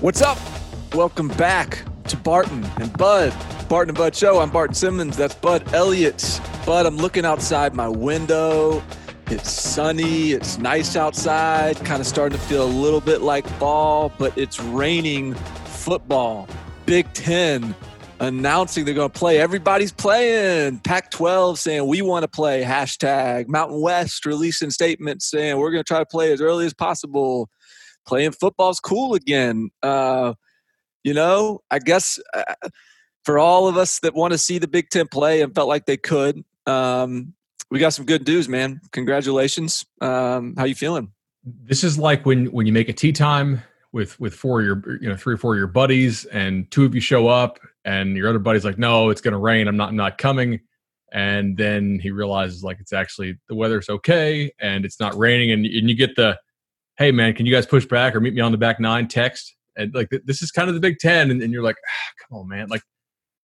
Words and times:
What's 0.00 0.22
up? 0.22 0.38
Welcome 0.94 1.28
back 1.28 1.84
to 2.04 2.16
Barton 2.16 2.64
and 2.80 2.90
Bud. 2.96 3.34
Barton 3.68 3.90
and 3.90 3.98
Bud 3.98 4.16
Show. 4.16 4.40
I'm 4.40 4.48
Barton 4.48 4.74
Simmons. 4.74 5.14
That's 5.14 5.34
Bud 5.34 5.74
Elliott. 5.74 6.40
Bud, 6.64 6.86
I'm 6.86 6.96
looking 6.96 7.26
outside 7.26 7.74
my 7.74 7.86
window. 7.86 8.82
It's 9.26 9.50
sunny. 9.50 10.32
It's 10.32 10.56
nice 10.56 10.96
outside. 10.96 11.76
Kind 11.84 12.00
of 12.00 12.06
starting 12.06 12.38
to 12.38 12.42
feel 12.46 12.64
a 12.64 12.64
little 12.64 13.02
bit 13.02 13.20
like 13.20 13.46
fall, 13.58 14.10
but 14.16 14.32
it's 14.38 14.58
raining 14.58 15.34
football. 15.34 16.48
Big 16.86 17.12
Ten 17.12 17.74
announcing 18.20 18.86
they're 18.86 18.94
going 18.94 19.10
to 19.10 19.18
play. 19.18 19.38
Everybody's 19.38 19.92
playing. 19.92 20.78
Pac 20.78 21.10
12 21.10 21.58
saying 21.58 21.86
we 21.86 22.00
want 22.00 22.22
to 22.22 22.28
play. 22.28 22.62
Hashtag 22.62 23.48
Mountain 23.48 23.82
West 23.82 24.24
releasing 24.24 24.70
statements 24.70 25.28
saying 25.28 25.58
we're 25.58 25.70
going 25.70 25.84
to 25.84 25.88
try 25.88 25.98
to 25.98 26.06
play 26.06 26.32
as 26.32 26.40
early 26.40 26.64
as 26.64 26.72
possible. 26.72 27.50
Playing 28.10 28.32
football's 28.32 28.80
cool 28.80 29.14
again. 29.14 29.70
Uh, 29.84 30.34
you 31.04 31.14
know, 31.14 31.60
I 31.70 31.78
guess 31.78 32.18
uh, 32.34 32.42
for 33.24 33.38
all 33.38 33.68
of 33.68 33.76
us 33.76 34.00
that 34.00 34.14
want 34.14 34.32
to 34.32 34.38
see 34.38 34.58
the 34.58 34.66
Big 34.66 34.90
Ten 34.90 35.06
play 35.06 35.42
and 35.42 35.54
felt 35.54 35.68
like 35.68 35.86
they 35.86 35.96
could, 35.96 36.44
um, 36.66 37.34
we 37.70 37.78
got 37.78 37.90
some 37.90 38.06
good 38.06 38.26
news, 38.26 38.48
man. 38.48 38.80
Congratulations. 38.90 39.86
Um, 40.00 40.56
how 40.58 40.64
you 40.64 40.74
feeling? 40.74 41.12
This 41.44 41.84
is 41.84 42.00
like 42.00 42.26
when 42.26 42.46
when 42.46 42.66
you 42.66 42.72
make 42.72 42.88
a 42.88 42.92
tee 42.92 43.12
time 43.12 43.62
with 43.92 44.18
with 44.18 44.34
four 44.34 44.58
of 44.58 44.66
your 44.66 44.98
you 45.00 45.08
know 45.08 45.14
three 45.14 45.34
or 45.34 45.38
four 45.38 45.54
of 45.54 45.58
your 45.58 45.68
buddies, 45.68 46.24
and 46.24 46.68
two 46.72 46.84
of 46.84 46.96
you 46.96 47.00
show 47.00 47.28
up, 47.28 47.60
and 47.84 48.16
your 48.16 48.28
other 48.28 48.40
buddy's 48.40 48.64
like, 48.64 48.76
"No, 48.76 49.10
it's 49.10 49.20
going 49.20 49.34
to 49.34 49.38
rain. 49.38 49.68
I'm 49.68 49.76
not 49.76 49.90
I'm 49.90 49.96
not 49.96 50.18
coming." 50.18 50.58
And 51.12 51.56
then 51.56 52.00
he 52.00 52.10
realizes 52.10 52.64
like 52.64 52.80
it's 52.80 52.92
actually 52.92 53.38
the 53.48 53.54
weather's 53.54 53.88
okay 53.88 54.52
and 54.58 54.84
it's 54.84 54.98
not 54.98 55.16
raining, 55.16 55.52
and 55.52 55.64
and 55.64 55.88
you 55.88 55.94
get 55.94 56.16
the, 56.16 56.36
"Hey 57.00 57.12
man, 57.12 57.32
can 57.32 57.46
you 57.46 57.52
guys 57.52 57.64
push 57.64 57.86
back 57.86 58.14
or 58.14 58.20
meet 58.20 58.34
me 58.34 58.42
on 58.42 58.52
the 58.52 58.58
back 58.58 58.78
nine? 58.78 59.08
text, 59.08 59.56
and 59.74 59.94
like 59.94 60.10
this 60.26 60.42
is 60.42 60.50
kind 60.50 60.68
of 60.68 60.74
the 60.74 60.80
Big 60.80 60.98
Ten, 60.98 61.30
and, 61.30 61.42
and 61.42 61.50
you're 61.50 61.62
like, 61.62 61.76
ah, 61.84 62.12
"Come 62.20 62.38
on, 62.38 62.48
man!" 62.48 62.68
Like 62.68 62.82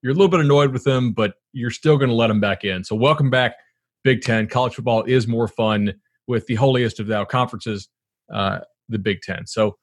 you're 0.02 0.12
a 0.12 0.14
little 0.14 0.28
bit 0.28 0.40
annoyed 0.40 0.72
with 0.72 0.84
them, 0.84 1.12
but 1.12 1.34
you're 1.54 1.70
still 1.70 1.96
going 1.96 2.10
to 2.10 2.14
let 2.14 2.26
them 2.26 2.38
back 2.38 2.64
in. 2.64 2.84
So 2.84 2.94
welcome 2.94 3.30
back, 3.30 3.54
Big 4.04 4.20
Ten. 4.20 4.46
College 4.46 4.74
football 4.74 5.04
is 5.04 5.26
more 5.26 5.48
fun 5.48 5.94
with 6.26 6.46
the 6.46 6.56
holiest 6.56 7.00
of 7.00 7.06
thou 7.06 7.24
conferences, 7.24 7.88
uh, 8.30 8.58
the 8.90 8.98
Big 8.98 9.22
Ten. 9.22 9.46
So 9.46 9.78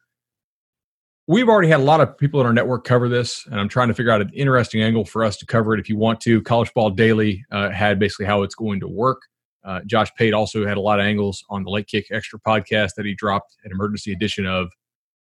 we've 1.28 1.50
already 1.50 1.70
had 1.70 1.80
a 1.80 1.84
lot 1.84 2.00
of 2.00 2.16
people 2.16 2.40
in 2.42 2.46
our 2.46 2.54
network 2.54 2.84
cover 2.84 3.10
this, 3.10 3.44
and 3.48 3.60
I'm 3.60 3.70
trying 3.70 3.88
to 3.88 3.96
figure 3.96 4.12
out 4.12 4.22
an 4.22 4.30
interesting 4.36 4.84
angle 4.84 5.04
for 5.04 5.24
us 5.24 5.36
to 5.38 5.48
cover 5.48 5.74
it. 5.74 5.80
If 5.80 5.90
you 5.90 5.98
want 5.98 6.22
to, 6.22 6.44
College 6.44 6.72
Ball 6.76 6.92
Daily 6.92 7.44
uh, 7.52 7.72
had 7.72 7.98
basically 7.98 8.28
how 8.28 8.44
it's 8.44 8.56
going 8.56 8.80
to 8.82 8.88
work. 8.88 9.24
Uh, 9.64 9.80
Josh 9.86 10.09
Pate 10.17 10.33
also 10.33 10.66
had 10.67 10.78
a 10.78 10.81
lot 10.81 11.00
of 11.00 11.06
angles 11.06 11.44
on 11.50 11.64
the 11.64 11.69
Late 11.69 11.88
Kick 11.88 12.08
Extra 12.11 12.39
podcast 12.39 12.92
that 12.97 13.06
he 13.06 13.14
dropped 13.14 13.56
an 13.64 13.72
emergency 13.72 14.11
edition 14.11 14.45
of 14.45 14.69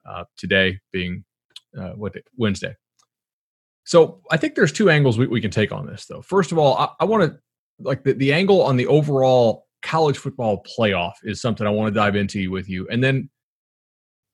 uh, 0.08 0.25
today, 0.38 0.80
being 0.91 1.23
uh, 1.78 1.91
what 1.91 2.14
day? 2.14 2.22
Wednesday. 2.38 2.75
So 3.86 4.22
I 4.31 4.38
think 4.38 4.56
there's 4.56 4.72
two 4.72 4.89
angles 4.89 5.17
we, 5.17 5.28
we 5.28 5.41
can 5.41 5.52
take 5.52 5.72
on 5.72 5.86
this, 5.86 6.06
though. 6.06 6.22
First 6.22 6.52
of 6.52 6.58
all, 6.58 6.78
I, 6.78 6.89
I 7.02 7.06
want 7.06 7.31
to 7.31 7.39
like 7.80 8.03
the, 8.03 8.13
the 8.13 8.33
angle 8.33 8.61
on 8.61 8.78
the 8.78 8.88
overall 8.88 9.67
college 9.81 10.17
football 10.17 10.63
playoff 10.78 11.13
is 11.23 11.41
something 11.41 11.67
I 11.67 11.69
want 11.69 11.94
to 11.94 12.00
dive 12.00 12.16
into 12.16 12.50
with 12.52 12.67
you, 12.67 12.88
and 12.89 13.03
then 13.03 13.30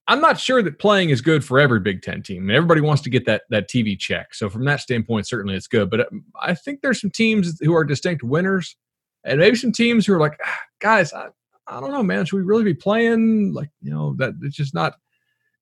I'm 0.08 0.22
not 0.22 0.40
sure 0.40 0.64
that 0.64 0.80
playing 0.80 1.10
is 1.10 1.22
good 1.22 1.44
for 1.44 1.60
every 1.60 1.80
Big 1.80 2.02
Ten 2.02 2.24
team. 2.24 2.50
Everybody 2.50 2.82
wants 2.82 3.02
to 3.04 3.10
get 3.10 3.26
that 3.26 3.44
that 3.50 3.70
TV 3.70 3.98
check. 3.98 4.34
So 4.34 4.50
from 4.50 4.66
that 4.66 4.80
standpoint, 4.80 5.28
certainly 5.28 5.56
it's 5.56 5.68
good. 5.68 5.90
But 5.90 6.12
um, 6.12 6.26
I 6.42 6.54
think 6.54 6.82
there's 6.82 7.02
some 7.02 7.12
teams 7.12 7.60
who 7.62 7.74
are 7.76 7.84
distinct 7.84 8.24
winners, 8.24 8.76
and 9.24 9.40
maybe 9.40 9.56
some 9.56 9.72
teams 9.72 10.06
who 10.06 10.14
are 10.14 10.20
like, 10.20 10.38
ah, 10.44 10.60
guys, 10.80 11.14
I, 11.14 11.28
I 11.68 11.80
don't 11.80 11.92
know, 11.92 12.04
man. 12.04 12.26
Should 12.26 12.38
we 12.38 12.44
really 12.44 12.64
be 12.64 12.74
playing? 12.74 13.54
Like, 13.54 13.70
you 13.82 13.92
know, 13.92 14.16
that 14.18 14.34
it's 14.42 14.56
just 14.56 14.74
not, 14.74 14.96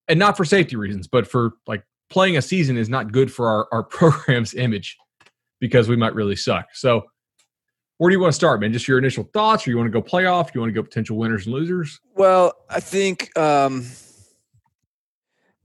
and 0.07 0.17
not 0.17 0.37
for 0.37 0.45
safety 0.45 0.75
reasons, 0.75 1.07
but 1.07 1.27
for 1.27 1.53
like 1.67 1.83
playing 2.09 2.37
a 2.37 2.41
season 2.41 2.77
is 2.77 2.89
not 2.89 3.11
good 3.11 3.31
for 3.31 3.47
our 3.47 3.67
our 3.71 3.83
program's 3.97 4.53
image 4.53 4.97
because 5.59 5.87
we 5.87 5.95
might 5.95 6.15
really 6.15 6.35
suck. 6.35 6.67
So 6.73 7.03
where 7.97 8.09
do 8.09 8.15
you 8.15 8.21
want 8.21 8.31
to 8.31 8.35
start, 8.35 8.61
man? 8.61 8.71
Just 8.71 8.87
your 8.87 8.97
initial 8.97 9.25
thoughts, 9.33 9.67
or 9.67 9.71
you 9.71 9.77
want 9.77 9.87
to 9.87 9.91
go 9.91 10.01
playoff? 10.01 10.55
You 10.55 10.61
want 10.61 10.69
to 10.69 10.73
go 10.73 10.83
potential 10.83 11.17
winners 11.17 11.45
and 11.45 11.53
losers? 11.53 11.99
Well, 12.15 12.53
I 12.69 12.79
think. 12.79 13.37
um 13.37 13.85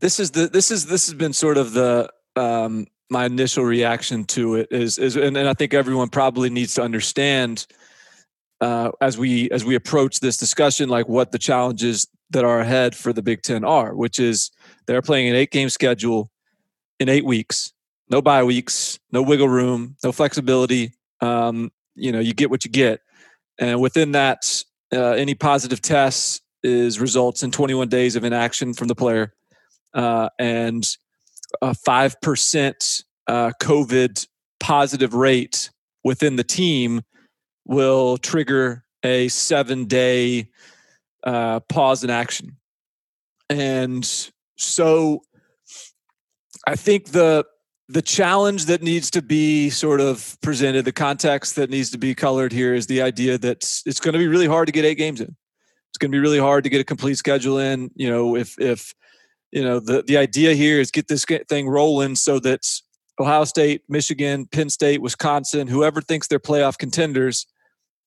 this 0.05 0.21
is 0.21 0.33
the 0.33 0.49
this 0.49 0.71
is 0.71 0.85
this 0.85 1.07
has 1.07 1.15
been 1.15 1.33
sort 1.33 1.57
of 1.57 1.73
the 1.73 2.11
um, 2.37 2.87
my 3.11 3.27
initial 3.27 3.65
reaction 3.65 4.25
to 4.25 4.57
it 4.57 4.69
is 4.71 4.99
is 4.99 5.17
and, 5.17 5.37
and 5.37 5.49
I 5.49 5.55
think 5.55 5.75
everyone 5.75 6.09
probably 6.09 6.51
needs 6.51 6.75
to 6.75 6.83
understand 6.83 7.67
uh, 8.61 8.91
as 9.01 9.19
we 9.19 9.51
as 9.51 9.65
we 9.65 9.75
approach 9.75 10.21
this 10.21 10.37
discussion 10.37 10.89
like 10.89 11.09
what 11.09 11.33
the 11.33 11.39
challenges 11.39 12.09
that 12.31 12.45
are 12.45 12.61
ahead 12.61 12.95
for 12.97 13.13
the 13.13 13.23
Big 13.23 13.43
Ten 13.43 13.65
are, 13.65 13.95
which 13.95 14.19
is 14.19 14.51
they're 14.87 15.03
playing 15.03 15.29
an 15.29 15.37
eight 15.37 15.51
game 15.51 15.69
schedule 15.69 16.31
in 16.99 17.09
eight 17.09 17.25
weeks, 17.25 17.73
no 18.11 18.23
bye 18.23 18.43
weeks, 18.43 18.99
no 19.13 19.23
wiggle 19.23 19.49
room, 19.49 19.97
no 20.03 20.13
flexibility. 20.13 20.93
Um, 21.21 21.71
you 21.95 22.11
know, 22.11 22.21
you 22.21 22.35
get 22.35 22.51
what 22.51 22.65
you 22.65 22.71
get, 22.71 23.01
and 23.59 23.81
within 23.81 24.13
that, 24.13 24.65
uh, 24.93 25.11
any 25.11 25.35
positive 25.35 25.81
tests 25.81 26.41
is 26.63 26.99
results 26.99 27.43
in 27.43 27.51
21 27.51 27.89
days 27.89 28.17
of 28.17 28.25
inaction 28.25 28.73
from 28.73 28.89
the 28.89 28.95
player 28.95 29.35
uh, 29.93 30.31
and 30.39 30.97
a 31.63 31.75
five 31.75 32.21
percent 32.21 33.03
uh, 33.27 33.53
COVID 33.61 34.27
positive 34.61 35.15
rate 35.15 35.71
within 36.03 36.37
the 36.37 36.45
team 36.45 37.03
will 37.67 38.17
trigger 38.19 38.85
a 39.03 39.29
seven 39.29 39.85
day 39.87 40.49
uh, 41.25 41.61
pause 41.61 42.05
in 42.05 42.11
action. 42.11 42.57
And 43.51 44.05
so 44.57 45.23
I 46.67 46.77
think 46.77 47.07
the 47.07 47.45
the 47.89 48.03
challenge 48.03 48.65
that 48.65 48.83
needs 48.83 49.11
to 49.11 49.21
be 49.21 49.69
sort 49.69 50.01
of 50.01 50.39
presented, 50.41 50.87
the 50.87 50.93
context 50.93 51.57
that 51.57 51.69
needs 51.69 51.91
to 51.91 51.99
be 51.99 52.15
colored 52.15 52.51
here 52.51 52.75
is 52.75 52.87
the 52.87 53.03
idea 53.03 53.37
that 53.37 53.59
it's 53.85 54.01
going 54.01 54.15
to 54.15 54.19
be 54.19 54.27
really 54.27 54.47
hard 54.47 54.67
to 54.67 54.73
get 54.73 54.87
eight 54.87 54.97
games 54.97 55.21
in. 55.21 55.37
It's 55.91 55.99
going 55.99 56.11
to 56.11 56.17
be 56.17 56.21
really 56.21 56.39
hard 56.39 56.65
to 56.65 56.71
get 56.71 56.81
a 56.81 56.85
complete 56.85 57.19
schedule 57.19 57.59
in. 57.59 57.91
You 57.95 58.09
know, 58.09 58.37
if 58.37 58.59
if 58.59 58.95
you 59.55 59.63
know 59.63 59.79
the 59.79 60.03
the 60.03 60.17
idea 60.17 60.53
here 60.55 60.81
is 60.81 60.91
get 60.91 61.07
this 61.07 61.25
thing 61.25 61.69
rolling 61.69 62.17
so 62.17 62.41
that 62.41 62.67
Ohio 63.21 63.45
State, 63.45 63.83
Michigan, 63.89 64.47
Penn 64.47 64.69
State, 64.69 65.01
Wisconsin, 65.01 65.69
whoever 65.69 66.01
thinks 66.01 66.27
they're 66.27 66.41
playoff 66.41 66.77
contenders 66.77 67.47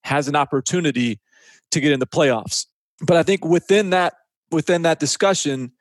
has 0.03 0.27
an 0.27 0.35
opportunity 0.35 1.21
to 1.71 1.79
get 1.79 1.93
in 1.93 2.01
the 2.01 2.07
playoffs. 2.07 2.65
But 3.01 3.15
I 3.15 3.23
think 3.23 3.45
within 3.45 3.91
that 3.91 4.15
within 4.51 4.81
that 4.81 4.99
discussion, 4.99 5.71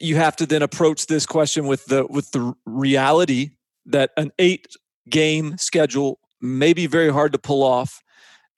you 0.00 0.16
have 0.16 0.34
to 0.36 0.46
then 0.46 0.62
approach 0.62 1.06
this 1.06 1.24
question 1.24 1.68
with 1.68 1.84
the 1.86 2.04
with 2.06 2.32
the 2.32 2.52
reality 2.66 3.50
that 3.86 4.10
an 4.16 4.32
eight 4.40 4.66
game 5.08 5.56
schedule 5.56 6.18
may 6.40 6.72
be 6.72 6.88
very 6.88 7.12
hard 7.12 7.30
to 7.30 7.38
pull 7.38 7.62
off, 7.62 8.02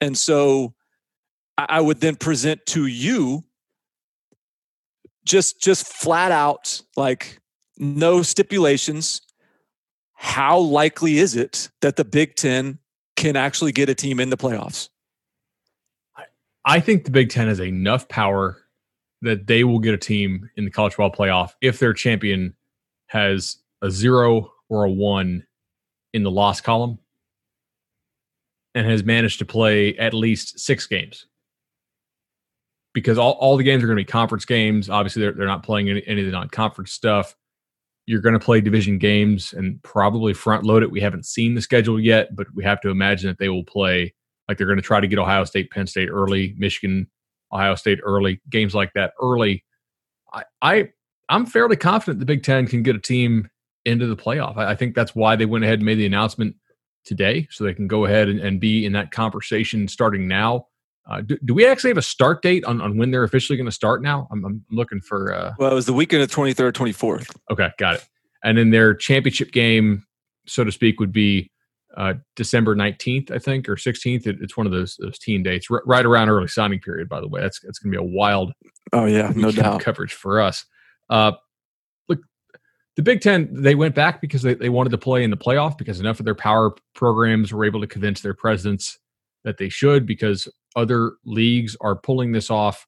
and 0.01 0.17
so 0.17 0.73
I 1.59 1.79
would 1.79 1.99
then 1.99 2.15
present 2.15 2.65
to 2.67 2.87
you 2.87 3.43
just 5.25 5.61
just 5.61 5.87
flat 5.87 6.31
out 6.31 6.81
like 6.95 7.39
no 7.77 8.21
stipulations. 8.21 9.21
How 10.13 10.59
likely 10.59 11.17
is 11.17 11.35
it 11.35 11.69
that 11.81 11.95
the 11.95 12.05
big 12.05 12.35
10 12.35 12.77
can 13.15 13.35
actually 13.35 13.71
get 13.71 13.89
a 13.89 13.95
team 13.95 14.19
in 14.19 14.29
the 14.29 14.37
playoffs? 14.37 14.89
I 16.63 16.79
think 16.79 17.05
the 17.05 17.11
big 17.11 17.29
10 17.29 17.47
has 17.47 17.59
enough 17.59 18.07
power 18.07 18.57
that 19.23 19.47
they 19.47 19.63
will 19.63 19.79
get 19.79 19.93
a 19.93 19.97
team 19.97 20.49
in 20.57 20.65
the 20.65 20.71
college 20.71 20.93
football 20.93 21.11
playoff 21.11 21.53
if 21.61 21.79
their 21.79 21.93
champion 21.93 22.55
has 23.07 23.57
a 23.81 23.89
zero 23.89 24.51
or 24.69 24.85
a 24.85 24.91
one 24.91 25.45
in 26.13 26.23
the 26.23 26.31
loss 26.31 26.61
column 26.61 26.99
and 28.75 28.87
has 28.87 29.03
managed 29.03 29.39
to 29.39 29.45
play 29.45 29.97
at 29.97 30.13
least 30.13 30.59
six 30.59 30.85
games 30.85 31.25
because 32.93 33.17
all, 33.17 33.33
all 33.33 33.57
the 33.57 33.63
games 33.63 33.83
are 33.83 33.87
going 33.87 33.97
to 33.97 34.03
be 34.03 34.11
conference 34.11 34.45
games. 34.45 34.89
Obviously, 34.89 35.21
they're, 35.21 35.33
they're 35.33 35.47
not 35.47 35.63
playing 35.63 35.89
any, 35.89 36.03
any 36.07 36.21
of 36.21 36.25
the 36.25 36.31
non 36.31 36.49
conference 36.49 36.91
stuff. 36.91 37.35
You're 38.05 38.21
going 38.21 38.33
to 38.33 38.39
play 38.39 38.61
division 38.61 38.97
games 38.97 39.53
and 39.53 39.81
probably 39.83 40.33
front 40.33 40.65
load 40.65 40.83
it. 40.83 40.91
We 40.91 41.01
haven't 41.01 41.25
seen 41.25 41.55
the 41.55 41.61
schedule 41.61 41.99
yet, 41.99 42.35
but 42.35 42.47
we 42.53 42.63
have 42.63 42.81
to 42.81 42.89
imagine 42.89 43.29
that 43.29 43.37
they 43.37 43.49
will 43.49 43.63
play 43.63 44.13
like 44.47 44.57
they're 44.57 44.67
going 44.67 44.77
to 44.77 44.83
try 44.83 44.99
to 44.99 45.07
get 45.07 45.19
Ohio 45.19 45.45
State, 45.45 45.71
Penn 45.71 45.87
State 45.87 46.09
early, 46.09 46.55
Michigan, 46.57 47.07
Ohio 47.53 47.75
State 47.75 47.99
early, 48.03 48.41
games 48.49 48.75
like 48.75 48.91
that 48.93 49.13
early. 49.21 49.63
I, 50.33 50.43
I 50.61 50.89
I'm 51.29 51.45
fairly 51.45 51.77
confident 51.77 52.19
the 52.19 52.25
Big 52.25 52.43
Ten 52.43 52.67
can 52.67 52.83
get 52.83 52.95
a 52.95 52.99
team 52.99 53.49
into 53.85 54.07
the 54.07 54.17
playoff. 54.17 54.57
I, 54.57 54.71
I 54.71 54.75
think 54.75 54.95
that's 54.95 55.15
why 55.15 55.35
they 55.35 55.45
went 55.45 55.63
ahead 55.63 55.79
and 55.79 55.85
made 55.85 55.95
the 55.95 56.05
announcement 56.05 56.55
today, 57.05 57.47
so 57.49 57.63
they 57.63 57.73
can 57.73 57.87
go 57.87 58.05
ahead 58.05 58.27
and, 58.27 58.39
and 58.39 58.59
be 58.59 58.85
in 58.85 58.93
that 58.93 59.11
conversation 59.11 59.87
starting 59.87 60.27
now. 60.27 60.67
Uh, 61.09 61.21
do, 61.21 61.37
do, 61.43 61.53
we 61.53 61.65
actually 61.65 61.89
have 61.89 61.97
a 61.97 62.03
start 62.03 62.41
date 62.41 62.63
on, 62.65 62.79
on 62.79 62.97
when 62.97 63.11
they're 63.11 63.23
officially 63.23 63.57
going 63.57 63.65
to 63.65 63.71
start 63.71 64.01
now? 64.01 64.27
I'm, 64.31 64.45
I'm 64.45 64.65
looking 64.71 65.01
for. 65.01 65.33
Uh, 65.33 65.53
well, 65.57 65.71
it 65.71 65.75
was 65.75 65.85
the 65.85 65.93
weekend 65.93 66.21
of 66.21 66.29
23rd, 66.29 66.73
24th. 66.73 67.35
Okay, 67.49 67.69
got 67.77 67.95
it. 67.95 68.07
And 68.43 68.57
then 68.57 68.69
their 68.69 68.93
championship 68.93 69.51
game, 69.51 70.05
so 70.47 70.63
to 70.63 70.71
speak, 70.71 70.99
would 70.99 71.11
be 71.11 71.51
uh, 71.97 72.13
December 72.35 72.75
19th, 72.75 73.31
I 73.31 73.39
think, 73.39 73.67
or 73.67 73.75
16th. 73.75 74.27
It, 74.27 74.37
it's 74.41 74.55
one 74.55 74.65
of 74.65 74.71
those 74.71 74.95
those 74.97 75.19
teen 75.19 75.43
dates, 75.43 75.67
r- 75.69 75.83
right 75.85 76.05
around 76.05 76.29
early 76.29 76.47
signing 76.47 76.79
period. 76.79 77.09
By 77.09 77.19
the 77.19 77.27
way, 77.27 77.41
that's 77.41 77.59
that's 77.59 77.79
going 77.79 77.91
to 77.91 77.99
be 77.99 78.03
a 78.03 78.07
wild. 78.07 78.53
Oh 78.93 79.05
yeah, 79.05 79.31
no 79.35 79.51
doubt 79.51 79.81
coverage 79.81 80.13
for 80.13 80.39
us. 80.39 80.65
Uh, 81.09 81.33
look, 82.07 82.19
the 82.95 83.01
Big 83.01 83.21
Ten, 83.21 83.49
they 83.51 83.75
went 83.75 83.95
back 83.95 84.21
because 84.21 84.41
they, 84.41 84.53
they 84.53 84.69
wanted 84.69 84.91
to 84.91 84.97
play 84.97 85.23
in 85.23 85.29
the 85.29 85.37
playoff 85.37 85.77
because 85.77 85.99
enough 85.99 86.19
of 86.19 86.25
their 86.25 86.35
power 86.35 86.73
programs 86.95 87.51
were 87.51 87.65
able 87.65 87.81
to 87.81 87.87
convince 87.87 88.21
their 88.21 88.33
presidents 88.33 88.97
that 89.43 89.57
they 89.57 89.69
should 89.69 90.05
because 90.05 90.47
other 90.75 91.13
leagues 91.25 91.75
are 91.81 91.95
pulling 91.95 92.31
this 92.31 92.49
off 92.49 92.87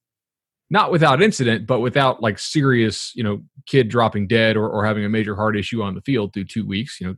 not 0.70 0.90
without 0.90 1.22
incident 1.22 1.66
but 1.66 1.80
without 1.80 2.22
like 2.22 2.38
serious 2.38 3.12
you 3.14 3.22
know 3.22 3.42
kid 3.66 3.88
dropping 3.88 4.26
dead 4.26 4.56
or, 4.56 4.68
or 4.68 4.84
having 4.84 5.04
a 5.04 5.08
major 5.08 5.36
heart 5.36 5.56
issue 5.56 5.82
on 5.82 5.94
the 5.94 6.00
field 6.00 6.32
through 6.32 6.44
two 6.44 6.66
weeks 6.66 7.00
you 7.00 7.06
know 7.06 7.14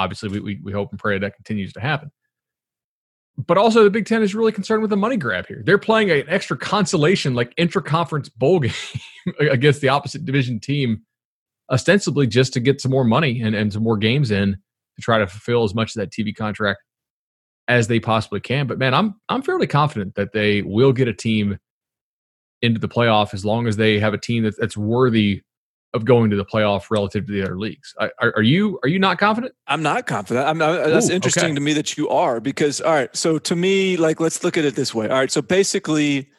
obviously 0.00 0.28
we, 0.28 0.40
we, 0.40 0.60
we 0.62 0.72
hope 0.72 0.90
and 0.90 0.98
pray 0.98 1.18
that 1.18 1.36
continues 1.36 1.72
to 1.74 1.80
happen. 1.80 2.10
But 3.36 3.58
also 3.58 3.84
the 3.84 3.90
big 3.90 4.06
ten 4.06 4.22
is 4.22 4.34
really 4.34 4.52
concerned 4.52 4.82
with 4.82 4.90
the 4.90 4.96
money 4.96 5.16
grab 5.16 5.46
here. 5.46 5.62
They're 5.64 5.78
playing 5.78 6.10
an 6.10 6.24
extra 6.28 6.58
consolation 6.58 7.34
like 7.34 7.54
intra-conference 7.56 8.28
bowl 8.28 8.60
game 8.60 8.72
against 9.38 9.80
the 9.80 9.88
opposite 9.88 10.24
division 10.24 10.60
team 10.60 11.02
ostensibly 11.70 12.26
just 12.26 12.52
to 12.54 12.60
get 12.60 12.80
some 12.80 12.90
more 12.90 13.04
money 13.04 13.40
and, 13.40 13.54
and 13.54 13.72
some 13.72 13.82
more 13.82 13.96
games 13.96 14.30
in 14.30 14.52
to 14.96 15.02
try 15.02 15.18
to 15.18 15.26
fulfill 15.26 15.62
as 15.62 15.72
much 15.72 15.94
of 15.94 16.00
that 16.00 16.10
tv 16.10 16.34
contract 16.34 16.80
as 17.68 17.88
they 17.88 18.00
possibly 18.00 18.40
can. 18.40 18.66
But 18.66 18.78
man, 18.78 18.94
I'm 18.94 19.14
I'm 19.28 19.42
fairly 19.42 19.66
confident 19.66 20.14
that 20.16 20.32
they 20.32 20.62
will 20.62 20.92
get 20.92 21.08
a 21.08 21.14
team 21.14 21.58
into 22.62 22.80
the 22.80 22.88
playoff 22.88 23.32
as 23.32 23.44
long 23.44 23.66
as 23.66 23.76
they 23.76 23.98
have 23.98 24.12
a 24.12 24.18
team 24.18 24.44
that, 24.44 24.54
that's 24.58 24.76
worthy 24.76 25.42
of 25.92 26.04
going 26.04 26.30
to 26.30 26.36
the 26.36 26.44
playoff 26.44 26.90
relative 26.90 27.26
to 27.26 27.32
the 27.32 27.42
other 27.42 27.58
leagues. 27.58 27.94
Are, 27.98 28.12
are 28.20 28.42
you 28.42 28.78
are 28.82 28.88
you 28.88 28.98
not 28.98 29.18
confident? 29.18 29.54
I'm 29.66 29.82
not 29.82 30.06
confident. 30.06 30.46
I'm, 30.46 30.62
I, 30.62 30.88
that's 30.88 31.10
interesting 31.10 31.46
okay. 31.46 31.54
to 31.54 31.60
me 31.60 31.72
that 31.72 31.96
you 31.96 32.08
are 32.08 32.40
because 32.40 32.80
all 32.80 32.92
right. 32.92 33.14
So 33.16 33.38
to 33.38 33.56
me, 33.56 33.96
like 33.96 34.20
let's 34.20 34.44
look 34.44 34.56
at 34.56 34.64
it 34.64 34.76
this 34.76 34.94
way. 34.94 35.08
All 35.08 35.18
right. 35.18 35.30
So 35.30 35.42
basically, 35.42 36.30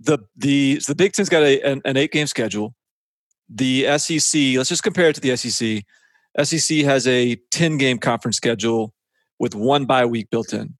the 0.00 0.18
the 0.36 0.80
the 0.86 0.94
Big 0.94 1.12
Ten's 1.12 1.28
got 1.28 1.42
a, 1.42 1.60
an, 1.62 1.82
an 1.84 1.96
eight 1.96 2.12
game 2.12 2.26
schedule. 2.26 2.74
The 3.48 3.98
SEC. 3.98 4.56
Let's 4.56 4.70
just 4.70 4.82
compare 4.82 5.08
it 5.08 5.14
to 5.16 5.20
the 5.20 5.36
SEC. 5.36 5.84
SEC 6.42 6.78
has 6.78 7.06
a 7.06 7.36
ten 7.50 7.76
game 7.76 7.98
conference 7.98 8.36
schedule 8.36 8.94
with 9.38 9.54
one 9.54 9.84
bye 9.84 10.06
week 10.06 10.30
built 10.30 10.52
in. 10.52 10.74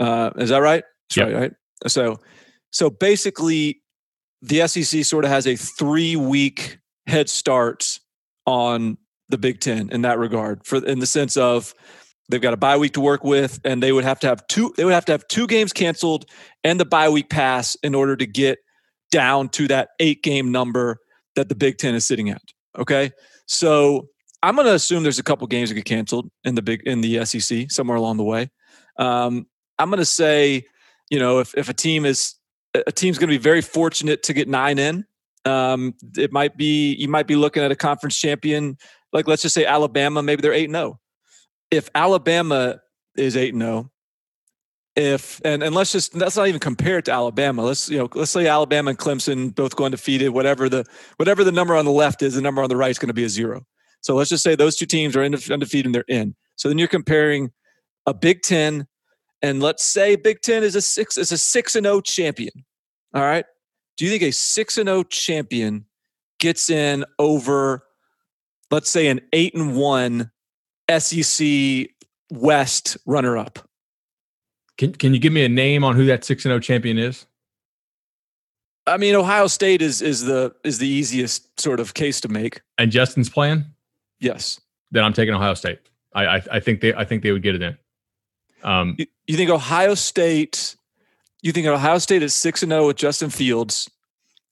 Uh, 0.00 0.30
is 0.36 0.50
that 0.50 0.58
right? 0.58 0.84
Yeah. 1.14 1.24
Right, 1.24 1.34
right. 1.34 1.52
So, 1.86 2.18
so 2.70 2.90
basically, 2.90 3.82
the 4.42 4.66
SEC 4.66 5.04
sort 5.04 5.24
of 5.24 5.30
has 5.30 5.46
a 5.46 5.56
three 5.56 6.16
week 6.16 6.78
head 7.06 7.28
start 7.28 7.98
on 8.46 8.98
the 9.28 9.38
Big 9.38 9.60
Ten 9.60 9.90
in 9.90 10.02
that 10.02 10.18
regard, 10.18 10.66
for 10.66 10.84
in 10.84 10.98
the 10.98 11.06
sense 11.06 11.36
of 11.36 11.74
they've 12.28 12.40
got 12.40 12.54
a 12.54 12.58
bye 12.58 12.76
week 12.76 12.92
to 12.94 13.00
work 13.00 13.24
with, 13.24 13.60
and 13.64 13.82
they 13.82 13.92
would 13.92 14.04
have 14.04 14.20
to 14.20 14.26
have 14.26 14.46
two. 14.48 14.72
They 14.76 14.84
would 14.84 14.94
have 14.94 15.04
to 15.06 15.12
have 15.12 15.26
two 15.28 15.46
games 15.46 15.72
canceled 15.72 16.26
and 16.62 16.78
the 16.78 16.84
bye 16.84 17.08
week 17.08 17.30
pass 17.30 17.76
in 17.82 17.94
order 17.94 18.16
to 18.16 18.26
get 18.26 18.58
down 19.10 19.48
to 19.48 19.68
that 19.68 19.90
eight 20.00 20.22
game 20.22 20.50
number 20.52 20.98
that 21.36 21.48
the 21.48 21.54
Big 21.54 21.78
Ten 21.78 21.94
is 21.94 22.04
sitting 22.04 22.30
at. 22.30 22.42
Okay, 22.78 23.12
so 23.46 24.08
I'm 24.44 24.56
going 24.56 24.66
to 24.66 24.74
assume 24.74 25.02
there's 25.02 25.18
a 25.18 25.22
couple 25.22 25.46
games 25.46 25.70
that 25.70 25.74
get 25.74 25.86
canceled 25.86 26.30
in 26.44 26.54
the 26.54 26.60
big 26.60 26.82
in 26.86 27.00
the 27.00 27.24
SEC 27.24 27.70
somewhere 27.70 27.96
along 27.96 28.18
the 28.18 28.24
way. 28.24 28.50
Um, 28.98 29.46
I'm 29.78 29.88
going 29.88 29.98
to 29.98 30.04
say, 30.04 30.66
you 31.10 31.18
know, 31.18 31.38
if 31.38 31.54
if 31.56 31.70
a 31.70 31.74
team 31.74 32.04
is 32.04 32.34
a 32.74 32.92
team's 32.92 33.18
going 33.18 33.28
to 33.28 33.34
be 33.34 33.42
very 33.42 33.62
fortunate 33.62 34.22
to 34.24 34.34
get 34.34 34.46
nine 34.46 34.78
in, 34.78 35.06
um, 35.46 35.94
it 36.16 36.30
might 36.30 36.58
be 36.58 36.94
you 36.94 37.08
might 37.08 37.26
be 37.26 37.36
looking 37.36 37.62
at 37.62 37.70
a 37.72 37.76
conference 37.76 38.18
champion 38.18 38.76
like 39.14 39.26
let's 39.26 39.40
just 39.40 39.54
say 39.54 39.64
Alabama. 39.64 40.22
Maybe 40.22 40.42
they're 40.42 40.52
eight 40.52 40.70
zero. 40.70 40.82
Oh. 40.82 40.98
If 41.70 41.88
Alabama 41.94 42.80
is 43.16 43.36
eight 43.36 43.54
zero, 43.54 43.70
oh, 43.70 43.90
if 44.96 45.40
and 45.44 45.62
and 45.62 45.74
let's 45.74 45.92
just 45.92 46.14
let's 46.14 46.36
not 46.36 46.48
even 46.48 46.60
compare 46.60 46.98
it 46.98 47.06
to 47.06 47.12
Alabama. 47.12 47.62
Let's 47.62 47.88
you 47.88 47.98
know 47.98 48.10
let's 48.14 48.32
say 48.32 48.46
Alabama 48.46 48.90
and 48.90 48.98
Clemson 48.98 49.54
both 49.54 49.74
go 49.76 49.84
undefeated. 49.86 50.30
Whatever 50.30 50.68
the 50.68 50.84
whatever 51.16 51.44
the 51.44 51.52
number 51.52 51.74
on 51.74 51.86
the 51.86 51.92
left 51.92 52.22
is, 52.22 52.34
the 52.34 52.42
number 52.42 52.62
on 52.62 52.68
the 52.68 52.76
right 52.76 52.90
is 52.90 52.98
going 52.98 53.08
to 53.08 53.14
be 53.14 53.24
a 53.24 53.28
zero. 53.28 53.64
So 54.04 54.14
let's 54.14 54.28
just 54.28 54.42
say 54.42 54.54
those 54.54 54.76
two 54.76 54.84
teams 54.84 55.16
are 55.16 55.24
undefeated 55.24 55.86
and 55.86 55.94
they're 55.94 56.04
in. 56.08 56.34
So 56.56 56.68
then 56.68 56.76
you're 56.76 56.88
comparing 56.88 57.52
a 58.04 58.12
Big 58.12 58.42
Ten, 58.42 58.86
and 59.40 59.62
let's 59.62 59.82
say 59.82 60.14
Big 60.14 60.42
Ten 60.42 60.62
is 60.62 60.76
a 60.76 60.82
six 60.82 61.16
is 61.16 61.32
a 61.32 61.38
six 61.38 61.74
and 61.74 61.86
zero 61.86 61.96
oh 61.96 62.00
champion. 62.02 62.52
All 63.14 63.22
right. 63.22 63.46
Do 63.96 64.04
you 64.04 64.10
think 64.10 64.22
a 64.22 64.30
six 64.30 64.76
and 64.76 64.88
zero 64.88 64.98
oh 64.98 65.02
champion 65.04 65.86
gets 66.38 66.68
in 66.68 67.06
over, 67.18 67.82
let's 68.70 68.90
say, 68.90 69.06
an 69.06 69.22
eight 69.32 69.54
and 69.54 69.74
one 69.74 70.30
SEC 70.98 71.88
West 72.30 72.98
runner 73.06 73.38
up? 73.38 73.66
Can 74.76 74.92
Can 74.92 75.14
you 75.14 75.18
give 75.18 75.32
me 75.32 75.46
a 75.46 75.48
name 75.48 75.82
on 75.82 75.96
who 75.96 76.04
that 76.04 76.24
six 76.24 76.44
and 76.44 76.50
zero 76.50 76.58
oh 76.58 76.60
champion 76.60 76.98
is? 76.98 77.24
I 78.86 78.98
mean, 78.98 79.14
Ohio 79.14 79.46
State 79.46 79.80
is 79.80 80.02
is 80.02 80.24
the 80.24 80.54
is 80.62 80.76
the 80.76 80.88
easiest 80.88 81.58
sort 81.58 81.80
of 81.80 81.94
case 81.94 82.20
to 82.20 82.28
make. 82.28 82.60
And 82.76 82.92
Justin's 82.92 83.30
playing. 83.30 83.64
Yes. 84.24 84.60
Then 84.90 85.04
I'm 85.04 85.12
taking 85.12 85.34
Ohio 85.34 85.54
State. 85.54 85.80
I 86.14 86.26
I, 86.26 86.42
I 86.52 86.60
think 86.60 86.80
they 86.80 86.94
I 86.94 87.04
think 87.04 87.22
they 87.22 87.32
would 87.32 87.42
get 87.42 87.54
it 87.54 87.62
in. 87.62 87.76
Um, 88.62 88.96
you, 88.98 89.06
you 89.26 89.36
think 89.36 89.50
Ohio 89.50 89.94
State? 89.94 90.76
You 91.42 91.52
think 91.52 91.66
Ohio 91.66 91.98
State 91.98 92.22
at 92.22 92.30
six 92.30 92.62
and 92.62 92.70
zero 92.70 92.84
oh 92.84 92.86
with 92.88 92.96
Justin 92.96 93.30
Fields 93.30 93.90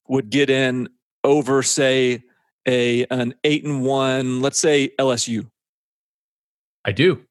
would 0.09 0.31
get 0.31 0.51
in 0.51 0.89
over, 1.25 1.63
say, 1.63 2.23
a 2.67 3.05
an 3.07 3.35
eight 3.45 3.65
and 3.65 3.83
one, 3.83 4.43
let's 4.43 4.59
say 4.59 4.93
LSU? 4.99 5.49
I 6.85 6.93
do. 6.93 7.23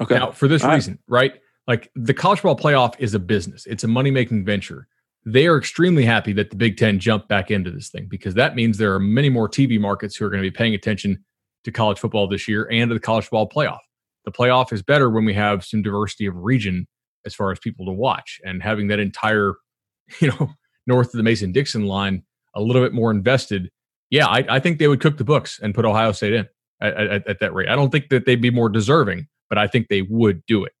Okay. 0.00 0.16
Now, 0.16 0.32
for 0.32 0.48
this 0.48 0.62
All 0.62 0.72
reason, 0.72 0.98
right. 1.08 1.32
right? 1.32 1.40
Like 1.66 1.90
the 1.96 2.14
college 2.14 2.40
football 2.40 2.58
playoff 2.58 2.94
is 2.98 3.14
a 3.14 3.18
business. 3.18 3.66
It's 3.66 3.84
a 3.84 3.88
money 3.88 4.10
making 4.10 4.44
venture. 4.44 4.86
They 5.24 5.46
are 5.48 5.58
extremely 5.58 6.04
happy 6.04 6.32
that 6.34 6.50
the 6.50 6.56
Big 6.56 6.76
Ten 6.76 7.00
jumped 7.00 7.28
back 7.28 7.50
into 7.50 7.70
this 7.70 7.88
thing 7.88 8.06
because 8.08 8.34
that 8.34 8.54
means 8.54 8.78
there 8.78 8.94
are 8.94 9.00
many 9.00 9.28
more 9.28 9.48
TV 9.48 9.80
markets 9.80 10.14
who 10.16 10.24
are 10.24 10.30
going 10.30 10.42
to 10.42 10.48
be 10.48 10.54
paying 10.54 10.74
attention 10.74 11.24
to 11.66 11.72
college 11.72 11.98
football 11.98 12.26
this 12.28 12.48
year 12.48 12.68
and 12.70 12.88
to 12.88 12.94
the 12.94 13.00
college 13.00 13.24
football 13.24 13.48
playoff. 13.48 13.80
The 14.24 14.32
playoff 14.32 14.72
is 14.72 14.82
better 14.82 15.10
when 15.10 15.24
we 15.24 15.34
have 15.34 15.64
some 15.64 15.82
diversity 15.82 16.26
of 16.26 16.36
region 16.36 16.86
as 17.26 17.34
far 17.34 17.52
as 17.52 17.58
people 17.58 17.84
to 17.86 17.92
watch 17.92 18.40
and 18.44 18.62
having 18.62 18.88
that 18.88 18.98
entire, 18.98 19.54
you 20.20 20.28
know, 20.28 20.50
north 20.86 21.08
of 21.08 21.18
the 21.18 21.22
Mason 21.22 21.52
Dixon 21.52 21.86
line 21.86 22.22
a 22.54 22.62
little 22.62 22.82
bit 22.82 22.92
more 22.92 23.10
invested. 23.10 23.70
Yeah, 24.10 24.26
I, 24.26 24.44
I 24.48 24.60
think 24.60 24.78
they 24.78 24.88
would 24.88 25.00
cook 25.00 25.18
the 25.18 25.24
books 25.24 25.58
and 25.60 25.74
put 25.74 25.84
Ohio 25.84 26.12
State 26.12 26.32
in 26.32 26.48
at, 26.80 26.96
at, 26.96 27.28
at, 27.28 27.40
that 27.40 27.52
rate. 27.52 27.68
I 27.68 27.74
don't 27.74 27.90
think 27.90 28.08
that 28.10 28.24
they'd 28.24 28.40
be 28.40 28.50
more 28.50 28.68
deserving, 28.68 29.26
but 29.48 29.58
I 29.58 29.66
think 29.66 29.88
they 29.88 30.02
would 30.02 30.46
do 30.46 30.64
it. 30.64 30.72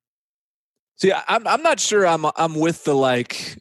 See, 0.96 1.12
I'm 1.12 1.46
I'm 1.46 1.62
not 1.62 1.78
sure 1.78 2.06
I'm 2.06 2.24
I'm 2.36 2.54
with 2.54 2.84
the 2.84 2.94
like. 2.94 3.58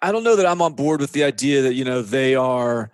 I 0.00 0.12
don't 0.12 0.24
know 0.24 0.36
that 0.36 0.46
I'm 0.46 0.62
on 0.62 0.72
board 0.72 1.00
with 1.00 1.12
the 1.12 1.24
idea 1.24 1.60
that 1.62 1.74
you 1.74 1.84
know 1.84 2.00
they 2.00 2.34
are 2.34 2.90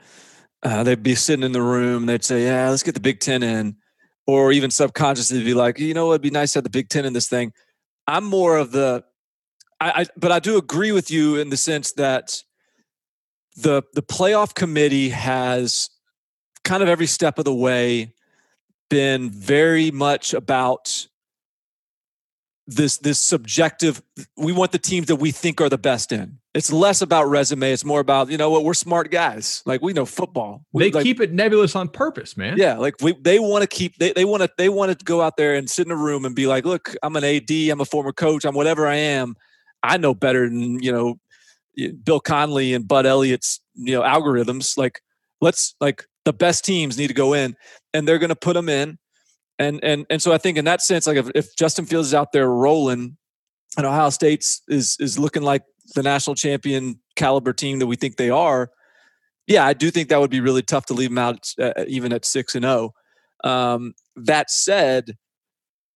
uh, 0.63 0.83
they'd 0.83 1.03
be 1.03 1.15
sitting 1.15 1.45
in 1.45 1.53
the 1.53 1.63
room. 1.63 2.07
They'd 2.07 2.25
say, 2.25 2.45
"Yeah, 2.45 2.71
let's 2.71 2.83
get 2.83 2.95
the 2.95 3.01
Big 3.01 3.21
Ten 3.21 3.43
in," 3.43 3.77
or 4.27 4.53
even 4.53 4.71
subconsciously 4.71 5.43
be 5.43 5.55
like, 5.55 5.79
"You 5.79 5.95
know, 5.95 6.11
it'd 6.11 6.23
be 6.23 6.31
nice 6.31 6.53
to 6.53 6.59
have 6.59 6.65
the 6.65 6.71
Big 6.71 6.89
Ten 6.89 7.05
in 7.05 7.13
this 7.13 7.29
thing." 7.29 7.53
I'm 8.07 8.25
more 8.25 8.57
of 8.57 8.73
the, 8.73 9.05
I, 9.81 10.03
I 10.03 10.07
but 10.17 10.33
I 10.33 10.39
do 10.39 10.59
agree 10.59 10.93
with 10.93 11.11
you 11.11 11.37
in 11.37 11.51
the 11.51 11.57
sense 11.57 11.93
that 11.93 12.43
the 13.57 13.83
the 13.95 14.03
playoff 14.03 14.55
committee 14.55 15.11
has 15.11 15.91
kind 16.65 16.83
of 16.83 16.89
every 16.89 17.07
step 17.07 17.39
of 17.39 17.45
the 17.45 17.55
way 17.55 18.15
been 18.89 19.31
very 19.31 19.91
much 19.91 20.35
about 20.35 21.07
this 22.71 22.99
this 22.99 23.19
subjective 23.19 24.03
we 24.37 24.53
want 24.53 24.73
the 24.73 24.79
teams 24.79 25.09
that 25.09 25.17
we 25.17 25.31
think 25.31 25.61
are 25.61 25.69
the 25.69 25.79
best 25.79 26.13
in. 26.13 26.39
It's 26.55 26.73
less 26.73 27.03
about 27.03 27.25
resume 27.25 27.73
it's 27.73 27.85
more 27.85 28.01
about 28.01 28.31
you 28.31 28.39
know 28.39 28.51
what 28.51 28.65
we're 28.65 28.75
smart 28.75 29.11
guys. 29.11 29.63
Like 29.67 29.83
we 29.83 29.93
know 29.93 30.07
football. 30.07 30.65
They 30.75 30.91
like, 30.91 31.03
keep 31.03 31.21
it 31.21 31.33
nebulous 31.33 31.75
on 31.75 31.89
purpose 31.89 32.37
man. 32.37 32.57
Yeah 32.57 32.77
like 32.77 32.95
we, 33.01 33.13
they 33.21 33.39
want 33.39 33.63
to 33.63 33.67
keep 33.67 33.97
they, 33.97 34.13
they 34.13 34.25
want 34.25 34.43
to 34.43 34.51
they 34.57 34.69
want 34.69 34.97
to 34.97 35.05
go 35.05 35.21
out 35.21 35.37
there 35.37 35.55
and 35.55 35.69
sit 35.69 35.87
in 35.87 35.93
a 35.93 35.97
room 35.97 36.25
and 36.25 36.35
be 36.35 36.47
like 36.47 36.65
look 36.65 36.95
i'm 37.03 37.17
an 37.17 37.25
ad 37.25 37.51
i'm 37.51 37.81
a 37.81 37.85
former 37.85 38.13
coach 38.13 38.45
i'm 38.45 38.55
whatever 38.55 38.87
i 38.87 38.97
am. 38.97 39.37
I 39.83 39.97
know 39.97 40.15
better 40.15 40.49
than 40.49 40.83
you 40.83 40.93
know 40.93 41.19
bill 42.05 42.21
connelly 42.21 42.75
and 42.75 42.87
bud 42.87 43.07
elliott's 43.07 43.61
you 43.75 43.95
know 43.95 44.03
algorithms. 44.03 44.79
Like 44.79 45.03
let's 45.41 45.75
like 45.81 46.05
the 46.25 46.33
best 46.33 46.65
teams 46.65 46.97
need 46.97 47.09
to 47.09 47.15
go 47.15 47.33
in 47.33 47.57
and 47.93 48.07
they're 48.07 48.19
going 48.19 48.29
to 48.29 48.37
put 48.37 48.55
them 48.55 48.69
in 48.69 48.99
and 49.61 49.79
and 49.85 50.07
and 50.11 50.21
so 50.21 50.33
I 50.33 50.39
think 50.39 50.57
in 50.59 50.65
that 50.65 50.81
sense, 50.83 51.07
like 51.07 51.19
if, 51.19 51.31
if 51.35 51.55
Justin 51.55 51.85
Fields 51.85 52.09
is 52.09 52.15
out 52.15 52.33
there 52.33 52.49
rolling, 52.49 53.17
and 53.77 53.87
Ohio 53.87 54.11
State's 54.11 54.63
is 54.69 54.97
is 54.99 55.19
looking 55.19 55.43
like 55.43 55.63
the 55.95 56.03
national 56.03 56.35
champion 56.35 56.99
caliber 57.15 57.53
team 57.53 57.79
that 57.79 57.87
we 57.87 57.97
think 57.97 58.17
they 58.17 58.31
are, 58.31 58.71
yeah, 59.47 59.67
I 59.67 59.75
do 59.75 59.91
think 59.91 60.09
that 60.09 60.19
would 60.19 60.31
be 60.31 60.41
really 60.41 60.63
tough 60.63 60.87
to 60.87 60.95
leave 60.95 61.11
them 61.11 61.19
out 61.19 61.53
uh, 61.61 61.85
even 61.87 62.13
at 62.13 62.25
six 62.25 62.55
and 62.55 62.65
zero. 62.65 62.95
Oh. 63.45 63.51
Um, 63.51 63.95
that 64.17 64.51
said, 64.51 65.17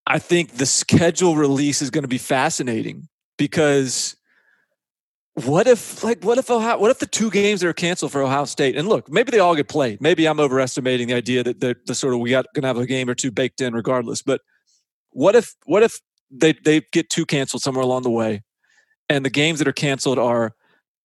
I 0.06 0.18
think 0.18 0.52
the 0.52 0.66
schedule 0.66 1.36
release 1.36 1.82
is 1.82 1.90
going 1.90 2.04
to 2.04 2.08
be 2.08 2.18
fascinating 2.18 3.08
because 3.38 4.16
what 5.34 5.66
if 5.66 6.04
like 6.04 6.22
what 6.22 6.38
if 6.38 6.48
Ohio, 6.48 6.78
what 6.78 6.90
if 6.90 7.00
the 7.00 7.06
two 7.06 7.28
games 7.28 7.60
that 7.60 7.66
are 7.66 7.72
canceled 7.72 8.12
for 8.12 8.22
Ohio 8.22 8.44
State 8.44 8.76
and 8.76 8.88
look 8.88 9.10
maybe 9.10 9.32
they 9.32 9.40
all 9.40 9.56
get 9.56 9.68
played. 9.68 10.00
Maybe 10.00 10.26
I'm 10.26 10.38
overestimating 10.38 11.08
the 11.08 11.14
idea 11.14 11.42
that 11.42 11.60
the, 11.60 11.76
the 11.86 11.94
sort 11.94 12.14
of 12.14 12.20
we 12.20 12.30
got 12.30 12.46
gonna 12.54 12.68
have 12.68 12.78
a 12.78 12.86
game 12.86 13.08
or 13.10 13.14
two 13.14 13.32
baked 13.32 13.60
in 13.60 13.74
regardless 13.74 14.22
but 14.22 14.40
what 15.10 15.34
if 15.34 15.54
what 15.66 15.82
if 15.82 16.00
they 16.30 16.52
they 16.52 16.82
get 16.92 17.10
two 17.10 17.26
canceled 17.26 17.62
somewhere 17.62 17.82
along 17.82 18.02
the 18.02 18.10
way 18.10 18.44
and 19.08 19.24
the 19.24 19.30
games 19.30 19.58
that 19.58 19.66
are 19.66 19.72
canceled 19.72 20.20
are 20.20 20.54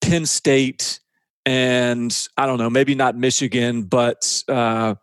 Penn 0.01 0.27
State 0.27 0.99
and 1.45 2.27
I 2.37 2.45
don't 2.45 2.59
know 2.59 2.69
maybe 2.69 2.93
not 2.93 3.17
Michigan 3.17 3.83
but 3.83 4.43
uh, 4.47 4.93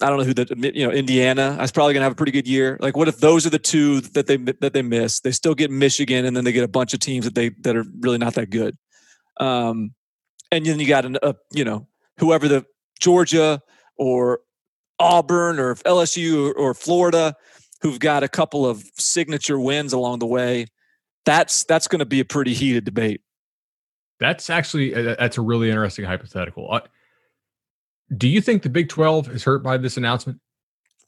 I 0.00 0.08
don't 0.08 0.18
know 0.18 0.24
who 0.24 0.34
the 0.34 0.72
you 0.74 0.86
know 0.86 0.92
Indiana. 0.92 1.56
I 1.58 1.62
was 1.62 1.72
probably 1.72 1.94
gonna 1.94 2.04
have 2.04 2.12
a 2.12 2.16
pretty 2.16 2.32
good 2.32 2.48
year. 2.48 2.76
Like, 2.80 2.96
what 2.96 3.08
if 3.08 3.18
those 3.18 3.46
are 3.46 3.50
the 3.50 3.58
two 3.58 4.00
that 4.00 4.26
they 4.26 4.36
that 4.36 4.72
they 4.72 4.82
miss? 4.82 5.20
They 5.20 5.30
still 5.30 5.54
get 5.54 5.70
Michigan, 5.70 6.24
and 6.24 6.36
then 6.36 6.44
they 6.44 6.52
get 6.52 6.64
a 6.64 6.68
bunch 6.68 6.94
of 6.94 7.00
teams 7.00 7.24
that 7.24 7.34
they 7.34 7.50
that 7.60 7.76
are 7.76 7.84
really 8.00 8.18
not 8.18 8.34
that 8.34 8.50
good. 8.50 8.76
Um, 9.38 9.94
and 10.50 10.66
then 10.66 10.80
you 10.80 10.86
got 10.86 11.04
a, 11.04 11.28
a 11.28 11.34
you 11.52 11.64
know 11.64 11.86
whoever 12.18 12.48
the 12.48 12.64
Georgia 13.00 13.62
or 13.96 14.40
Auburn 14.98 15.58
or 15.58 15.74
LSU 15.76 16.50
or, 16.50 16.52
or 16.54 16.74
Florida 16.74 17.36
who've 17.84 18.00
got 18.00 18.22
a 18.22 18.28
couple 18.28 18.64
of 18.64 18.82
signature 18.96 19.60
wins 19.60 19.92
along 19.92 20.18
the 20.18 20.26
way. 20.26 20.66
That's 21.26 21.64
that's 21.64 21.86
going 21.86 21.98
to 21.98 22.06
be 22.06 22.18
a 22.18 22.24
pretty 22.24 22.54
heated 22.54 22.84
debate. 22.84 23.20
That's 24.18 24.48
actually 24.48 24.94
uh, 24.94 25.16
that's 25.18 25.36
a 25.36 25.42
really 25.42 25.68
interesting 25.68 26.06
hypothetical. 26.06 26.80
Do 28.16 28.28
you 28.28 28.40
think 28.40 28.62
the 28.62 28.68
Big 28.68 28.88
Twelve 28.88 29.28
is 29.28 29.44
hurt 29.44 29.62
by 29.62 29.76
this 29.76 29.96
announcement? 29.96 30.40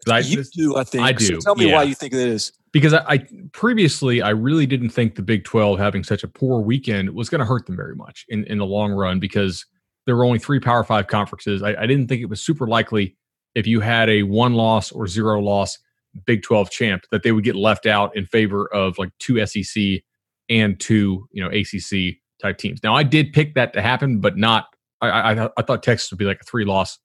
I, 0.09 0.21
you 0.21 0.37
this, 0.37 0.51
do, 0.51 0.77
I 0.77 0.85
think. 0.85 1.05
I 1.05 1.13
do. 1.13 1.25
So 1.25 1.39
tell 1.39 1.57
me 1.57 1.69
yeah. 1.69 1.75
why 1.75 1.83
you 1.83 1.95
think 1.95 2.13
it 2.13 2.21
is. 2.21 2.53
Because 2.73 2.95
I, 2.95 3.05
I, 3.09 3.27
previously 3.53 4.23
I 4.23 4.31
really 4.31 4.67
didn't 4.67 4.91
think 4.91 5.15
the 5.15 5.23
Big 5.23 5.45
Twelve 5.45 5.79
having 5.79 6.05
such 6.05 6.23
a 6.23 6.29
poor 6.29 6.61
weekend 6.61 7.11
was 7.11 7.29
going 7.29 7.41
to 7.41 7.45
hurt 7.45 7.67
them 7.67 7.77
very 7.77 7.97
much 7.97 8.25
in 8.29 8.45
in 8.45 8.59
the 8.59 8.67
long 8.67 8.93
run 8.93 9.19
because 9.19 9.67
there 10.07 10.17
were 10.17 10.25
only 10.25 10.39
three 10.39 10.61
Power 10.61 10.85
Five 10.85 11.09
conferences. 11.09 11.63
I, 11.63 11.75
I 11.75 11.87
didn't 11.87 12.09
think 12.09 12.23
it 12.23 12.29
was 12.29 12.41
super 12.41 12.67
likely 12.67 13.17
if 13.55 13.67
you 13.67 13.81
had 13.81 14.09
a 14.09 14.23
one 14.23 14.55
loss 14.55 14.93
or 14.93 15.07
zero 15.07 15.41
loss 15.41 15.79
Big 16.25 16.43
12 16.43 16.71
champ 16.71 17.05
that 17.11 17.23
they 17.23 17.33
would 17.33 17.45
get 17.45 17.57
left 17.57 17.87
out 17.87 18.17
in 18.17 18.27
favor 18.27 18.73
of 18.73 18.99
like 18.99 19.11
two 19.19 19.45
SEC 19.45 20.03
and 20.49 20.79
two, 20.81 21.29
you 21.33 21.43
know, 21.43 21.51
ACC 21.51 22.17
type 22.41 22.59
teams. 22.59 22.83
Now, 22.83 22.95
I 22.95 23.03
did 23.03 23.33
pick 23.33 23.55
that 23.55 23.73
to 23.75 23.83
happen, 23.83 24.21
but 24.21 24.37
not. 24.37 24.69
I, 25.01 25.09
I, 25.09 25.49
I 25.57 25.63
thought 25.63 25.83
Texas 25.83 26.11
would 26.11 26.19
be 26.19 26.25
like 26.25 26.41
a 26.41 26.45
three 26.45 26.65
loss 26.65 26.99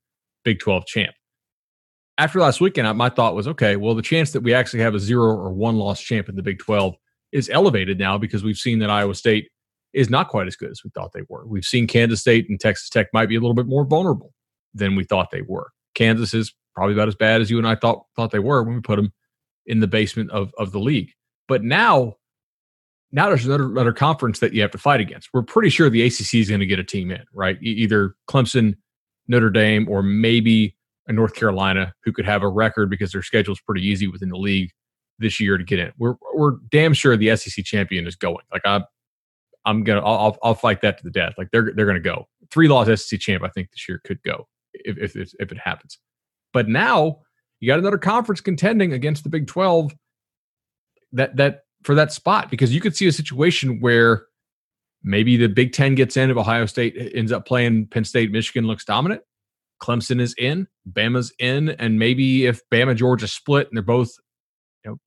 Big 0.43 0.59
12 0.59 0.85
champ. 0.85 1.13
After 2.17 2.39
last 2.39 2.61
weekend, 2.61 2.95
my 2.97 3.09
thought 3.09 3.35
was 3.35 3.47
okay, 3.47 3.75
well, 3.75 3.95
the 3.95 4.01
chance 4.01 4.31
that 4.31 4.41
we 4.41 4.53
actually 4.53 4.81
have 4.81 4.95
a 4.95 4.99
zero 4.99 5.25
or 5.25 5.51
one 5.51 5.77
loss 5.77 6.01
champ 6.01 6.29
in 6.29 6.35
the 6.35 6.43
Big 6.43 6.59
12 6.59 6.95
is 7.31 7.49
elevated 7.49 7.97
now 7.97 8.17
because 8.17 8.43
we've 8.43 8.57
seen 8.57 8.79
that 8.79 8.89
Iowa 8.89 9.15
State 9.15 9.49
is 9.93 10.09
not 10.09 10.29
quite 10.29 10.47
as 10.47 10.55
good 10.55 10.71
as 10.71 10.81
we 10.83 10.89
thought 10.91 11.11
they 11.13 11.23
were. 11.29 11.45
We've 11.47 11.65
seen 11.65 11.87
Kansas 11.87 12.21
State 12.21 12.47
and 12.49 12.59
Texas 12.59 12.89
Tech 12.89 13.07
might 13.13 13.27
be 13.27 13.35
a 13.35 13.39
little 13.39 13.55
bit 13.55 13.67
more 13.67 13.85
vulnerable 13.85 14.33
than 14.73 14.95
we 14.95 15.03
thought 15.03 15.31
they 15.31 15.41
were. 15.41 15.71
Kansas 15.95 16.33
is 16.33 16.53
probably 16.75 16.93
about 16.93 17.07
as 17.07 17.15
bad 17.15 17.41
as 17.41 17.49
you 17.49 17.57
and 17.57 17.67
I 17.67 17.75
thought 17.75 18.05
thought 18.15 18.31
they 18.31 18.39
were 18.39 18.63
when 18.63 18.75
we 18.75 18.81
put 18.81 18.95
them 18.95 19.11
in 19.65 19.79
the 19.79 19.87
basement 19.87 20.31
of 20.31 20.53
of 20.57 20.71
the 20.71 20.79
league. 20.79 21.11
But 21.47 21.63
now, 21.63 22.15
now 23.11 23.27
there's 23.27 23.45
another, 23.45 23.65
another 23.65 23.93
conference 23.93 24.39
that 24.39 24.53
you 24.53 24.61
have 24.61 24.71
to 24.71 24.77
fight 24.77 25.01
against. 25.01 25.29
We're 25.33 25.43
pretty 25.43 25.69
sure 25.69 25.89
the 25.89 26.01
ACC 26.03 26.35
is 26.35 26.49
going 26.49 26.61
to 26.61 26.65
get 26.65 26.79
a 26.79 26.83
team 26.83 27.11
in, 27.11 27.23
right? 27.33 27.57
Either 27.61 28.15
Clemson, 28.29 28.75
Notre 29.27 29.49
Dame, 29.49 29.87
or 29.89 30.01
maybe 30.01 30.75
a 31.07 31.13
North 31.13 31.35
Carolina 31.35 31.93
who 32.03 32.13
could 32.13 32.25
have 32.25 32.43
a 32.43 32.47
record 32.47 32.89
because 32.89 33.11
their 33.11 33.23
schedule 33.23 33.53
is 33.53 33.59
pretty 33.59 33.85
easy 33.85 34.07
within 34.07 34.29
the 34.29 34.37
league 34.37 34.71
this 35.19 35.39
year 35.39 35.57
to 35.57 35.63
get 35.63 35.79
in. 35.79 35.91
We're 35.97 36.15
we're 36.33 36.57
damn 36.71 36.93
sure 36.93 37.15
the 37.17 37.35
SEC 37.35 37.63
champion 37.65 38.07
is 38.07 38.15
going. 38.15 38.43
Like 38.51 38.63
I, 38.65 38.81
I'm 39.65 39.83
gonna 39.83 40.01
I'll 40.05 40.37
I'll 40.43 40.55
fight 40.55 40.81
that 40.81 40.97
to 40.97 41.03
the 41.03 41.11
death. 41.11 41.33
Like 41.37 41.49
they're 41.51 41.71
they're 41.75 41.85
gonna 41.85 41.99
go 41.99 42.27
three 42.49 42.67
loss 42.67 42.87
SEC 43.01 43.19
champ. 43.19 43.43
I 43.43 43.49
think 43.49 43.71
this 43.71 43.87
year 43.87 44.01
could 44.03 44.21
go 44.23 44.47
if 44.73 45.15
if 45.15 45.33
if 45.39 45.51
it 45.51 45.57
happens. 45.57 45.99
But 46.53 46.67
now 46.67 47.19
you 47.59 47.67
got 47.67 47.79
another 47.79 47.97
conference 47.97 48.41
contending 48.41 48.93
against 48.93 49.23
the 49.23 49.29
Big 49.29 49.47
12 49.47 49.93
that 51.13 51.35
that 51.37 51.61
for 51.83 51.95
that 51.95 52.11
spot 52.11 52.49
because 52.49 52.73
you 52.73 52.81
could 52.81 52.95
see 52.95 53.07
a 53.07 53.11
situation 53.11 53.79
where 53.79 54.25
maybe 55.03 55.37
the 55.37 55.47
Big 55.47 55.73
10 55.73 55.95
gets 55.95 56.17
in 56.17 56.29
if 56.29 56.37
Ohio 56.37 56.65
State 56.65 56.95
ends 57.15 57.31
up 57.31 57.45
playing 57.45 57.87
Penn 57.87 58.05
State, 58.05 58.31
Michigan 58.31 58.67
looks 58.67 58.85
dominant. 58.85 59.21
Clemson 59.81 60.21
is 60.21 60.35
in, 60.37 60.67
Bama's 60.91 61.33
in, 61.39 61.69
and 61.69 61.97
maybe 61.97 62.45
if 62.45 62.61
Bama 62.69 62.95
Georgia 62.95 63.27
split 63.27 63.67
and 63.67 63.75
they're 63.75 63.83
both 63.83 64.11
you 64.85 64.91
know 64.91 64.97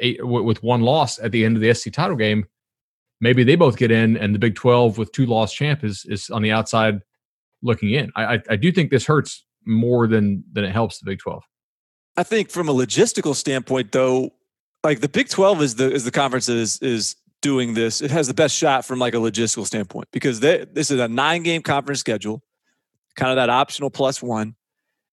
eight, 0.00 0.26
with 0.26 0.62
one 0.62 0.80
loss 0.80 1.20
at 1.20 1.30
the 1.30 1.44
end 1.44 1.56
of 1.56 1.62
the 1.62 1.72
SC 1.72 1.92
title 1.92 2.16
game, 2.16 2.46
maybe 3.20 3.44
they 3.44 3.54
both 3.54 3.76
get 3.76 3.92
in 3.92 4.16
and 4.16 4.34
the 4.34 4.40
Big 4.40 4.56
12 4.56 4.98
with 4.98 5.12
two 5.12 5.26
loss 5.26 5.52
champ 5.52 5.84
is 5.84 6.04
is 6.08 6.30
on 6.30 6.42
the 6.42 6.50
outside 6.50 7.00
looking 7.62 7.90
in. 7.90 8.10
I, 8.16 8.34
I, 8.34 8.42
I 8.50 8.56
do 8.56 8.72
think 8.72 8.90
this 8.90 9.06
hurts 9.06 9.44
more 9.64 10.06
than 10.06 10.44
than 10.52 10.64
it 10.64 10.72
helps 10.72 10.98
the 10.98 11.06
Big 11.06 11.18
Twelve. 11.18 11.44
I 12.16 12.22
think 12.22 12.50
from 12.50 12.68
a 12.68 12.74
logistical 12.74 13.34
standpoint, 13.34 13.92
though, 13.92 14.34
like 14.84 15.00
the 15.00 15.08
Big 15.08 15.28
Twelve 15.28 15.62
is 15.62 15.74
the 15.76 15.90
is 15.90 16.04
the 16.04 16.10
conference 16.10 16.46
that 16.46 16.56
is 16.56 16.78
is 16.80 17.16
doing 17.40 17.74
this. 17.74 18.00
It 18.00 18.10
has 18.10 18.28
the 18.28 18.34
best 18.34 18.54
shot 18.54 18.84
from 18.84 18.98
like 18.98 19.14
a 19.14 19.18
logistical 19.18 19.66
standpoint 19.66 20.08
because 20.12 20.40
they, 20.40 20.64
this 20.72 20.90
is 20.90 21.00
a 21.00 21.08
nine 21.08 21.42
game 21.42 21.62
conference 21.62 22.00
schedule, 22.00 22.42
kind 23.16 23.30
of 23.30 23.36
that 23.36 23.50
optional 23.50 23.90
plus 23.90 24.22
one, 24.22 24.54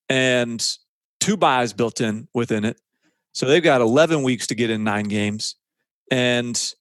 and 0.10 0.66
two 1.20 1.36
byes 1.36 1.74
built 1.74 2.02
in 2.02 2.28
within 2.34 2.66
it. 2.66 2.80
So 3.34 3.46
they've 3.46 3.64
got 3.64 3.82
11 3.82 4.24
weeks 4.24 4.48
to 4.48 4.56
get 4.56 4.70
in 4.70 4.84
nine 4.84 5.06
games. 5.06 5.56
And 6.12 6.74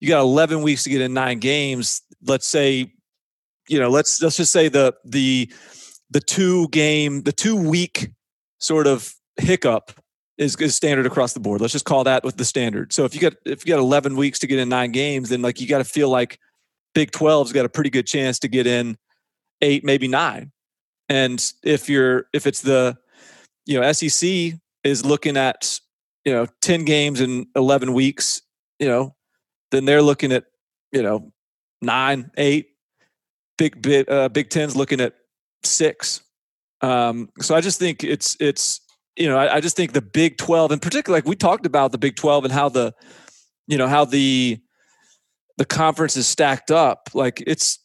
you 0.00 0.08
got 0.08 0.20
11 0.20 0.62
weeks 0.62 0.84
to 0.84 0.90
get 0.90 1.00
in 1.00 1.14
nine 1.14 1.38
games. 1.38 2.02
Let's 2.22 2.46
say 2.46 2.92
you 3.68 3.80
know, 3.80 3.90
let's 3.90 4.22
let's 4.22 4.36
just 4.36 4.52
say 4.52 4.68
the 4.68 4.94
the 5.04 5.50
the 6.10 6.20
two 6.20 6.68
game, 6.68 7.22
the 7.22 7.32
two 7.32 7.56
week 7.56 8.10
sort 8.58 8.86
of 8.86 9.12
hiccup 9.36 9.92
is, 10.38 10.56
is 10.56 10.74
standard 10.74 11.06
across 11.06 11.32
the 11.32 11.40
board. 11.40 11.60
Let's 11.60 11.72
just 11.72 11.84
call 11.84 12.04
that 12.04 12.24
with 12.24 12.36
the 12.36 12.44
standard. 12.44 12.92
So 12.92 13.04
if 13.04 13.14
you 13.14 13.20
got 13.20 13.34
if 13.44 13.66
you 13.66 13.72
got 13.72 13.80
11 13.80 14.16
weeks 14.16 14.38
to 14.40 14.46
get 14.46 14.58
in 14.58 14.68
nine 14.68 14.92
games, 14.92 15.30
then 15.30 15.42
like 15.42 15.60
you 15.60 15.66
got 15.66 15.78
to 15.78 15.84
feel 15.84 16.08
like 16.08 16.38
Big 16.94 17.10
12's 17.10 17.52
got 17.52 17.64
a 17.64 17.68
pretty 17.68 17.90
good 17.90 18.06
chance 18.06 18.38
to 18.40 18.48
get 18.48 18.66
in 18.66 18.96
eight, 19.62 19.84
maybe 19.84 20.08
nine. 20.08 20.52
And 21.08 21.42
if 21.62 21.88
you're 21.88 22.26
if 22.32 22.46
it's 22.46 22.62
the 22.62 22.96
you 23.64 23.80
know 23.80 23.92
SEC 23.92 24.54
is 24.84 25.04
looking 25.04 25.36
at 25.36 25.80
you 26.24 26.32
know 26.32 26.46
10 26.60 26.84
games 26.84 27.20
in 27.20 27.46
11 27.54 27.92
weeks, 27.92 28.42
you 28.78 28.88
know, 28.88 29.14
then 29.70 29.84
they're 29.84 30.02
looking 30.02 30.32
at 30.32 30.44
you 30.92 31.02
know 31.02 31.32
nine, 31.80 32.30
eight, 32.36 32.70
Big 33.58 33.80
bit 33.80 34.08
uh, 34.10 34.28
Big 34.28 34.50
Ten's 34.50 34.76
looking 34.76 35.00
at 35.00 35.14
six. 35.64 36.20
Um, 36.82 37.30
so 37.40 37.54
I 37.54 37.62
just 37.62 37.78
think 37.78 38.04
it's 38.04 38.36
it's 38.38 38.80
you 39.16 39.28
know 39.28 39.38
I, 39.38 39.56
I 39.56 39.60
just 39.60 39.76
think 39.76 39.92
the 39.92 40.02
Big 40.02 40.38
Twelve 40.38 40.72
in 40.72 40.78
particular, 40.78 41.16
like 41.16 41.26
we 41.26 41.36
talked 41.36 41.66
about 41.66 41.92
the 41.92 41.98
Big 41.98 42.16
Twelve 42.16 42.44
and 42.44 42.52
how 42.52 42.68
the 42.68 42.94
you 43.66 43.78
know 43.78 43.88
how 43.88 44.04
the 44.04 44.58
the 45.56 45.64
conference 45.64 46.16
is 46.16 46.26
stacked 46.26 46.70
up. 46.70 47.10
Like 47.14 47.42
it's 47.46 47.78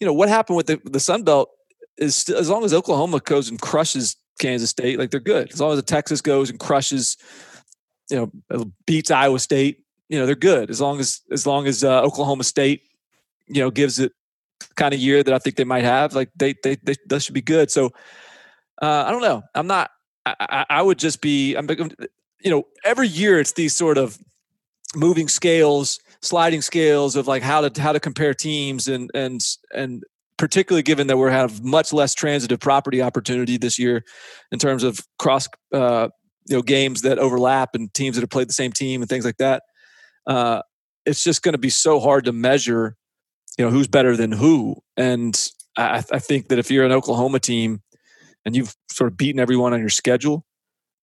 you 0.00 0.06
know 0.06 0.12
what 0.12 0.28
happened 0.28 0.56
with 0.56 0.66
the 0.66 0.80
the 0.84 1.00
Sun 1.00 1.24
Belt 1.24 1.50
is 1.98 2.28
as 2.30 2.48
long 2.48 2.64
as 2.64 2.72
Oklahoma 2.72 3.20
goes 3.20 3.48
and 3.50 3.60
crushes 3.60 4.16
Kansas 4.40 4.70
State, 4.70 4.98
like 4.98 5.10
they're 5.10 5.20
good. 5.20 5.52
As 5.52 5.60
long 5.60 5.72
as 5.72 5.78
the 5.78 5.82
Texas 5.82 6.20
goes 6.20 6.50
and 6.50 6.58
crushes, 6.58 7.16
you 8.10 8.16
know, 8.50 8.72
beats 8.86 9.10
Iowa 9.10 9.38
State, 9.38 9.84
you 10.08 10.18
know, 10.18 10.26
they're 10.26 10.34
good. 10.34 10.70
As 10.70 10.80
long 10.80 10.98
as 10.98 11.20
as 11.30 11.46
long 11.46 11.66
as 11.66 11.84
uh, 11.84 12.02
Oklahoma 12.02 12.42
State, 12.42 12.82
you 13.46 13.60
know, 13.62 13.70
gives 13.70 13.98
it 13.98 14.12
kind 14.74 14.92
of 14.92 15.00
year 15.00 15.22
that 15.22 15.32
I 15.32 15.38
think 15.38 15.56
they 15.56 15.64
might 15.64 15.84
have, 15.84 16.14
like 16.14 16.30
they 16.34 16.54
they 16.64 16.76
they, 16.82 16.94
they 17.06 17.18
should 17.18 17.34
be 17.34 17.42
good. 17.42 17.70
So 17.70 17.90
uh, 18.80 19.04
I 19.06 19.10
don't 19.10 19.22
know. 19.22 19.42
I'm 19.54 19.66
not. 19.66 19.90
I, 20.26 20.66
I 20.68 20.82
would 20.82 20.98
just 20.98 21.20
be. 21.20 21.54
I'm. 21.54 21.68
You 22.42 22.50
know, 22.50 22.66
every 22.84 23.08
year 23.08 23.38
it's 23.38 23.52
these 23.52 23.76
sort 23.76 23.98
of 23.98 24.18
moving 24.94 25.28
scales, 25.28 26.00
sliding 26.22 26.62
scales 26.62 27.16
of 27.16 27.26
like 27.26 27.42
how 27.42 27.66
to 27.66 27.80
how 27.80 27.92
to 27.92 28.00
compare 28.00 28.34
teams 28.34 28.88
and 28.88 29.10
and 29.14 29.40
and 29.74 30.04
particularly 30.36 30.82
given 30.82 31.06
that 31.06 31.18
we 31.18 31.30
have 31.30 31.62
much 31.62 31.92
less 31.92 32.14
transitive 32.14 32.60
property 32.60 33.02
opportunity 33.02 33.58
this 33.58 33.78
year 33.78 34.02
in 34.50 34.58
terms 34.58 34.82
of 34.82 35.00
cross 35.18 35.48
uh, 35.72 36.08
you 36.48 36.56
know 36.56 36.62
games 36.62 37.02
that 37.02 37.18
overlap 37.18 37.74
and 37.74 37.92
teams 37.92 38.16
that 38.16 38.22
have 38.22 38.30
played 38.30 38.48
the 38.48 38.54
same 38.54 38.72
team 38.72 39.02
and 39.02 39.08
things 39.08 39.24
like 39.24 39.36
that. 39.36 39.62
Uh, 40.26 40.62
it's 41.04 41.22
just 41.22 41.42
going 41.42 41.52
to 41.52 41.58
be 41.58 41.70
so 41.70 42.00
hard 42.00 42.24
to 42.24 42.32
measure 42.32 42.96
you 43.58 43.64
know 43.64 43.70
who's 43.70 43.88
better 43.88 44.16
than 44.16 44.32
who 44.32 44.76
and 44.96 45.50
I, 45.76 46.02
I, 46.12 46.18
think 46.18 46.48
that 46.48 46.58
if 46.58 46.70
you're 46.70 46.84
an 46.84 46.92
oklahoma 46.92 47.40
team 47.40 47.82
and 48.44 48.56
you've 48.56 48.74
sort 48.90 49.10
of 49.10 49.16
beaten 49.16 49.40
everyone 49.40 49.72
on 49.72 49.80
your 49.80 49.88
schedule 49.88 50.44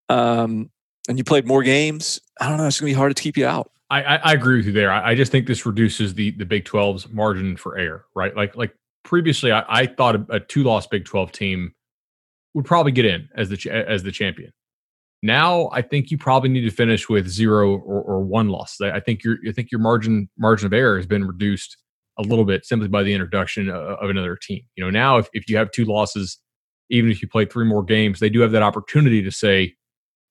um, 0.10 0.70
and 1.08 1.18
you 1.18 1.24
played 1.24 1.48
more 1.48 1.64
games 1.64 2.20
i 2.40 2.48
don't 2.50 2.58
know 2.58 2.68
it's 2.68 2.80
going 2.80 2.90
to 2.92 2.96
be 2.96 2.98
hard 2.98 3.16
to 3.16 3.22
keep 3.22 3.38
you 3.38 3.46
out 3.46 3.72
I, 3.90 4.02
I, 4.18 4.34
agree 4.34 4.58
with 4.58 4.66
you 4.66 4.74
there. 4.74 4.92
I, 4.92 5.12
I, 5.12 5.16
just 5.16 5.32
think 5.32 5.48
this 5.48 5.66
reduces 5.66 6.14
the 6.14 6.32
the 6.32 6.46
Big 6.46 6.66
12's 6.66 7.08
margin 7.10 7.56
for 7.56 7.78
error, 7.78 8.04
right? 8.14 8.36
Like 8.36 8.54
like 8.58 8.76
previously, 9.06 9.52
I, 9.52 9.64
I 9.70 9.86
thought 9.86 10.16
a, 10.16 10.26
a 10.30 10.40
two 10.42 10.64
loss 10.64 10.88
Big 10.88 11.06
12 11.06 11.32
team 11.32 11.74
would 12.54 12.66
probably 12.66 12.92
get 12.92 13.06
in 13.06 13.30
as 13.36 13.50
the 13.50 13.72
as 13.72 14.04
the 14.04 14.12
champion. 14.12 14.52
Now, 15.24 15.70
I 15.72 15.82
think 15.82 16.12
you 16.12 16.18
probably 16.18 16.50
need 16.50 16.62
to 16.62 16.72
finish 16.72 17.10
with 17.10 17.28
zero 17.28 17.78
or, 17.78 18.02
or 18.02 18.22
one 18.22 18.50
loss. 18.50 18.78
I 18.82 19.00
think 19.00 19.24
your 19.24 19.38
I 19.48 19.52
think 19.52 19.72
your 19.72 19.80
margin 19.80 20.30
margin 20.38 20.68
of 20.68 20.74
error 20.74 20.98
has 20.98 21.08
been 21.08 21.26
reduced 21.26 21.78
a 22.20 22.24
little 22.24 22.46
bit 22.46 22.66
simply 22.66 22.88
by 22.88 23.04
the 23.04 23.14
introduction 23.14 23.70
of 23.70 24.10
another 24.10 24.36
team. 24.36 24.62
You 24.76 24.84
know, 24.84 24.90
now 24.90 25.18
if, 25.18 25.30
if 25.34 25.50
you 25.50 25.58
have 25.58 25.72
two 25.72 25.86
losses, 25.86 26.40
even 26.90 27.12
if 27.12 27.22
you 27.22 27.28
play 27.28 27.46
three 27.46 27.66
more 27.66 27.84
games, 27.84 28.20
they 28.20 28.30
do 28.30 28.40
have 28.42 28.52
that 28.52 28.64
opportunity 28.64 29.22
to 29.22 29.32
say, 29.32 29.76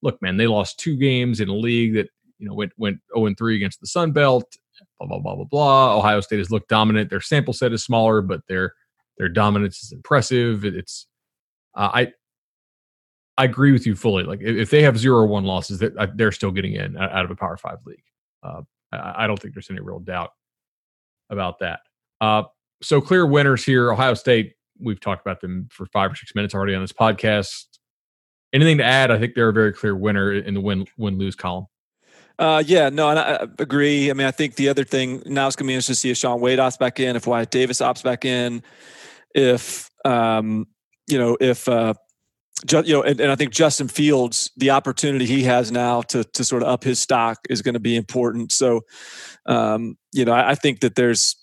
look, 0.03 0.21
man, 0.23 0.37
they 0.37 0.47
lost 0.47 0.79
two 0.79 0.97
games 0.97 1.41
in 1.41 1.49
a 1.49 1.55
league 1.55 1.95
that, 1.95 2.09
you 2.39 2.49
know, 2.49 2.55
went 2.55 2.73
went 2.77 2.99
0 3.15 3.27
and 3.27 3.39
3 3.39 3.57
against 3.57 3.81
the 3.81 3.87
Sun 3.87 4.13
Belt, 4.13 4.57
blah, 4.99 5.09
blah, 5.09 5.19
blah, 5.19 5.35
blah, 5.35 5.45
blah. 5.45 5.97
Ohio 5.97 6.21
State 6.21 6.39
has 6.39 6.51
looked 6.51 6.69
dominant. 6.69 7.11
Their 7.11 7.21
sample 7.21 7.55
set 7.55 7.73
is 7.73 7.85
smaller, 7.85 8.23
but 8.23 8.41
their 8.49 8.75
their 9.19 9.29
dominance 9.29 9.83
is 9.83 9.93
impressive. 9.93 10.65
It's 10.65 11.07
uh, 11.75 11.91
I 11.93 12.13
I 13.39 13.45
agree 13.45 13.73
with 13.73 13.87
you 13.87 13.95
fully. 13.95 14.25
Like 14.25 14.41
if 14.43 14.71
they 14.71 14.83
have 14.83 14.99
zero 14.99 15.19
or 15.19 15.27
one 15.27 15.45
losses, 15.45 15.83
they're 16.15 16.33
still 16.33 16.51
getting 16.51 16.75
in 16.75 16.97
out 16.97 17.25
of 17.25 17.31
a 17.31 17.37
Power 17.37 17.57
Five 17.57 17.79
league. 17.85 18.03
Uh, 18.43 18.63
I 18.93 19.27
don't 19.27 19.41
think 19.41 19.55
there's 19.55 19.71
any 19.71 19.81
real 19.81 19.99
doubt 19.99 20.31
about 21.31 21.59
that. 21.59 21.81
Uh, 22.21 22.45
so 22.83 23.01
clear 23.01 23.27
winners 23.27 23.65
here. 23.65 23.93
Ohio 23.93 24.15
State. 24.15 24.55
We've 24.81 25.01
talked 25.01 25.25
about 25.25 25.41
them 25.41 25.69
for 25.71 25.87
five 25.87 26.13
or 26.13 26.15
six 26.15 26.35
minutes 26.35 26.55
already 26.55 26.75
on 26.75 26.83
this 26.83 26.93
podcast. 26.93 27.65
Anything 28.53 28.79
to 28.79 28.85
add? 28.85 29.11
I 29.11 29.19
think 29.19 29.35
they're 29.35 29.49
a 29.49 29.53
very 29.53 29.73
clear 29.73 29.97
winner 29.97 30.33
in 30.33 30.55
the 30.55 30.61
win 30.61 30.87
win 30.97 31.19
lose 31.19 31.35
column. 31.35 31.67
Uh, 32.39 32.63
yeah, 32.67 32.91
no, 32.91 33.09
and 33.09 33.19
I 33.19 33.47
agree. 33.59 34.11
I 34.11 34.13
mean, 34.13 34.27
I 34.27 34.31
think 34.31 34.57
the 34.57 34.69
other 34.69 34.85
thing 34.85 35.23
now 35.25 35.47
it's 35.47 35.57
going 35.57 35.67
to 35.67 35.71
be 35.71 35.75
interesting 35.75 35.95
to 35.95 35.99
see 35.99 36.11
if 36.11 36.19
Shaun 36.19 36.41
Wade 36.41 36.59
opts 36.59 36.79
back 36.79 37.01
in, 37.01 37.17
if 37.17 37.27
Wyatt 37.27 37.51
Davis 37.51 37.79
opts 37.79 38.03
back 38.03 38.27
in, 38.27 38.63
if 39.35 39.91
um, 40.05 40.67
you 41.09 41.19
know, 41.19 41.37
if 41.41 41.67
uh, 41.67 41.95
you 42.71 42.93
know, 42.93 43.03
and, 43.03 43.21
and, 43.21 43.31
I 43.31 43.37
think 43.37 43.53
Justin 43.53 43.89
Fields, 43.89 44.51
the 44.57 44.71
opportunity 44.71 45.27
he 45.27 45.43
has 45.45 45.71
now 45.71 46.03
to 46.03 46.25
to 46.25 46.45
sort 46.45 46.63
of 46.63 46.69
up 46.69 46.85
his 46.85 46.99
stock 46.99 47.39
is 47.49 47.63
going 47.63 47.75
to 47.75 47.81
be 47.81 47.97
important. 47.97 48.53
So, 48.53 48.83
um, 49.47 49.97
you 50.13 50.25
know, 50.25 50.33
I, 50.33 50.51
I, 50.51 50.55
think 50.55 50.81
that 50.81 50.95
there's 50.95 51.37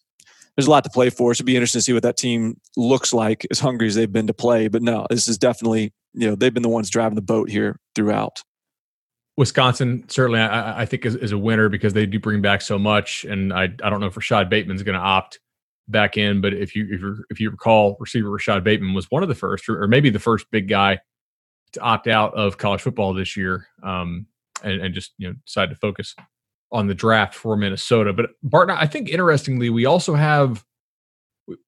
there's 0.56 0.68
a 0.68 0.72
lot 0.72 0.84
to 0.84 0.90
play 0.90 1.10
for. 1.10 1.32
It 1.32 1.36
should 1.36 1.46
be 1.46 1.56
interesting 1.56 1.80
to 1.80 1.84
see 1.84 1.94
what 1.94 2.04
that 2.04 2.18
team 2.18 2.60
looks 2.78 3.14
like, 3.14 3.46
as 3.50 3.60
hungry 3.60 3.88
as 3.88 3.96
they've 3.96 4.12
been 4.12 4.28
to 4.28 4.34
play. 4.34 4.68
But 4.68 4.82
no, 4.82 5.08
this 5.10 5.28
is 5.28 5.38
definitely 5.38 5.94
you 6.14 6.30
know 6.30 6.36
they've 6.36 6.54
been 6.54 6.64
the 6.64 6.70
ones 6.70 6.90
driving 6.90 7.16
the 7.16 7.22
boat 7.22 7.50
here 7.50 7.80
throughout. 7.96 8.44
Wisconsin 9.36 10.06
certainly, 10.10 10.40
I, 10.40 10.82
I 10.82 10.86
think, 10.86 11.06
is, 11.06 11.16
is, 11.16 11.32
a 11.32 11.38
winner 11.40 11.68
because 11.68 11.94
they 11.94 12.06
do 12.06 12.20
bring 12.20 12.42
back 12.42 12.62
so 12.62 12.78
much, 12.78 13.26
and 13.26 13.52
I, 13.52 13.64
I 13.64 13.90
don't 13.90 14.00
know 14.00 14.06
if 14.06 14.16
Rashod 14.16 14.48
Bateman's 14.48 14.84
going 14.84 14.98
to 14.98 15.04
opt 15.04 15.40
back 15.88 16.18
in, 16.18 16.40
but 16.40 16.54
if 16.54 16.76
you 16.76 16.88
if 16.92 17.02
you 17.02 17.24
if 17.32 17.40
you 17.40 17.50
recall, 17.50 17.98
receiver 18.00 18.30
Rashod 18.30 18.64
Bateman 18.64 18.94
was 18.94 19.10
one 19.10 19.24
of 19.24 19.30
the 19.30 19.36
first, 19.36 19.68
or, 19.68 19.82
or, 19.82 19.88
maybe 19.88 20.12
the 20.12 20.20
first 20.20 20.46
big 20.52 20.68
guy 20.68 21.00
to 21.74 21.80
opt 21.82 22.08
out 22.08 22.36
of 22.36 22.60
college 22.60 22.82
football 22.82 23.16
this 23.16 23.36
year, 23.36 23.68
um, 23.82 24.28
and, 24.64 24.82
and 24.82 24.94
just 24.94 25.14
you 25.18 25.30
know 25.30 25.36
decide 25.46 25.72
to 25.72 25.76
focus 25.76 26.16
on 26.74 26.88
the 26.88 26.96
draft 26.96 27.36
for 27.36 27.56
Minnesota. 27.56 28.12
But 28.12 28.32
Barton, 28.42 28.76
I 28.76 28.88
think 28.88 29.10
interestingly, 29.10 29.70
we 29.70 29.86
also 29.86 30.16
have 30.16 30.66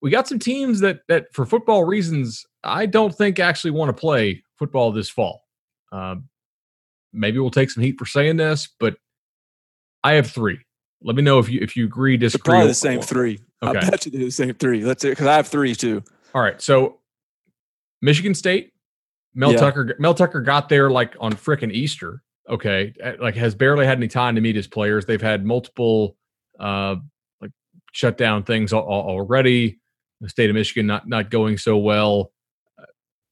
we 0.02 0.10
got 0.10 0.28
some 0.28 0.40
teams 0.40 0.80
that 0.80 1.02
that 1.08 1.28
for 1.34 1.46
football 1.46 1.84
reasons 1.84 2.46
I 2.64 2.88
don't 2.88 3.16
think 3.16 3.40
actually 3.40 3.72
want 3.72 3.90
to 3.90 4.00
play 4.00 4.44
football 4.58 4.92
this 4.92 5.10
fall. 5.10 5.44
Um, 5.92 6.28
maybe 7.14 7.40
we'll 7.40 7.52
take 7.52 7.70
some 7.70 7.84
heat 7.84 7.98
for 8.00 8.06
saying 8.06 8.38
this, 8.38 8.68
but 8.80 8.98
I 10.04 10.14
have 10.14 10.30
three. 10.30 10.60
Let 11.02 11.16
me 11.16 11.22
know 11.22 11.40
if 11.40 11.50
you 11.50 11.60
if 11.62 11.78
you 11.78 11.86
agree, 11.86 12.18
disagree. 12.18 12.52
They're 12.52 12.54
probably 12.54 12.68
the 12.70 12.74
same 12.74 13.02
three. 13.02 13.40
Okay. 13.62 13.80
I 13.80 13.90
bet 13.90 14.06
you 14.06 14.12
they're 14.12 14.26
the 14.26 14.32
same 14.32 14.54
three. 14.56 14.84
Let's 14.84 15.04
because 15.04 15.28
I 15.28 15.36
have 15.36 15.48
three 15.48 15.76
too. 15.76 16.04
All 16.34 16.42
right. 16.42 16.60
So 16.62 17.00
Michigan 18.02 18.34
State, 18.34 18.74
Mel 19.36 19.52
yeah. 19.52 19.60
Tucker. 19.60 19.96
Mel 20.00 20.16
Tucker 20.16 20.42
got 20.42 20.68
there 20.68 20.90
like 20.90 21.16
on 21.20 21.34
frickin' 21.34 21.72
Easter. 21.72 22.24
Okay, 22.50 22.94
eh, 23.02 23.14
like 23.20 23.36
has 23.36 23.56
barely 23.56 23.86
had 23.86 23.98
any 23.98 24.08
time 24.08 24.36
to 24.36 24.42
meet 24.42 24.56
his 24.56 24.68
players. 24.68 25.06
They've 25.06 25.22
had 25.22 25.46
multiple 25.46 26.16
uh 26.60 26.96
like 27.42 27.52
shutdown 27.92 28.44
things 28.44 28.74
already. 28.74 29.80
The 30.22 30.30
state 30.30 30.50
of 30.50 30.56
Michigan 30.56 30.88
not 30.88 31.08
not 31.08 31.30
going 31.30 31.58
so 31.58 31.78
well 31.78 32.32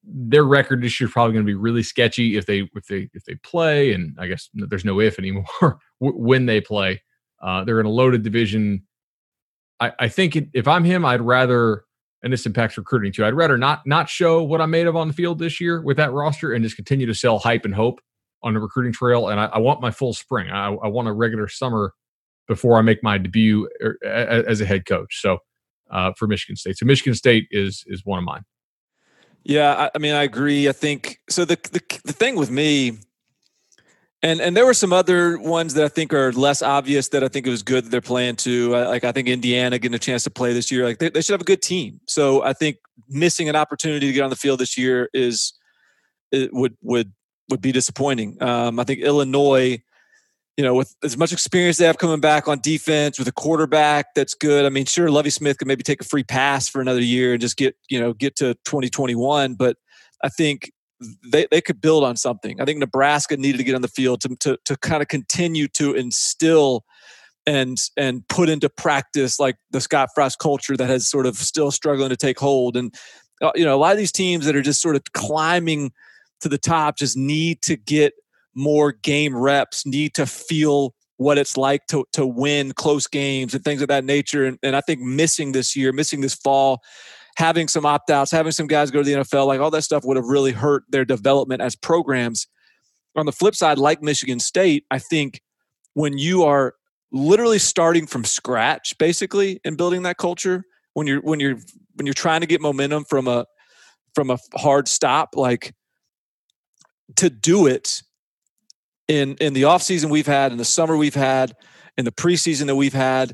their 0.03 0.43
record 0.43 0.81
this 0.81 0.99
year 0.99 1.07
is 1.07 1.13
probably 1.13 1.33
going 1.33 1.45
to 1.45 1.49
be 1.49 1.55
really 1.55 1.83
sketchy 1.83 2.37
if 2.37 2.45
they 2.45 2.69
if 2.75 2.87
they 2.87 3.09
if 3.13 3.23
they 3.25 3.35
play, 3.35 3.93
and 3.93 4.15
I 4.19 4.27
guess 4.27 4.49
there's 4.53 4.85
no 4.85 4.99
if 4.99 5.17
anymore 5.17 5.79
when 5.99 6.45
they 6.45 6.61
play. 6.61 7.01
Uh, 7.41 7.63
they're 7.63 7.79
in 7.79 7.85
a 7.85 7.89
loaded 7.91 8.23
division. 8.23 8.83
I, 9.79 9.91
I 9.99 10.07
think 10.07 10.35
it, 10.35 10.49
if 10.53 10.67
I'm 10.67 10.83
him, 10.83 11.03
I'd 11.03 11.21
rather, 11.21 11.83
and 12.21 12.31
this 12.31 12.45
impacts 12.45 12.77
recruiting 12.77 13.11
too. 13.11 13.25
I'd 13.25 13.33
rather 13.33 13.57
not 13.57 13.85
not 13.85 14.09
show 14.09 14.43
what 14.43 14.61
I'm 14.61 14.71
made 14.71 14.87
of 14.87 14.95
on 14.95 15.07
the 15.07 15.13
field 15.13 15.39
this 15.39 15.61
year 15.61 15.81
with 15.81 15.97
that 15.97 16.11
roster, 16.11 16.53
and 16.53 16.63
just 16.63 16.75
continue 16.75 17.05
to 17.05 17.15
sell 17.15 17.39
hype 17.39 17.65
and 17.65 17.73
hope 17.73 18.01
on 18.43 18.53
the 18.53 18.59
recruiting 18.59 18.93
trail. 18.93 19.29
And 19.29 19.39
I, 19.39 19.45
I 19.45 19.57
want 19.59 19.81
my 19.81 19.91
full 19.91 20.13
spring. 20.13 20.49
I, 20.49 20.67
I, 20.67 20.87
want 20.87 21.07
a 21.07 21.13
regular 21.13 21.47
summer 21.47 21.93
before 22.47 22.77
I 22.77 22.81
make 22.81 23.01
my 23.01 23.17
debut 23.17 23.69
er, 23.81 23.97
as 24.03 24.61
a 24.61 24.65
head 24.65 24.85
coach. 24.85 25.21
So 25.21 25.39
uh, 25.89 26.11
for 26.17 26.27
Michigan 26.27 26.55
State, 26.55 26.77
so 26.77 26.85
Michigan 26.85 27.15
State 27.15 27.47
is 27.51 27.83
is 27.87 28.05
one 28.05 28.19
of 28.19 28.25
mine. 28.25 28.43
Yeah, 29.43 29.73
I, 29.73 29.91
I 29.95 29.97
mean, 29.97 30.13
I 30.13 30.23
agree. 30.23 30.69
I 30.69 30.71
think 30.71 31.19
so. 31.29 31.45
The, 31.45 31.55
the 31.71 31.81
the 32.05 32.13
thing 32.13 32.35
with 32.35 32.49
me, 32.49 32.97
and 34.21 34.39
and 34.41 34.55
there 34.55 34.65
were 34.65 34.73
some 34.73 34.93
other 34.93 35.37
ones 35.37 35.73
that 35.75 35.85
I 35.85 35.89
think 35.89 36.13
are 36.13 36.31
less 36.31 36.61
obvious 36.61 37.09
that 37.09 37.23
I 37.23 37.27
think 37.27 37.45
it 37.45 37.49
was 37.49 37.63
good 37.63 37.85
that 37.85 37.89
they're 37.89 38.01
playing 38.01 38.37
too. 38.37 38.71
Like 38.71 39.03
I 39.03 39.11
think 39.11 39.27
Indiana 39.27 39.79
getting 39.79 39.95
a 39.95 39.99
chance 39.99 40.23
to 40.23 40.29
play 40.29 40.53
this 40.53 40.71
year, 40.71 40.85
like 40.85 40.99
they, 40.99 41.09
they 41.09 41.21
should 41.21 41.33
have 41.33 41.41
a 41.41 41.45
good 41.45 41.61
team. 41.61 41.99
So 42.07 42.43
I 42.43 42.53
think 42.53 42.77
missing 43.09 43.49
an 43.49 43.55
opportunity 43.55 44.07
to 44.07 44.13
get 44.13 44.23
on 44.23 44.29
the 44.29 44.35
field 44.35 44.59
this 44.59 44.77
year 44.77 45.09
is 45.13 45.53
it 46.31 46.53
would 46.53 46.75
would 46.81 47.13
would 47.53 47.61
be 47.61 47.71
disappointing. 47.71 48.41
Um, 48.41 48.79
I 48.79 48.83
think 48.83 48.99
Illinois 48.99 49.81
you 50.57 50.63
know, 50.63 50.75
with 50.75 50.95
as 51.03 51.17
much 51.17 51.33
experience 51.33 51.77
they 51.77 51.85
have 51.85 51.97
coming 51.97 52.19
back 52.19 52.47
on 52.47 52.59
defense, 52.59 53.17
with 53.17 53.27
a 53.27 53.31
quarterback 53.31 54.13
that's 54.13 54.35
good. 54.35 54.65
I 54.65 54.69
mean, 54.69 54.85
sure, 54.85 55.09
Lovie 55.09 55.31
Smith 55.31 55.57
can 55.57 55.67
maybe 55.67 55.83
take 55.83 56.01
a 56.01 56.05
free 56.05 56.23
pass 56.23 56.69
for 56.69 56.79
another 56.79 57.01
year 57.01 57.33
and 57.33 57.41
just 57.41 57.57
get, 57.57 57.75
you 57.89 57.99
know, 57.99 58.13
get 58.13 58.35
to 58.37 58.53
2021. 58.65 59.55
But 59.55 59.77
I 60.23 60.29
think 60.29 60.71
they, 61.31 61.47
they 61.49 61.59
could 61.59 61.81
build 61.81 62.03
on 62.03 62.15
something. 62.15 62.61
I 62.61 62.65
think 62.65 62.79
Nebraska 62.79 63.35
needed 63.35 63.57
to 63.57 63.63
get 63.63 63.75
on 63.75 63.81
the 63.81 63.87
field 63.87 64.21
to, 64.21 64.35
to, 64.41 64.57
to 64.65 64.77
kind 64.77 65.01
of 65.01 65.07
continue 65.07 65.67
to 65.69 65.95
instill 65.95 66.83
and 67.45 67.77
and 67.97 68.25
put 68.29 68.47
into 68.47 68.69
practice 68.69 69.37
like 69.37 69.57
the 69.71 69.81
Scott 69.81 70.09
Frost 70.15 70.39
culture 70.39 70.77
that 70.77 70.87
has 70.87 71.09
sort 71.09 71.25
of 71.25 71.35
still 71.35 71.71
struggling 71.71 72.07
to 72.07 72.15
take 72.15 72.39
hold. 72.39 72.77
And 72.77 72.93
uh, 73.41 73.51
you 73.55 73.65
know, 73.65 73.75
a 73.75 73.79
lot 73.79 73.91
of 73.91 73.97
these 73.97 74.13
teams 74.13 74.45
that 74.45 74.55
are 74.55 74.61
just 74.61 74.81
sort 74.81 74.95
of 74.95 75.03
climbing 75.13 75.91
to 76.43 76.49
the 76.49 76.57
top 76.57 76.97
just 76.97 77.17
need 77.17 77.61
to 77.63 77.75
get 77.75 78.13
more 78.55 78.91
game 78.91 79.35
reps, 79.35 79.85
need 79.85 80.13
to 80.15 80.25
feel 80.25 80.93
what 81.17 81.37
it's 81.37 81.57
like 81.57 81.85
to 81.87 82.05
to 82.13 82.25
win 82.25 82.73
close 82.73 83.07
games 83.07 83.53
and 83.53 83.63
things 83.63 83.81
of 83.81 83.87
that 83.87 84.03
nature. 84.03 84.45
And, 84.45 84.57
and 84.63 84.75
I 84.75 84.81
think 84.81 85.01
missing 85.01 85.51
this 85.51 85.75
year, 85.75 85.91
missing 85.91 86.21
this 86.21 86.35
fall, 86.35 86.81
having 87.37 87.67
some 87.67 87.85
opt 87.85 88.09
outs, 88.09 88.31
having 88.31 88.51
some 88.51 88.67
guys 88.67 88.91
go 88.91 89.01
to 89.01 89.09
the 89.09 89.21
NFL, 89.21 89.47
like 89.47 89.59
all 89.59 89.71
that 89.71 89.83
stuff 89.83 90.03
would 90.05 90.17
have 90.17 90.25
really 90.25 90.51
hurt 90.51 90.83
their 90.89 91.05
development 91.05 91.61
as 91.61 91.75
programs. 91.75 92.47
On 93.15 93.25
the 93.25 93.31
flip 93.31 93.55
side, 93.55 93.77
like 93.77 94.01
Michigan 94.01 94.39
State, 94.39 94.85
I 94.89 94.99
think 94.99 95.41
when 95.93 96.17
you 96.17 96.43
are 96.43 96.73
literally 97.11 97.59
starting 97.59 98.07
from 98.07 98.23
scratch, 98.23 98.97
basically, 98.97 99.59
and 99.63 99.77
building 99.77 100.01
that 100.03 100.17
culture, 100.17 100.65
when 100.93 101.07
you're 101.07 101.21
when 101.21 101.39
you're 101.39 101.57
when 101.95 102.05
you're 102.05 102.13
trying 102.13 102.41
to 102.41 102.47
get 102.47 102.59
momentum 102.59 103.05
from 103.05 103.27
a 103.27 103.45
from 104.15 104.29
a 104.29 104.37
hard 104.55 104.87
stop, 104.87 105.35
like 105.35 105.73
to 107.15 107.29
do 107.29 107.67
it 107.67 108.01
in 109.07 109.35
in 109.35 109.53
the 109.53 109.65
off 109.65 109.83
season 109.83 110.09
we've 110.09 110.27
had, 110.27 110.51
in 110.51 110.57
the 110.57 110.65
summer 110.65 110.97
we've 110.97 111.15
had, 111.15 111.53
in 111.97 112.05
the 112.05 112.11
preseason 112.11 112.67
that 112.67 112.75
we've 112.75 112.93
had, 112.93 113.33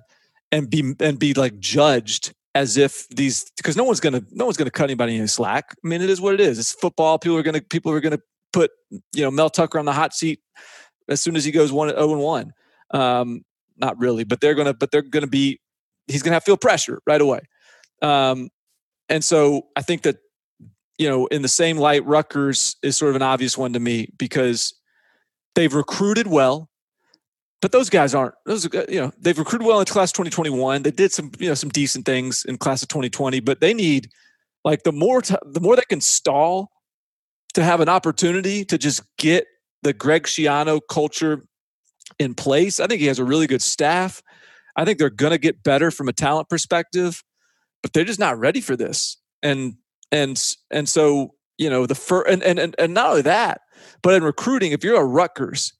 and 0.52 0.70
be 0.70 0.96
and 1.00 1.20
be 1.20 1.34
like 1.34 1.60
judged 1.60 2.34
as 2.56 2.78
if 2.78 3.08
these 3.10 3.50
because 3.58 3.78
no 3.78 3.84
one's 3.84 4.00
gonna 4.00 4.22
no 4.32 4.46
one's 4.46 4.58
gonna 4.58 4.72
cut 4.72 4.86
anybody 4.86 5.16
any 5.16 5.28
slack. 5.28 5.76
I 5.84 5.88
mean, 5.88 6.02
it 6.02 6.10
is 6.10 6.20
what 6.20 6.34
it 6.34 6.42
is. 6.42 6.60
It's 6.60 6.74
football. 6.74 7.20
People 7.20 7.38
are 7.38 7.44
gonna 7.44 7.62
people 7.62 7.92
are 7.92 8.00
gonna 8.00 8.20
put 8.52 8.72
you 8.90 9.24
know 9.24 9.32
Mel 9.32 9.50
Tucker 9.50 9.80
on 9.80 9.86
the 9.86 9.94
hot 9.94 10.14
seat 10.14 10.40
as 11.08 11.22
soon 11.22 11.36
as 11.36 11.46
he 11.46 11.52
goes 11.52 11.72
one 11.72 11.90
zero 11.90 12.02
oh 12.02 12.14
and 12.14 12.22
one. 12.22 12.54
Um, 12.92 13.46
not 13.78 13.98
really, 14.00 14.24
but 14.24 14.42
they're 14.42 14.56
gonna 14.56 14.74
but 14.74 14.92
they're 14.92 15.02
gonna 15.02 15.28
be 15.28 15.60
he's 16.08 16.24
gonna 16.24 16.34
have 16.34 16.44
to 16.44 16.52
feel 16.52 16.58
pressure 16.58 17.02
right 17.06 17.22
away. 17.22 17.42
Um, 18.02 18.50
and 19.10 19.24
so 19.24 19.68
I 19.76 19.82
think 19.82 20.04
that 20.04 20.18
you 21.00 21.10
know 21.10 21.26
in 21.28 21.42
the 21.42 21.48
same 21.48 21.78
light, 21.78 22.06
Rutgers 22.06 22.76
is 22.84 22.96
sort 22.96 23.10
of 23.10 23.16
an 23.16 23.24
obvious 23.24 23.58
one 23.58 23.74
to 23.74 23.80
me 23.80 24.10
because 24.18 24.76
They've 25.56 25.74
recruited 25.74 26.28
well, 26.28 26.70
but 27.62 27.74
those 27.74 27.90
guys 27.90 28.14
aren't. 28.14 28.36
Those 28.46 28.66
uh, 28.74 28.86
you 28.88 29.02
know 29.02 29.12
they've 29.20 29.38
recruited 29.38 29.68
well 29.68 29.80
in 29.80 29.86
class 29.86 30.12
2021. 30.12 30.84
They 30.84 30.92
did 30.92 31.12
some 31.12 31.32
you 31.38 31.50
know 31.50 31.54
some 31.54 31.70
decent 31.70 32.06
things 32.06 32.46
in 32.46 32.58
class 32.58 32.82
of 32.82 32.88
2020, 32.88 33.40
but 33.42 33.60
they 33.60 33.74
need 33.74 34.10
like 34.64 34.84
the 34.84 34.94
more 34.94 35.22
t- 35.22 35.36
the 35.46 35.60
more 35.60 35.76
they 35.76 35.84
can 35.90 36.02
stall 36.02 36.72
to 37.56 37.64
have 37.64 37.82
an 37.82 37.90
opportunity 37.90 38.64
to 38.66 38.78
just 38.78 39.02
get 39.18 39.48
the 39.82 39.92
Greg 39.92 40.24
Schiano 40.24 40.80
culture 40.90 41.46
in 42.20 42.36
place. 42.36 42.80
I 42.80 42.88
think 42.88 43.02
he 43.02 43.08
has 43.08 43.20
a 43.20 43.26
really 43.26 43.48
good 43.48 43.62
staff. 43.62 44.22
I 44.78 44.86
think 44.86 44.98
they're 44.98 45.10
going 45.10 45.32
to 45.32 45.38
get 45.38 45.62
better 45.62 45.92
from 45.92 46.08
a 46.08 46.14
talent 46.14 46.48
perspective, 46.48 47.22
but 47.82 47.92
they're 47.92 48.06
just 48.06 48.20
not 48.20 48.40
ready 48.40 48.62
for 48.62 48.78
this. 48.78 49.18
And 49.42 49.76
and 50.12 50.42
and 50.72 50.88
so 50.88 51.36
you 51.58 51.70
know 51.70 51.86
the 51.86 51.96
first 51.96 52.30
and, 52.30 52.44
and 52.44 52.76
and 52.78 52.94
not 52.94 53.10
only 53.10 53.22
that, 53.24 53.62
but 54.02 54.14
in 54.14 54.24
recruiting, 54.24 54.72
if 54.72 54.84
you're 54.84 55.00
a 55.00 55.06
Rutgers, 55.06 55.74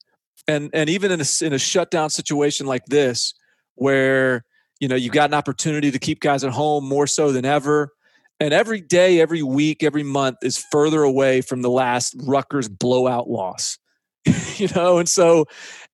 and 0.48 0.70
and 0.74 0.90
even 0.90 1.12
in 1.12 1.22
a 1.22 1.26
in 1.42 1.54
a 1.54 1.60
shutdown 1.60 2.10
situation 2.10 2.68
like 2.68 2.86
this, 2.86 3.34
where 3.76 4.44
you 4.80 4.88
know 4.88 4.96
you've 4.96 5.14
got 5.14 5.30
an 5.30 5.34
opportunity 5.34 5.92
to 5.92 6.00
keep 6.00 6.20
guys 6.20 6.44
at 6.44 6.52
home 6.52 6.86
more 6.86 7.08
so 7.08 7.32
than 7.32 7.46
ever, 7.46 7.94
and 8.40 8.54
every 8.54 8.82
day, 8.82 9.20
every 9.20 9.44
week, 9.44 9.84
every 9.84 10.04
month 10.04 10.38
is 10.44 10.64
further 10.72 11.04
away 11.04 11.42
from 11.42 11.62
the 11.62 11.70
last 11.70 12.16
Rutgers 12.24 12.70
blowout 12.70 13.30
loss. 13.30 13.78
you 14.58 14.68
know, 14.76 15.00
and 15.00 15.08
so 15.08 15.46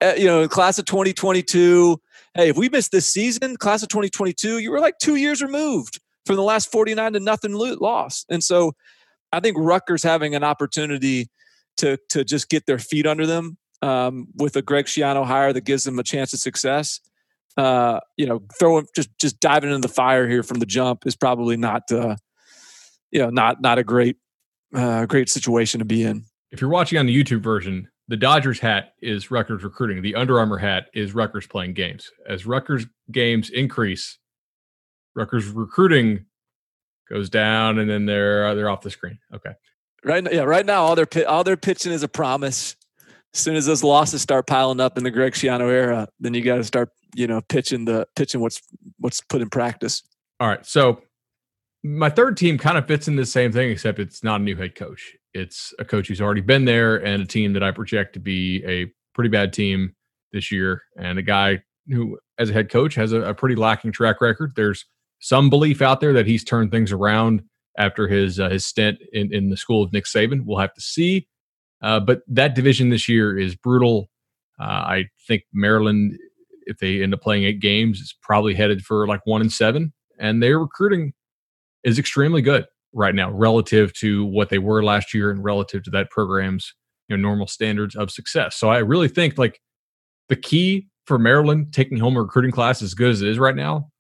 uh, 0.02 0.14
you 0.18 0.26
know, 0.26 0.48
class 0.48 0.80
of 0.80 0.86
2022, 0.86 2.02
hey, 2.34 2.50
if 2.50 2.58
we 2.58 2.70
missed 2.70 2.92
this 2.92 3.08
season, 3.08 3.56
class 3.56 3.84
of 3.84 3.90
2022, 3.90 4.58
you 4.58 4.72
were 4.72 4.80
like 4.80 4.98
two 4.98 5.16
years 5.16 5.42
removed 5.42 6.00
from 6.26 6.36
the 6.36 6.44
last 6.44 6.72
49 6.72 7.14
to 7.14 7.20
nothing 7.20 7.54
loss. 7.54 8.26
And 8.30 8.44
so 8.44 8.74
I 9.32 9.40
think 9.40 9.58
Rutgers 9.60 10.04
having 10.04 10.36
an 10.36 10.44
opportunity 10.44 11.30
to 11.78 11.98
to 12.10 12.24
just 12.24 12.50
get 12.50 12.66
their 12.66 12.80
feet 12.80 13.06
under 13.06 13.26
them 13.26 13.58
um, 13.82 14.28
with 14.36 14.56
a 14.56 14.62
Greg 14.62 14.86
Schiano 14.86 15.26
hire 15.26 15.54
that 15.54 15.66
gives 15.66 15.84
them 15.84 16.00
a 16.00 16.04
chance 16.04 16.34
of 16.34 16.40
success. 16.40 17.00
Uh, 17.58 18.00
you 18.18 18.26
know, 18.26 18.42
throwing 18.60 18.88
just 18.96 19.10
just 19.20 19.40
diving 19.40 19.70
into 19.70 19.86
the 19.88 19.94
fire 19.94 20.28
here 20.28 20.44
from 20.44 20.60
the 20.60 20.66
jump 20.66 21.06
is 21.06 21.16
probably 21.16 21.58
not 21.58 21.84
uh, 21.92 22.16
you 23.12 23.20
know 23.20 23.30
not 23.30 23.62
not 23.62 23.78
a 23.78 23.84
great 23.84 24.18
uh, 24.74 25.06
great 25.06 25.30
situation 25.30 25.80
to 25.80 25.86
be 25.86 26.04
in. 26.04 26.26
If 26.52 26.62
you're 26.62 26.70
watching 26.70 27.00
on 27.00 27.06
the 27.06 27.24
YouTube 27.24 27.42
version, 27.42 27.90
the 28.08 28.18
Dodgers 28.18 28.60
hat 28.60 28.94
is 29.02 29.32
Rutgers 29.32 29.64
recruiting. 29.64 30.02
The 30.02 30.16
Under 30.16 30.40
Armour 30.40 30.58
hat 30.58 30.88
is 30.94 31.16
Rutgers 31.16 31.48
playing 31.48 31.74
games. 31.74 32.12
As 32.28 32.46
Rutgers 32.46 32.86
games 33.12 33.50
increase, 33.50 34.20
Rutgers 35.16 35.48
recruiting 35.48 36.26
goes 37.10 37.30
down, 37.30 37.80
and 37.80 37.90
then 37.90 38.06
they're 38.06 38.48
uh, 38.48 38.54
they're 38.56 38.70
off 38.70 38.82
the 38.82 38.92
screen. 38.92 39.20
Okay. 39.34 39.52
Right. 40.04 40.32
Yeah. 40.32 40.42
Right 40.42 40.66
now, 40.66 40.84
all 40.84 40.96
they're 40.96 41.08
all 41.28 41.44
they're 41.44 41.58
pitching 41.58 41.92
is 41.92 42.04
a 42.04 42.08
promise. 42.08 42.76
As 43.34 43.42
soon 43.42 43.56
as 43.56 43.66
those 43.66 43.84
losses 43.84 44.22
start 44.22 44.48
piling 44.48 44.80
up 44.80 44.98
in 44.98 45.04
the 45.04 45.12
Greg 45.12 45.34
Schiano 45.34 45.70
era, 45.70 46.08
then 46.22 46.34
you 46.34 46.42
got 46.42 46.56
to 46.56 46.64
start, 46.64 46.90
you 47.16 47.28
know, 47.28 47.42
pitching 47.42 47.84
the 47.84 48.08
pitching 48.16 48.40
what's 48.40 48.62
what's 49.00 49.20
put 49.22 49.42
in 49.42 49.50
practice. 49.50 50.04
All 50.40 50.48
right. 50.48 50.66
So 50.66 51.02
my 51.84 52.10
third 52.10 52.38
team 52.38 52.58
kind 52.58 52.78
of 52.78 52.88
fits 52.88 53.08
in 53.08 53.16
the 53.16 53.26
same 53.26 53.52
thing, 53.52 53.70
except 53.70 54.00
it's 54.00 54.24
not 54.24 54.42
a 54.42 54.44
new 54.44 54.56
head 54.56 54.76
coach. 54.76 55.16
It's 55.34 55.74
a 55.80 55.86
coach 55.86 56.08
who's 56.08 56.22
already 56.22 56.42
been 56.42 56.66
there 56.66 56.96
and 56.96 57.22
a 57.22 57.26
team 57.26 57.54
that 57.54 57.64
I 57.64 57.72
project 57.72 58.14
to 58.14 58.20
be 58.20 58.64
a 58.66 58.92
pretty 59.14 59.30
bad 59.30 59.54
team 59.54 59.96
this 60.32 60.52
year, 60.52 60.84
and 60.98 61.20
a 61.20 61.22
guy 61.22 61.62
who, 61.88 62.18
as 62.40 62.50
a 62.50 62.54
head 62.54 62.70
coach, 62.70 62.96
has 62.96 63.12
a, 63.12 63.22
a 63.22 63.34
pretty 63.34 63.56
lacking 63.56 63.92
track 63.92 64.22
record. 64.22 64.54
There's 64.56 64.86
some 65.20 65.50
belief 65.50 65.82
out 65.82 66.00
there 66.00 66.14
that 66.14 66.28
he's 66.28 66.44
turned 66.44 66.72
things 66.72 66.92
around 66.92 67.44
after 67.78 68.08
his 68.08 68.40
uh, 68.40 68.50
his 68.50 68.66
stint 68.66 69.00
in, 69.14 69.34
in 69.34 69.50
the 69.50 69.58
school 69.58 69.84
of 69.84 69.92
Nick 69.92 70.06
Saban. 70.06 70.46
We'll 70.46 70.60
have 70.60 70.74
to 70.74 70.82
see. 70.82 71.28
Uh, 71.82 72.00
but 72.00 72.22
that 72.28 72.56
division 72.56 72.90
this 72.90 73.08
year 73.08 73.38
is 73.38 73.56
brutal. 73.56 74.10
Uh, 74.60 74.64
I 74.64 75.06
think 75.28 75.44
Maryland, 75.54 76.18
if 76.66 76.78
they 76.78 77.04
end 77.04 77.14
up 77.14 77.22
playing 77.22 77.44
eight 77.44 77.60
games, 77.60 78.00
is 78.00 78.16
probably 78.22 78.54
headed 78.54 78.82
for 78.82 79.08
like 79.08 79.22
one 79.26 79.42
and 79.42 79.52
seven, 79.52 79.94
and 80.20 80.42
their 80.42 80.60
recruiting 80.60 81.14
is 81.84 82.00
extremely 82.00 82.42
good 82.42 82.66
right 82.94 83.14
now 83.14 83.30
relative 83.30 83.94
to 83.94 84.26
what 84.26 84.50
they 84.50 84.58
were 84.58 84.84
last 84.84 85.14
year 85.14 85.30
and 85.30 85.44
relative 85.44 85.84
to 85.84 85.92
that 85.92 86.10
program's 86.10 86.74
you 87.10 87.16
know 87.16 87.22
normal 87.22 87.48
standards 87.48 87.96
of 87.96 88.10
success. 88.10 88.56
So 88.56 88.70
I 88.70 88.80
really 88.80 89.10
think 89.10 89.38
like 89.38 89.60
the 90.30 90.36
key 90.36 90.88
for 91.06 91.20
Maryland 91.20 91.74
taking 91.74 92.00
home 92.00 92.18
a 92.18 92.22
recruiting 92.22 92.52
class 92.52 92.82
as 92.82 92.94
good 92.94 93.12
as 93.12 93.22
it 93.22 93.28
is 93.28 93.38
right 93.38 93.56
now 93.56 93.92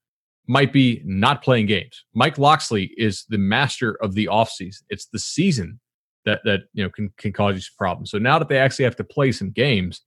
might 0.47 0.71
be 0.71 1.01
not 1.05 1.43
playing 1.43 1.65
games. 1.65 2.05
Mike 2.13 2.37
Locksley 2.37 2.93
is 2.97 3.25
the 3.29 3.37
master 3.37 3.97
of 4.01 4.13
the 4.13 4.27
offseason. 4.27 4.83
It's 4.89 5.07
the 5.07 5.19
season 5.19 5.79
that 6.25 6.41
that 6.43 6.61
you 6.73 6.83
know 6.83 6.89
can 6.89 7.11
can 7.17 7.33
cause 7.33 7.55
you 7.55 7.61
some 7.61 7.75
problems. 7.77 8.11
So 8.11 8.17
now 8.17 8.39
that 8.39 8.49
they 8.49 8.57
actually 8.57 8.85
have 8.85 8.95
to 8.97 9.03
play 9.03 9.31
some 9.31 9.51
games, 9.51 10.01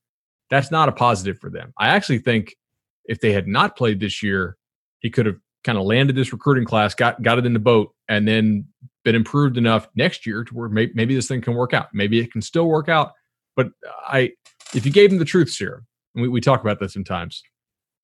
that's 0.50 0.70
not 0.70 0.88
a 0.88 0.92
positive 0.92 1.38
for 1.38 1.50
them. 1.50 1.72
I 1.78 1.88
actually 1.88 2.18
think 2.18 2.56
if 3.04 3.20
they 3.20 3.32
had 3.32 3.46
not 3.46 3.76
played 3.76 4.00
this 4.00 4.22
year, 4.22 4.56
he 5.00 5.10
could 5.10 5.26
have 5.26 5.36
kind 5.64 5.78
of 5.78 5.84
landed 5.84 6.16
this 6.16 6.32
recruiting 6.32 6.64
class, 6.64 6.94
got 6.94 7.20
got 7.22 7.38
it 7.38 7.46
in 7.46 7.52
the 7.52 7.58
boat, 7.58 7.94
and 8.08 8.26
then 8.26 8.66
been 9.04 9.14
improved 9.14 9.56
enough 9.56 9.88
next 9.94 10.26
year 10.26 10.44
to 10.44 10.54
where 10.54 10.68
maybe, 10.68 10.92
maybe 10.94 11.14
this 11.14 11.28
thing 11.28 11.40
can 11.40 11.54
work 11.54 11.72
out. 11.72 11.88
Maybe 11.94 12.18
it 12.20 12.32
can 12.32 12.42
still 12.42 12.66
work 12.66 12.88
out. 12.88 13.12
But 13.56 13.68
I, 14.06 14.32
if 14.74 14.84
you 14.84 14.92
gave 14.92 15.10
them 15.10 15.18
the 15.18 15.24
truth 15.24 15.50
serum, 15.50 15.86
we, 16.14 16.28
we 16.28 16.40
talk 16.40 16.60
about 16.60 16.78
this 16.78 16.92
sometimes, 16.92 17.42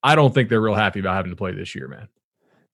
I 0.03 0.15
don't 0.15 0.33
think 0.33 0.49
they're 0.49 0.61
real 0.61 0.75
happy 0.75 0.99
about 0.99 1.15
having 1.15 1.31
to 1.31 1.35
play 1.35 1.51
this 1.51 1.75
year, 1.75 1.87
man. 1.87 2.07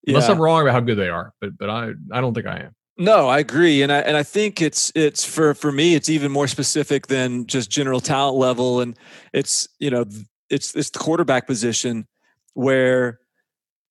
Yeah. 0.04 0.16
Unless 0.16 0.30
I'm 0.30 0.42
wrong 0.42 0.64
about 0.64 0.74
how 0.74 0.80
good 0.80 0.98
they 0.98 1.10
are, 1.10 1.34
but 1.40 1.58
but 1.58 1.70
I 1.70 1.92
I 2.12 2.22
don't 2.22 2.34
think 2.34 2.48
I 2.48 2.60
am. 2.62 2.76
No, 2.98 3.30
I 3.30 3.40
agree, 3.40 3.82
and 3.82 3.92
I 3.92 4.00
and 4.00 4.18
I 4.18 4.24
think 4.24 4.62
it's 4.62 4.92
it's 4.96 5.24
for 5.24 5.54
for 5.54 5.72
me 5.72 5.96
it's 5.96 6.10
even 6.10 6.32
more 6.32 6.48
specific 6.48 7.08
than 7.08 7.48
just 7.48 7.70
general 7.70 8.00
talent 8.00 8.38
level, 8.38 8.82
and 8.82 8.98
it's 9.34 9.68
you 9.80 9.90
know 9.90 10.06
it's 10.50 10.76
it's 10.76 10.90
the 10.90 11.00
quarterback 11.00 11.48
position 11.48 12.08
where 12.54 13.20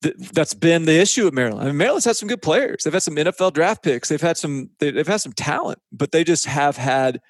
th- 0.03 0.16
that's 0.33 0.55
been 0.55 0.85
the 0.85 0.99
issue 1.01 1.27
at 1.27 1.33
Maryland. 1.33 1.62
I 1.62 1.66
mean, 1.66 1.77
Maryland's 1.77 2.05
had 2.05 2.16
some 2.16 2.29
good 2.29 2.42
players. 2.42 2.85
They've 2.85 2.92
had 2.92 3.03
some 3.03 3.16
NFL 3.16 3.53
draft 3.55 3.83
picks. 3.83 4.09
They've 4.09 4.20
had 4.20 4.37
some. 4.37 4.70
They, 4.79 4.90
they've 4.90 5.07
had 5.07 5.20
some 5.20 5.33
talent, 5.33 5.79
but 5.92 6.12
they 6.12 6.25
just 6.25 6.46
have 6.46 6.77
had 6.77 7.20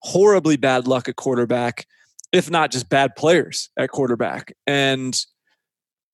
horribly 0.00 0.56
bad 0.56 0.86
luck 0.86 1.08
at 1.08 1.16
quarterback, 1.16 1.86
if 2.32 2.50
not 2.50 2.70
just 2.70 2.88
bad 2.88 3.16
players 3.16 3.70
at 3.76 3.90
quarterback. 3.90 4.52
And 4.66 5.18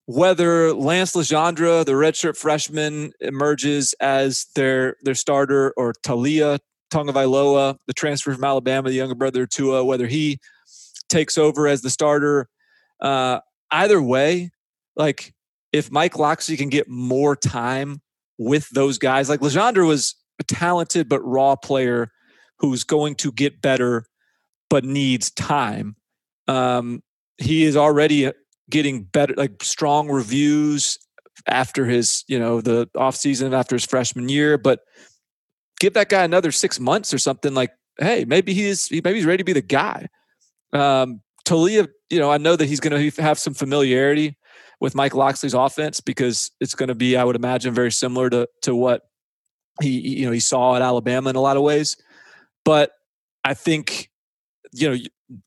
whether 0.06 0.72
Lance 0.74 1.12
Legendre, 1.14 1.84
the 1.84 1.92
redshirt 1.92 2.36
freshman, 2.36 3.12
emerges 3.20 3.94
as 4.00 4.46
their 4.54 4.96
their 5.02 5.14
starter, 5.14 5.72
or 5.76 5.94
Taulia 6.04 6.58
Tagovailoa, 6.92 7.76
the 7.86 7.92
transfer 7.92 8.32
from 8.32 8.44
Alabama, 8.44 8.88
the 8.88 8.96
younger 8.96 9.14
brother 9.14 9.46
Tua, 9.46 9.84
whether 9.84 10.06
he 10.06 10.38
takes 11.08 11.38
over 11.38 11.66
as 11.66 11.82
the 11.82 11.90
starter, 11.90 12.48
uh, 13.00 13.40
either 13.70 14.00
way, 14.00 14.50
like 14.96 15.32
if 15.72 15.90
Mike 15.90 16.18
Locksley 16.18 16.56
can 16.56 16.68
get 16.68 16.88
more 16.88 17.34
time 17.34 18.00
with 18.38 18.68
those 18.70 18.98
guys, 18.98 19.28
like 19.28 19.40
Legendre 19.40 19.86
was 19.86 20.14
a 20.38 20.44
talented 20.44 21.08
but 21.08 21.20
raw 21.20 21.56
player 21.56 22.10
who's 22.58 22.84
going 22.84 23.14
to 23.16 23.32
get 23.32 23.60
better 23.60 24.04
but 24.70 24.84
needs 24.84 25.30
time. 25.30 25.96
Um, 26.46 27.02
he 27.38 27.64
is 27.64 27.76
already 27.76 28.30
getting 28.70 29.04
better, 29.04 29.34
like 29.36 29.62
strong 29.62 30.08
reviews 30.08 30.98
after 31.46 31.84
his, 31.84 32.24
you 32.28 32.38
know, 32.38 32.60
the 32.60 32.88
offseason 32.96 33.52
after 33.52 33.74
his 33.74 33.84
freshman 33.84 34.28
year. 34.28 34.56
But 34.58 34.80
give 35.80 35.94
that 35.94 36.08
guy 36.08 36.24
another 36.24 36.52
six 36.52 36.80
months 36.80 37.12
or 37.12 37.18
something 37.18 37.54
like, 37.54 37.72
hey, 37.98 38.24
maybe 38.24 38.54
he's 38.54 38.90
maybe 38.90 39.14
he's 39.14 39.26
ready 39.26 39.38
to 39.38 39.44
be 39.44 39.52
the 39.52 39.62
guy. 39.62 40.08
Um, 40.72 41.20
Taulia, 41.44 41.88
you 42.10 42.18
know, 42.18 42.30
I 42.30 42.38
know 42.38 42.56
that 42.56 42.66
he's 42.66 42.80
going 42.80 43.12
to 43.12 43.22
have 43.22 43.38
some 43.38 43.54
familiarity 43.54 44.36
with 44.80 44.94
Mike 44.94 45.14
Locksley's 45.14 45.54
offense 45.54 46.00
because 46.00 46.50
it's 46.60 46.74
going 46.74 46.88
to 46.88 46.94
be, 46.94 47.16
I 47.16 47.24
would 47.24 47.36
imagine, 47.36 47.74
very 47.74 47.92
similar 47.92 48.30
to 48.30 48.48
to 48.62 48.74
what 48.74 49.02
he 49.80 49.90
you 49.90 50.26
know 50.26 50.32
he 50.32 50.40
saw 50.40 50.76
at 50.76 50.82
Alabama 50.82 51.30
in 51.30 51.36
a 51.36 51.40
lot 51.40 51.56
of 51.56 51.62
ways. 51.62 51.96
But 52.64 52.92
I 53.44 53.54
think 53.54 54.10
you 54.74 54.90
know 54.90 54.96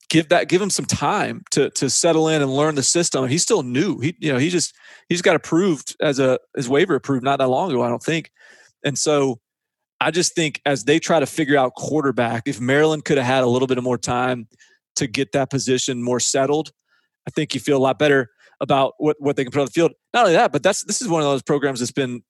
give 0.09 0.29
that 0.29 0.49
give 0.49 0.61
him 0.61 0.69
some 0.69 0.85
time 0.85 1.43
to 1.51 1.69
to 1.71 1.89
settle 1.89 2.27
in 2.27 2.41
and 2.41 2.51
learn 2.51 2.75
the 2.75 2.83
system. 2.83 3.27
He's 3.27 3.43
still 3.43 3.63
new. 3.63 3.99
He 3.99 4.15
you 4.19 4.31
know 4.31 4.39
he 4.39 4.49
just 4.49 4.73
he's 5.09 5.21
got 5.21 5.35
approved 5.35 5.95
as 6.01 6.19
a 6.19 6.39
as 6.55 6.67
waiver 6.69 6.95
approved 6.95 7.23
not 7.23 7.37
that 7.39 7.47
long 7.47 7.71
ago. 7.71 7.83
I 7.83 7.89
don't 7.89 8.03
think, 8.03 8.31
and 8.83 8.97
so. 8.97 9.39
I 9.99 10.11
just 10.11 10.35
think 10.35 10.61
as 10.63 10.83
they 10.83 10.99
try 10.99 11.19
to 11.19 11.25
figure 11.25 11.57
out 11.57 11.73
quarterback, 11.73 12.43
if 12.45 12.61
Maryland 12.61 13.03
could 13.03 13.17
have 13.17 13.25
had 13.25 13.43
a 13.43 13.47
little 13.47 13.67
bit 13.67 13.79
of 13.79 13.83
more 13.83 13.97
time 13.97 14.47
to 14.97 15.07
get 15.07 15.31
that 15.31 15.49
position 15.49 16.03
more 16.03 16.19
settled, 16.19 16.71
I 17.27 17.31
think 17.31 17.55
you 17.55 17.59
feel 17.59 17.77
a 17.77 17.79
lot 17.79 17.97
better 17.97 18.29
about 18.61 18.93
what, 18.97 19.17
what 19.19 19.35
they 19.35 19.43
can 19.43 19.51
put 19.51 19.59
on 19.59 19.65
the 19.65 19.71
field. 19.71 19.93
Not 20.13 20.25
only 20.25 20.33
that, 20.33 20.51
but 20.51 20.61
that's 20.61 20.83
this 20.83 21.01
is 21.01 21.07
one 21.07 21.21
of 21.21 21.27
those 21.27 21.41
programs 21.41 21.79
that's 21.79 21.91
been, 21.91 22.21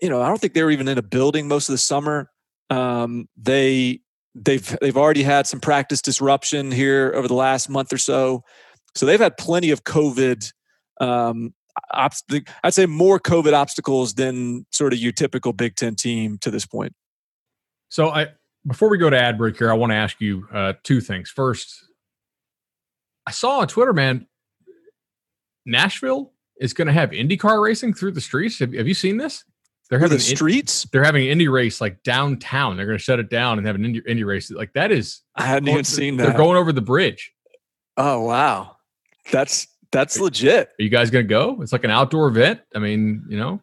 you 0.00 0.08
know, 0.08 0.22
I 0.22 0.28
don't 0.28 0.40
think 0.40 0.54
they 0.54 0.62
were 0.62 0.70
even 0.70 0.86
in 0.86 0.98
a 0.98 1.02
building 1.02 1.48
most 1.48 1.68
of 1.68 1.72
the 1.72 1.78
summer. 1.78 2.30
Um, 2.70 3.28
they 3.36 4.00
they've 4.34 4.76
they've 4.80 4.96
already 4.96 5.22
had 5.22 5.46
some 5.46 5.60
practice 5.60 6.02
disruption 6.02 6.70
here 6.70 7.12
over 7.14 7.28
the 7.28 7.34
last 7.34 7.68
month 7.68 7.92
or 7.92 7.98
so, 7.98 8.42
so 8.94 9.06
they've 9.06 9.20
had 9.20 9.36
plenty 9.36 9.70
of 9.70 9.84
COVID. 9.84 10.52
Um, 11.00 11.54
I'd 11.90 12.74
say 12.74 12.86
more 12.86 13.18
COVID 13.18 13.52
obstacles 13.52 14.14
than 14.14 14.64
sort 14.70 14.92
of 14.92 14.98
your 14.98 15.12
typical 15.12 15.52
Big 15.52 15.76
Ten 15.76 15.96
team 15.96 16.38
to 16.38 16.50
this 16.50 16.66
point. 16.66 16.94
So 17.88 18.10
I 18.10 18.28
before 18.66 18.88
we 18.88 18.98
go 18.98 19.10
to 19.10 19.18
ad 19.18 19.38
break 19.38 19.58
here, 19.58 19.70
I 19.70 19.74
want 19.74 19.90
to 19.90 19.96
ask 19.96 20.20
you 20.20 20.46
uh, 20.52 20.74
two 20.82 21.00
things. 21.00 21.30
First, 21.30 21.86
I 23.26 23.30
saw 23.30 23.60
on 23.60 23.68
Twitter, 23.68 23.92
man, 23.92 24.26
Nashville 25.66 26.32
is 26.60 26.72
going 26.72 26.86
to 26.86 26.92
have 26.92 27.10
IndyCar 27.10 27.62
racing 27.62 27.94
through 27.94 28.12
the 28.12 28.20
streets. 28.20 28.58
Have, 28.60 28.72
have 28.74 28.88
you 28.88 28.94
seen 28.94 29.16
this? 29.16 29.44
They're 29.90 29.98
having 29.98 30.16
the 30.16 30.22
streets. 30.24 30.86
They're 30.92 31.04
having 31.04 31.24
an 31.24 31.30
Indy 31.30 31.48
race 31.48 31.80
like 31.80 32.02
downtown. 32.02 32.76
They're 32.76 32.86
going 32.86 32.98
to 32.98 33.02
shut 33.02 33.18
it 33.18 33.28
down 33.28 33.58
and 33.58 33.66
have 33.66 33.76
an 33.76 33.82
indie, 33.82 34.06
Indy 34.06 34.24
race. 34.24 34.50
Like 34.50 34.72
that 34.72 34.90
is. 34.90 35.20
I 35.36 35.44
hadn't 35.44 35.68
even 35.68 35.84
seen 35.84 36.16
that. 36.16 36.24
They're 36.24 36.36
going 36.36 36.56
over 36.56 36.72
the 36.72 36.80
bridge. 36.80 37.32
Oh 37.96 38.22
wow, 38.22 38.76
that's 39.30 39.68
that's 39.92 40.18
legit. 40.18 40.68
Are 40.68 40.82
you 40.82 40.88
guys 40.88 41.10
going 41.10 41.24
to 41.24 41.28
go? 41.28 41.60
It's 41.60 41.72
like 41.72 41.84
an 41.84 41.90
outdoor 41.90 42.28
event. 42.28 42.60
I 42.74 42.78
mean, 42.78 43.24
you 43.28 43.36
know, 43.36 43.60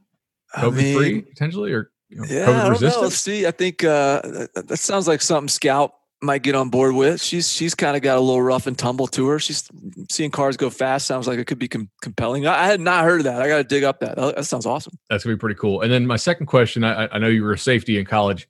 COVID 0.56 0.76
mean, 0.76 0.98
free 0.98 1.22
potentially, 1.22 1.74
or 1.74 1.92
you 2.10 2.18
know, 2.18 2.26
yeah, 2.30 2.46
COVID 2.46 2.60
I 2.60 2.70
don't 2.70 2.82
know. 2.82 3.02
Let's 3.02 3.16
see. 3.16 3.48
I 3.48 3.52
think 3.52 3.84
uh, 3.84 4.22
that, 4.22 4.68
that 4.68 4.78
sounds 4.78 5.08
like 5.08 5.22
something 5.22 5.50
Scout 5.50 5.94
might 6.22 6.44
get 6.44 6.56
on 6.56 6.70
board 6.70 6.94
with. 6.94 7.22
She's 7.22 7.52
she's 7.52 7.74
kind 7.74 7.96
of 7.96 8.02
got 8.02 8.18
a 8.18 8.22
little 8.22 8.42
rough 8.42 8.68
and 8.68 8.78
tumble 8.78 9.08
to 9.08 9.28
her. 9.28 9.40
She's 9.40 9.68
seeing 10.10 10.32
cars 10.32 10.58
go 10.58 10.70
fast. 10.70 11.08
Sounds 11.08 11.28
like 11.28 11.40
it 11.40 11.48
could 11.48 11.60
be 11.60 11.68
com- 11.68 11.90
compelling. 12.02 12.46
I, 12.46 12.64
I, 12.64 12.68
had 12.68 12.80
not 12.80 13.04
heard 13.04 13.22
of 13.22 13.24
that. 13.26 13.42
I 13.42 13.48
got 13.48 13.58
to 13.58 13.64
dig 13.64 13.84
up 13.84 14.00
that. 14.02 14.16
That 14.16 14.46
sounds 14.46 14.66
awesome. 14.66 14.98
That's 15.10 15.24
gonna 15.24 15.36
be 15.36 15.40
pretty 15.40 15.60
cool. 15.60 15.82
And 15.82 15.92
then 15.92 16.06
my 16.06 16.18
second 16.18 16.46
question. 16.46 16.84
I, 16.84 17.08
I 17.12 17.18
know 17.18 17.28
you 17.28 17.44
were 17.44 17.54
a 17.54 17.58
safety 17.58 17.98
in 17.98 18.06
college. 18.06 18.48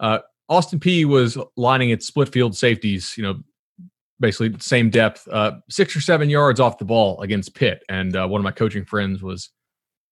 Uh, 0.00 0.20
Austin 0.48 0.80
Peay 0.80 1.04
was 1.04 1.38
lining 1.56 1.90
its 1.90 2.06
split 2.06 2.30
field 2.30 2.56
safeties. 2.56 3.14
You 3.16 3.24
know, 3.24 3.42
basically 4.20 4.56
same 4.60 4.88
depth, 4.88 5.28
uh, 5.28 5.52
six 5.68 5.94
or 5.94 6.00
seven 6.00 6.30
yards 6.30 6.60
off 6.60 6.78
the 6.78 6.84
ball 6.84 7.20
against 7.20 7.54
Pitt. 7.54 7.82
And 7.88 8.16
uh, 8.16 8.26
one 8.26 8.40
of 8.40 8.44
my 8.44 8.52
coaching 8.52 8.84
friends 8.84 9.22
was 9.22 9.50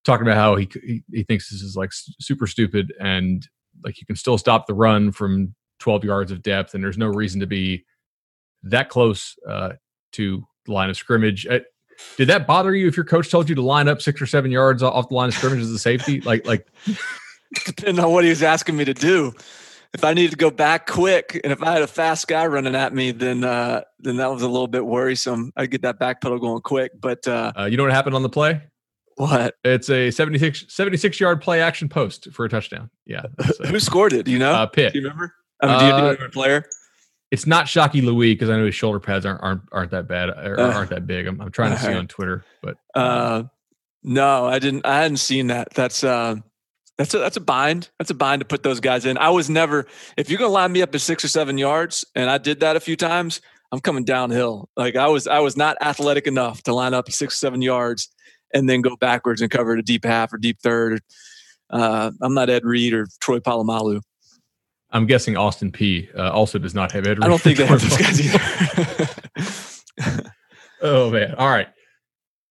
talking 0.05 0.27
about 0.27 0.37
how 0.37 0.57
he, 0.57 0.69
he 0.83 1.03
he 1.13 1.23
thinks 1.23 1.51
this 1.51 1.63
is 1.63 1.77
like 1.77 1.91
super 1.93 2.47
stupid 2.47 2.93
and 3.01 3.47
like 3.85 4.01
you 4.01 4.07
can 4.07 4.17
still 4.17 4.39
stop 4.39 4.67
the 4.67 4.75
run 4.75 5.13
from 5.13 5.55
12 5.81 6.05
yards 6.05 6.33
of 6.33 6.43
depth, 6.43 6.75
and 6.75 6.85
there's 6.85 6.99
no 6.99 7.09
reason 7.09 7.41
to 7.41 7.47
be 7.47 7.85
that 8.63 8.89
close 8.89 9.37
uh, 9.49 9.71
to 10.13 10.47
the 10.67 10.73
line 10.73 10.91
of 10.91 10.97
scrimmage. 10.97 11.47
Uh, 11.47 11.61
did 12.17 12.29
that 12.29 12.47
bother 12.47 12.75
you 12.75 12.89
if 12.89 12.97
your 12.97 13.05
coach 13.05 13.31
told 13.31 13.49
you 13.49 13.55
to 13.55 13.63
line 13.63 13.89
up 13.89 14.01
six 14.01 14.23
or 14.23 14.27
seven 14.27 14.51
yards 14.51 14.83
off 14.83 15.09
the 15.09 15.15
line 15.15 15.29
of 15.29 15.35
scrimmage 15.35 15.61
as 15.61 15.71
a 15.71 15.79
safety? 15.79 16.21
Like, 16.21 16.47
like 16.47 16.67
depending 17.67 18.03
on 18.03 18.13
what 18.13 18.25
he 18.25 18.31
was 18.31 18.43
asking 18.43 18.77
me 18.77 18.85
to 18.85 18.95
do. 18.95 19.33
If 19.93 20.05
I 20.05 20.15
needed 20.15 20.31
to 20.31 20.37
go 20.37 20.53
back 20.53 20.87
quick, 20.87 21.41
and 21.43 21.53
if 21.53 21.61
I 21.65 21.73
had 21.73 21.83
a 21.83 21.87
fast 21.89 22.29
guy 22.29 22.47
running 22.47 22.77
at 22.77 22.95
me, 22.95 23.11
then 23.11 23.43
uh, 23.43 23.83
then 23.99 24.19
that 24.19 24.31
was 24.31 24.43
a 24.43 24.49
little 24.49 24.69
bit 24.69 24.87
worrisome. 24.87 25.53
I'd 25.57 25.73
get 25.73 25.83
that 25.83 25.99
back 25.99 26.21
pedal 26.21 26.39
going 26.39 26.63
quick. 26.63 26.93
But 27.01 27.27
uh, 27.27 27.53
uh, 27.59 27.65
you 27.65 27.77
know 27.77 27.83
what 27.83 27.93
happened 27.93 28.15
on 28.15 28.23
the 28.23 28.29
play? 28.29 28.63
What? 29.17 29.57
It's 29.65 29.91
a 29.91 30.13
76, 30.13 30.67
76 30.69 31.21
yard 31.21 31.43
play 31.43 31.61
action 31.61 31.89
post 31.89 32.29
for 32.33 32.45
a 32.45 32.49
touchdown. 32.49 32.89
Yeah. 33.05 33.23
Who 33.67 33.81
scored 33.81 34.13
it? 34.13 34.27
Do 34.27 34.31
you 34.31 34.39
know? 34.39 34.53
Uh, 34.53 34.67
Pitt. 34.67 34.93
Do 34.93 35.01
you 35.01 35.05
remember? 35.05 35.35
I 35.63 35.67
mean, 35.67 35.79
do 35.79 35.87
you, 35.87 35.93
remember 35.93 36.25
a 36.25 36.31
player? 36.31 36.65
It's 37.31 37.47
not 37.47 37.67
Shockey 37.67 38.03
Louis 38.03 38.35
because 38.35 38.51
I 38.51 38.57
know 38.57 38.67
his 38.67 38.75
shoulder 38.75 39.01
pads 39.01 39.25
aren't 39.25 39.43
aren't, 39.43 39.63
aren't 39.73 39.91
that 39.93 40.09
bad 40.09 40.31
or 40.31 40.59
uh, 40.59 40.75
aren't 40.75 40.91
that 40.91 41.07
big. 41.07 41.27
I'm, 41.27 41.41
I'm 41.41 41.51
trying 41.51 41.73
to 41.73 41.79
see 41.79 41.93
on 41.93 42.09
Twitter, 42.09 42.45
but 42.63 42.77
uh, 42.95 43.45
no, 44.03 44.47
I 44.47 44.59
didn't. 44.59 44.87
I 44.87 45.03
hadn't 45.03 45.19
seen 45.19 45.49
that. 45.49 45.73
That's 45.75 46.03
uh, 46.03 46.37
that's 46.99 47.15
a 47.15 47.19
that's 47.19 47.37
a 47.37 47.41
bind. 47.41 47.91
That's 47.99 48.11
a 48.11 48.15
bind 48.15 48.41
to 48.41 48.47
put 48.47 48.63
those 48.63 48.81
guys 48.81 49.07
in. 49.07 49.17
I 49.19 49.31
was 49.31 49.49
never. 49.49 49.87
If 50.17 50.29
you're 50.29 50.39
gonna 50.39 50.53
line 50.53 50.73
me 50.73 50.83
up 50.83 50.95
at 50.95 51.01
six 51.01 51.25
or 51.25 51.29
seven 51.29 51.57
yards, 51.57 52.05
and 52.15 52.29
I 52.29 52.39
did 52.39 52.61
that 52.61 52.77
a 52.77 52.81
few 52.81 52.97
times, 52.97 53.41
I'm 53.73 53.81
coming 53.81 54.05
downhill. 54.05 54.69
Like 54.77 54.97
I 54.97 55.07
was, 55.09 55.27
I 55.27 55.39
was 55.41 55.57
not 55.57 55.77
athletic 55.81 56.27
enough 56.27 56.63
to 56.65 56.75
line 56.75 56.95
up 56.95 57.07
at 57.09 57.15
six 57.15 57.35
or 57.35 57.39
seven 57.39 57.63
yards 57.63 58.09
and 58.53 58.69
then 58.69 58.81
go 58.81 58.97
backwards 58.97 59.41
and 59.41 59.51
cover 59.51 59.75
a 59.75 59.83
deep 59.83 60.05
half 60.05 60.33
or 60.33 60.39
deep 60.39 60.59
third. 60.61 61.03
Uh, 61.69 62.11
I'm 62.21 62.35
not 62.35 62.51
Ed 62.51 62.65
Reed 62.65 62.93
or 62.93 63.07
Troy 63.21 63.39
Polamalu. 63.39 64.03
I'm 64.93 65.07
guessing 65.07 65.37
Austin 65.37 65.71
Peay 65.71 66.15
uh, 66.17 66.31
also 66.31 66.59
does 66.59 66.75
not 66.75 66.93
have 66.93 67.07
Ed 67.07 67.19
Reed. 67.19 67.25
I 67.25 67.29
don't 67.29 67.41
think 67.41 67.59
they 67.59 67.67
have 67.67 67.81
those 67.89 67.97
guys 67.97 68.21
either. 70.07 70.33
oh 70.83 71.11
man! 71.11 71.35
All 71.37 71.49
right. 71.49 71.69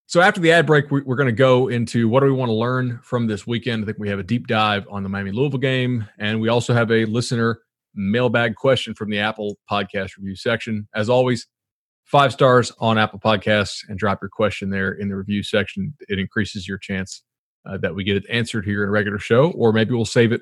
So 0.08 0.22
after 0.22 0.42
the 0.42 0.52
ad 0.52 0.66
break, 0.66 0.90
we, 0.90 1.02
are 1.02 1.16
going 1.16 1.28
to 1.28 1.32
go 1.32 1.68
into 1.68 2.10
what 2.10 2.22
do 2.22 2.26
we 2.26 2.32
want 2.32 2.50
to 2.50 2.54
learn 2.54 3.00
from 3.04 3.28
this 3.28 3.46
weekend. 3.46 3.84
I 3.84 3.86
think 3.86 4.00
we 4.00 4.10
have 4.10 4.18
a 4.18 4.24
deep 4.24 4.48
dive 4.48 4.88
on 4.90 5.04
the 5.04 5.10
Miami 5.10 5.32
Louisville 5.32 5.60
game, 5.60 6.08
and 6.18 6.42
we 6.42 6.50
also 6.50 6.74
have 6.74 6.90
a 6.92 7.06
listener 7.06 7.60
mailbag 7.94 8.56
question 8.56 8.96
from 8.96 9.12
the 9.12 9.20
Apple 9.20 9.58
Podcast 9.70 10.18
review 10.18 10.36
section. 10.36 10.88
As 10.96 11.10
always, 11.10 11.46
five 12.06 12.34
stars 12.34 12.72
on 12.80 12.98
Apple 12.98 13.20
Podcasts 13.20 13.88
and 13.88 14.00
drop 14.00 14.20
your 14.22 14.30
question 14.30 14.72
there 14.72 14.94
in 14.94 15.10
the 15.10 15.16
review 15.16 15.44
section. 15.44 15.94
It 16.08 16.18
increases 16.18 16.68
your 16.68 16.80
chance 16.80 17.22
uh, 17.68 17.78
that 17.78 17.94
we 17.94 18.04
get 18.04 18.18
it 18.18 18.26
answered 18.32 18.66
here 18.66 18.82
in 18.82 18.90
a 18.90 18.92
regular 18.92 19.20
show, 19.20 19.52
or 19.52 19.72
maybe 19.72 19.94
we'll 19.94 20.06
save 20.06 20.32
it 20.32 20.42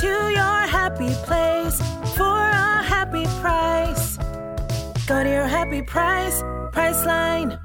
To 0.00 0.06
your 0.06 0.66
happy 0.66 1.10
place 1.24 1.78
for 2.16 2.22
a 2.24 2.82
happy 2.82 3.24
price. 3.42 4.16
Go 5.06 5.22
to 5.22 5.28
your 5.28 5.46
happy 5.46 5.82
price, 5.82 6.40
Priceline. 6.72 7.60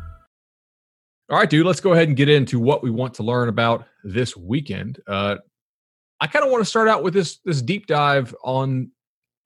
All 1.30 1.38
right, 1.38 1.50
dude, 1.50 1.66
let's 1.66 1.80
go 1.80 1.94
ahead 1.94 2.10
and 2.10 2.18
get 2.18 2.28
into 2.28 2.60
what 2.60 2.84
we 2.84 2.92
want 2.92 3.14
to 3.16 3.24
learn 3.24 3.48
about 3.48 3.86
this 4.04 4.36
weekend. 4.36 5.00
Uh, 5.08 5.38
I 6.20 6.28
kind 6.28 6.44
of 6.44 6.52
want 6.52 6.62
to 6.62 6.70
start 6.70 6.90
out 6.90 7.02
with 7.02 7.14
this 7.14 7.40
this 7.46 7.62
deep 7.62 7.88
dive 7.88 8.36
on 8.44 8.92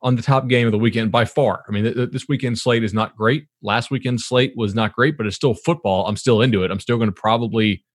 on 0.02 0.16
the 0.16 0.24
top 0.24 0.48
game 0.48 0.66
of 0.66 0.72
the 0.72 0.80
weekend 0.80 1.12
by 1.12 1.26
far. 1.26 1.64
I 1.68 1.72
mean, 1.72 1.84
th- 1.84 1.96
th- 1.96 2.10
this 2.10 2.28
weekend 2.28 2.58
slate 2.58 2.84
is 2.84 2.96
not 2.96 3.16
great. 3.16 3.46
Last 3.62 3.92
weekend 3.92 4.22
slate 4.22 4.54
was 4.56 4.74
not 4.74 4.94
great, 4.94 5.18
but 5.18 5.28
it's 5.28 5.36
still 5.36 5.54
football. 5.54 6.08
I'm 6.08 6.18
still 6.18 6.42
into 6.42 6.64
it. 6.64 6.72
I'm 6.72 6.80
still 6.80 6.98
going 6.98 7.10
to 7.10 7.16
probably 7.16 7.86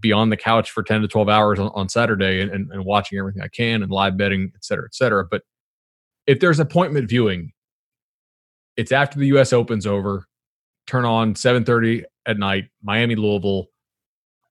be 0.00 0.12
on 0.12 0.30
the 0.30 0.36
couch 0.36 0.70
for 0.70 0.82
10 0.82 1.02
to 1.02 1.08
12 1.08 1.28
hours 1.28 1.58
on, 1.58 1.70
on 1.74 1.88
Saturday 1.88 2.40
and, 2.40 2.50
and, 2.50 2.70
and, 2.70 2.84
watching 2.84 3.18
everything 3.18 3.42
I 3.42 3.48
can 3.48 3.82
and 3.82 3.90
live 3.90 4.16
betting, 4.16 4.52
et 4.54 4.64
cetera, 4.64 4.84
et 4.86 4.94
cetera. 4.94 5.24
But 5.24 5.42
if 6.26 6.40
there's 6.40 6.60
appointment 6.60 7.08
viewing, 7.08 7.52
it's 8.76 8.92
after 8.92 9.18
the 9.18 9.26
U.S. 9.28 9.52
Open's 9.52 9.86
over. 9.86 10.26
Turn 10.86 11.04
on 11.04 11.34
7:30 11.34 12.04
at 12.26 12.38
night, 12.38 12.66
Miami, 12.82 13.16
Louisville. 13.16 13.66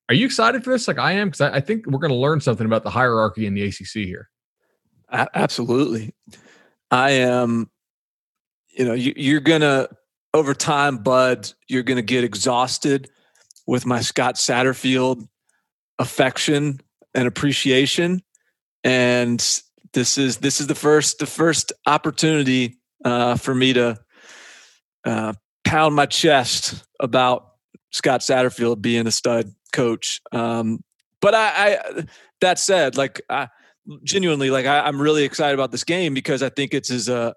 Are 0.10 0.15
you 0.15 0.25
excited 0.25 0.63
for 0.63 0.71
this? 0.71 0.88
Like 0.88 0.99
I 0.99 1.13
am, 1.13 1.29
because 1.29 1.41
I, 1.41 1.55
I, 1.55 1.60
think 1.62 1.86
we're 1.86 1.99
going 1.99 2.12
to 2.12 2.17
learn 2.17 2.39
something 2.39 2.65
about 2.65 2.83
the 2.83 2.89
hierarchy 2.89 3.45
in 3.45 3.53
the 3.53 3.63
ACC 3.63 4.05
here. 4.05 4.29
absolutely, 5.12 6.13
I 6.91 7.12
am. 7.12 7.69
You 8.69 8.86
know, 8.86 8.93
you, 8.93 9.13
you're 9.15 9.39
gonna 9.39 9.88
over 10.33 10.53
time, 10.53 10.97
Bud. 10.97 11.51
You're 11.67 11.83
gonna 11.83 12.01
get 12.01 12.23
exhausted 12.23 13.10
with 13.65 13.86
my 13.86 14.01
Scott 14.01 14.36
Satterfield 14.36 15.27
affection 15.99 16.79
and 17.13 17.27
appreciation, 17.27 18.21
and 18.83 19.39
this 19.93 20.17
is 20.17 20.38
this 20.38 20.62
is 20.62 20.67
the 20.67 20.75
first 20.75 21.19
the 21.19 21.25
first 21.25 21.71
opportunity 21.86 22.77
uh, 23.03 23.36
for 23.36 23.55
me 23.55 23.73
to 23.73 23.97
uh, 25.05 25.33
pound 25.65 25.95
my 25.95 26.05
chest 26.05 26.86
about 26.99 27.53
Scott 27.91 28.21
Satterfield 28.21 28.81
being 28.81 29.07
a 29.07 29.12
stud 29.12 29.51
coach. 29.73 30.21
Um, 30.31 30.79
but 31.21 31.33
I, 31.33 31.75
I, 31.75 32.05
that 32.41 32.60
said, 32.60 32.97
like 32.97 33.21
I, 33.29 33.47
genuinely, 34.03 34.49
like 34.49 34.65
I, 34.65 34.88
am 34.88 35.01
really 35.01 35.23
excited 35.23 35.53
about 35.53 35.71
this 35.71 35.83
game 35.83 36.13
because 36.13 36.43
I 36.43 36.49
think 36.49 36.73
it's 36.73 36.89
is 36.89 37.10
a, 37.10 37.33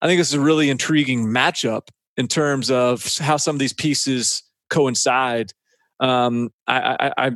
I 0.00 0.06
think 0.06 0.20
it's 0.20 0.32
a 0.32 0.40
really 0.40 0.70
intriguing 0.70 1.26
matchup 1.26 1.88
in 2.16 2.28
terms 2.28 2.70
of 2.70 3.16
how 3.18 3.36
some 3.36 3.56
of 3.56 3.60
these 3.60 3.72
pieces 3.72 4.42
coincide. 4.70 5.52
Um, 6.00 6.50
I, 6.66 7.12
I, 7.16 7.32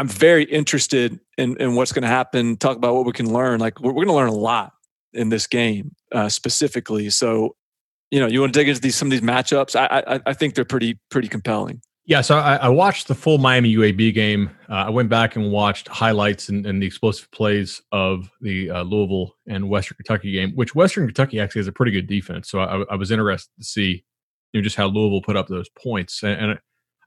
I'm 0.00 0.08
very 0.08 0.44
interested 0.44 1.20
in, 1.36 1.58
in 1.58 1.74
what's 1.74 1.92
going 1.92 2.02
to 2.02 2.08
happen. 2.08 2.56
Talk 2.56 2.78
about 2.78 2.94
what 2.94 3.04
we 3.04 3.12
can 3.12 3.30
learn. 3.30 3.60
Like 3.60 3.78
we're, 3.80 3.92
we're 3.92 4.06
going 4.06 4.08
to 4.08 4.14
learn 4.14 4.30
a 4.30 4.32
lot 4.32 4.72
in 5.12 5.28
this 5.28 5.46
game 5.46 5.94
uh, 6.10 6.30
specifically. 6.30 7.10
So 7.10 7.54
you 8.10 8.18
know, 8.18 8.26
you 8.26 8.40
want 8.40 8.54
to 8.54 8.58
dig 8.58 8.68
into 8.68 8.80
these 8.80 8.96
some 8.96 9.08
of 9.08 9.10
these 9.10 9.20
matchups. 9.20 9.76
I 9.76 10.14
I, 10.14 10.20
I 10.24 10.32
think 10.32 10.54
they're 10.54 10.64
pretty 10.64 10.98
pretty 11.10 11.28
compelling. 11.28 11.82
Yeah, 12.06 12.22
so 12.22 12.38
I, 12.38 12.56
I 12.56 12.68
watched 12.70 13.08
the 13.08 13.14
full 13.14 13.36
Miami 13.36 13.76
UAB 13.76 14.14
game. 14.14 14.50
Uh, 14.70 14.86
I 14.86 14.90
went 14.90 15.10
back 15.10 15.36
and 15.36 15.52
watched 15.52 15.86
highlights 15.86 16.48
and, 16.48 16.66
and 16.66 16.82
the 16.82 16.86
explosive 16.86 17.30
plays 17.30 17.82
of 17.92 18.30
the 18.40 18.70
uh, 18.70 18.82
Louisville 18.82 19.36
and 19.46 19.68
Western 19.68 19.96
Kentucky 19.96 20.32
game, 20.32 20.52
which 20.54 20.74
Western 20.74 21.06
Kentucky 21.06 21.38
actually 21.38 21.60
has 21.60 21.68
a 21.68 21.72
pretty 21.72 21.92
good 21.92 22.06
defense. 22.06 22.50
So 22.50 22.58
I, 22.60 22.84
I 22.90 22.96
was 22.96 23.10
interested 23.10 23.52
to 23.58 23.64
see, 23.64 24.02
you 24.52 24.60
know, 24.60 24.64
just 24.64 24.76
how 24.76 24.86
Louisville 24.86 25.20
put 25.20 25.36
up 25.36 25.46
those 25.46 25.68
points. 25.68 26.22
And, 26.24 26.40
and 26.40 26.58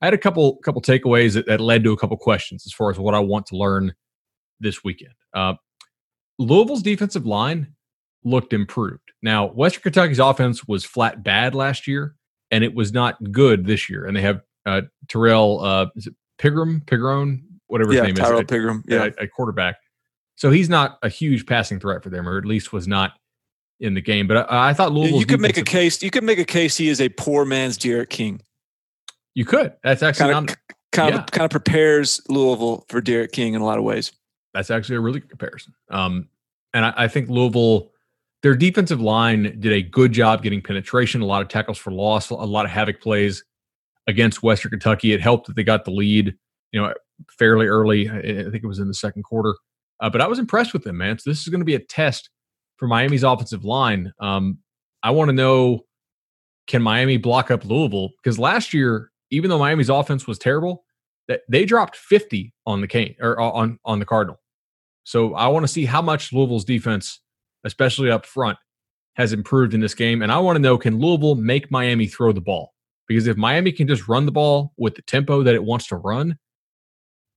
I 0.03 0.07
had 0.07 0.13
a 0.13 0.17
couple 0.17 0.57
couple 0.57 0.81
takeaways 0.81 1.33
that, 1.35 1.45
that, 1.45 1.61
led 1.61 1.85
to 1.85 1.93
a 1.93 1.97
couple 1.97 2.17
questions 2.17 2.65
as 2.65 2.73
far 2.73 2.91
as 2.91 2.99
what 2.99 3.15
I 3.15 3.19
want 3.19 3.45
to 3.47 3.55
learn 3.55 3.93
this 4.59 4.83
weekend. 4.83 5.13
Uh, 5.33 5.53
Louisville's 6.37 6.83
defensive 6.83 7.25
line 7.25 7.73
looked 8.25 8.51
improved. 8.51 9.13
Now, 9.21 9.45
Western 9.45 9.83
Kentucky's 9.83 10.19
offense 10.19 10.67
was 10.67 10.83
flat 10.83 11.23
bad 11.23 11.55
last 11.55 11.87
year, 11.87 12.15
and 12.51 12.65
it 12.65 12.75
was 12.75 12.91
not 12.91 13.31
good 13.31 13.65
this 13.65 13.89
year. 13.89 14.05
And 14.05 14.13
they 14.13 14.19
have 14.19 14.41
uh, 14.65 14.81
Terrell 15.07 15.63
uh, 15.63 15.85
is 15.95 16.07
it 16.07 16.15
Pigrome, 16.37 16.83
Pigrone, 16.83 17.41
whatever 17.67 17.91
his 17.91 17.99
yeah, 17.99 18.03
name 18.03 18.15
Tyrell 18.15 18.39
is, 18.39 18.45
Pigrome, 18.47 18.83
yeah, 18.85 19.07
a, 19.17 19.23
a, 19.23 19.27
quarterback. 19.29 19.77
So 20.35 20.51
he's 20.51 20.67
not 20.67 20.97
a 21.01 21.07
huge 21.07 21.45
passing 21.45 21.79
threat 21.79 22.03
for 22.03 22.09
them, 22.09 22.27
or 22.27 22.37
at 22.37 22.43
least 22.43 22.73
was 22.73 22.89
not 22.89 23.13
in 23.79 23.93
the 23.93 24.01
game. 24.01 24.27
But 24.27 24.51
I, 24.51 24.71
I 24.71 24.73
thought 24.73 24.91
Louisville. 24.91 25.19
You 25.19 25.25
could 25.25 25.39
make 25.39 25.55
a 25.55 25.63
case. 25.63 26.03
You 26.03 26.11
could 26.11 26.25
make 26.25 26.39
a 26.39 26.45
case 26.45 26.75
he 26.75 26.89
is 26.89 26.99
a 26.99 27.07
poor 27.07 27.45
man's 27.45 27.77
D'Eriq 27.77 28.09
King. 28.09 28.41
You 29.35 29.45
could. 29.45 29.73
That's 29.83 30.03
actually 30.03 30.31
kind 30.31 30.49
of 30.49 30.55
kind, 30.91 31.13
yeah. 31.15 31.21
of 31.21 31.31
kind 31.31 31.45
of 31.45 31.51
prepares 31.51 32.21
Louisville 32.29 32.85
for 32.89 33.01
D'Eriq 33.01 33.31
King 33.31 33.53
in 33.53 33.61
a 33.61 33.65
lot 33.65 33.77
of 33.77 33.83
ways. 33.83 34.11
That's 34.53 34.69
actually 34.69 34.97
a 34.97 35.01
really 35.01 35.19
good 35.19 35.29
comparison. 35.29 35.73
Um, 35.89 36.29
and 36.73 36.85
I, 36.85 36.93
I 36.95 37.07
think 37.07 37.29
Louisville 37.29 37.91
their 38.43 38.55
defensive 38.55 38.99
line 38.99 39.57
did 39.59 39.71
a 39.71 39.81
good 39.81 40.11
job 40.11 40.43
getting 40.43 40.61
penetration, 40.61 41.21
a 41.21 41.25
lot 41.25 41.41
of 41.41 41.47
tackles 41.47 41.77
for 41.77 41.91
loss, 41.91 42.29
a 42.29 42.35
lot 42.35 42.65
of 42.65 42.71
havoc 42.71 43.01
plays 43.01 43.43
against 44.05 44.43
Western 44.43 44.69
Kentucky. 44.69 45.13
It 45.13 45.21
helped 45.21 45.47
that 45.47 45.55
they 45.55 45.63
got 45.63 45.85
the 45.85 45.91
lead, 45.91 46.35
you 46.73 46.81
know, 46.81 46.93
fairly 47.39 47.67
early. 47.67 48.09
I 48.09 48.21
think 48.51 48.55
it 48.55 48.67
was 48.67 48.79
in 48.79 48.89
the 48.89 48.93
second 48.93 49.23
quarter. 49.23 49.55
Uh, 50.01 50.09
but 50.09 50.19
I 50.19 50.27
was 50.27 50.39
impressed 50.39 50.73
with 50.73 50.83
them, 50.83 50.97
man. 50.97 51.17
So 51.17 51.29
this 51.29 51.41
is 51.41 51.47
going 51.47 51.61
to 51.61 51.65
be 51.65 51.75
a 51.75 51.79
test 51.79 52.29
for 52.75 52.87
Miami's 52.87 53.23
offensive 53.23 53.63
line. 53.63 54.11
Um, 54.19 54.57
I 55.01 55.11
want 55.11 55.29
to 55.29 55.33
know 55.33 55.85
can 56.67 56.81
Miami 56.81 57.15
block 57.15 57.49
up 57.49 57.63
Louisville? 57.63 58.09
Because 58.21 58.37
last 58.37 58.73
year, 58.73 59.11
even 59.33 59.49
though 59.49 59.59
Miami's 59.59 59.89
offense 59.89 60.27
was 60.27 60.39
terrible, 60.39 60.83
that 61.27 61.41
they 61.49 61.65
dropped 61.65 61.95
50 61.95 62.53
on 62.65 62.81
the 62.81 62.87
cane 62.87 63.15
or 63.19 63.39
uh, 63.39 63.49
on 63.49 63.79
on 63.85 63.99
the 63.99 64.05
Cardinal. 64.05 64.39
So 65.03 65.33
I 65.33 65.47
want 65.47 65.63
to 65.63 65.67
see 65.67 65.85
how 65.85 66.01
much 66.01 66.31
Louisville's 66.31 66.65
defense 66.65 67.19
especially 67.63 68.11
up 68.11 68.25
front, 68.25 68.57
has 69.15 69.33
improved 69.33 69.73
in 69.73 69.79
this 69.79 69.93
game. 69.93 70.21
And 70.21 70.31
I 70.31 70.39
want 70.39 70.55
to 70.55 70.61
know 70.61 70.77
can 70.77 70.99
Louisville 70.99 71.35
make 71.35 71.71
Miami 71.71 72.07
throw 72.07 72.31
the 72.31 72.41
ball? 72.41 72.73
Because 73.07 73.27
if 73.27 73.37
Miami 73.37 73.71
can 73.71 73.87
just 73.87 74.07
run 74.07 74.25
the 74.25 74.31
ball 74.31 74.73
with 74.77 74.95
the 74.95 75.01
tempo 75.03 75.43
that 75.43 75.55
it 75.55 75.63
wants 75.63 75.87
to 75.87 75.97
run, 75.97 76.37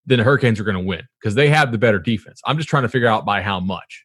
then 0.06 0.18
the 0.18 0.24
Hurricanes 0.24 0.60
are 0.60 0.64
going 0.64 0.76
to 0.76 0.82
win 0.82 1.02
because 1.20 1.34
they 1.34 1.48
have 1.48 1.72
the 1.72 1.78
better 1.78 1.98
defense. 1.98 2.40
I'm 2.46 2.56
just 2.56 2.68
trying 2.68 2.84
to 2.84 2.88
figure 2.88 3.08
out 3.08 3.24
by 3.24 3.42
how 3.42 3.60
much. 3.60 4.04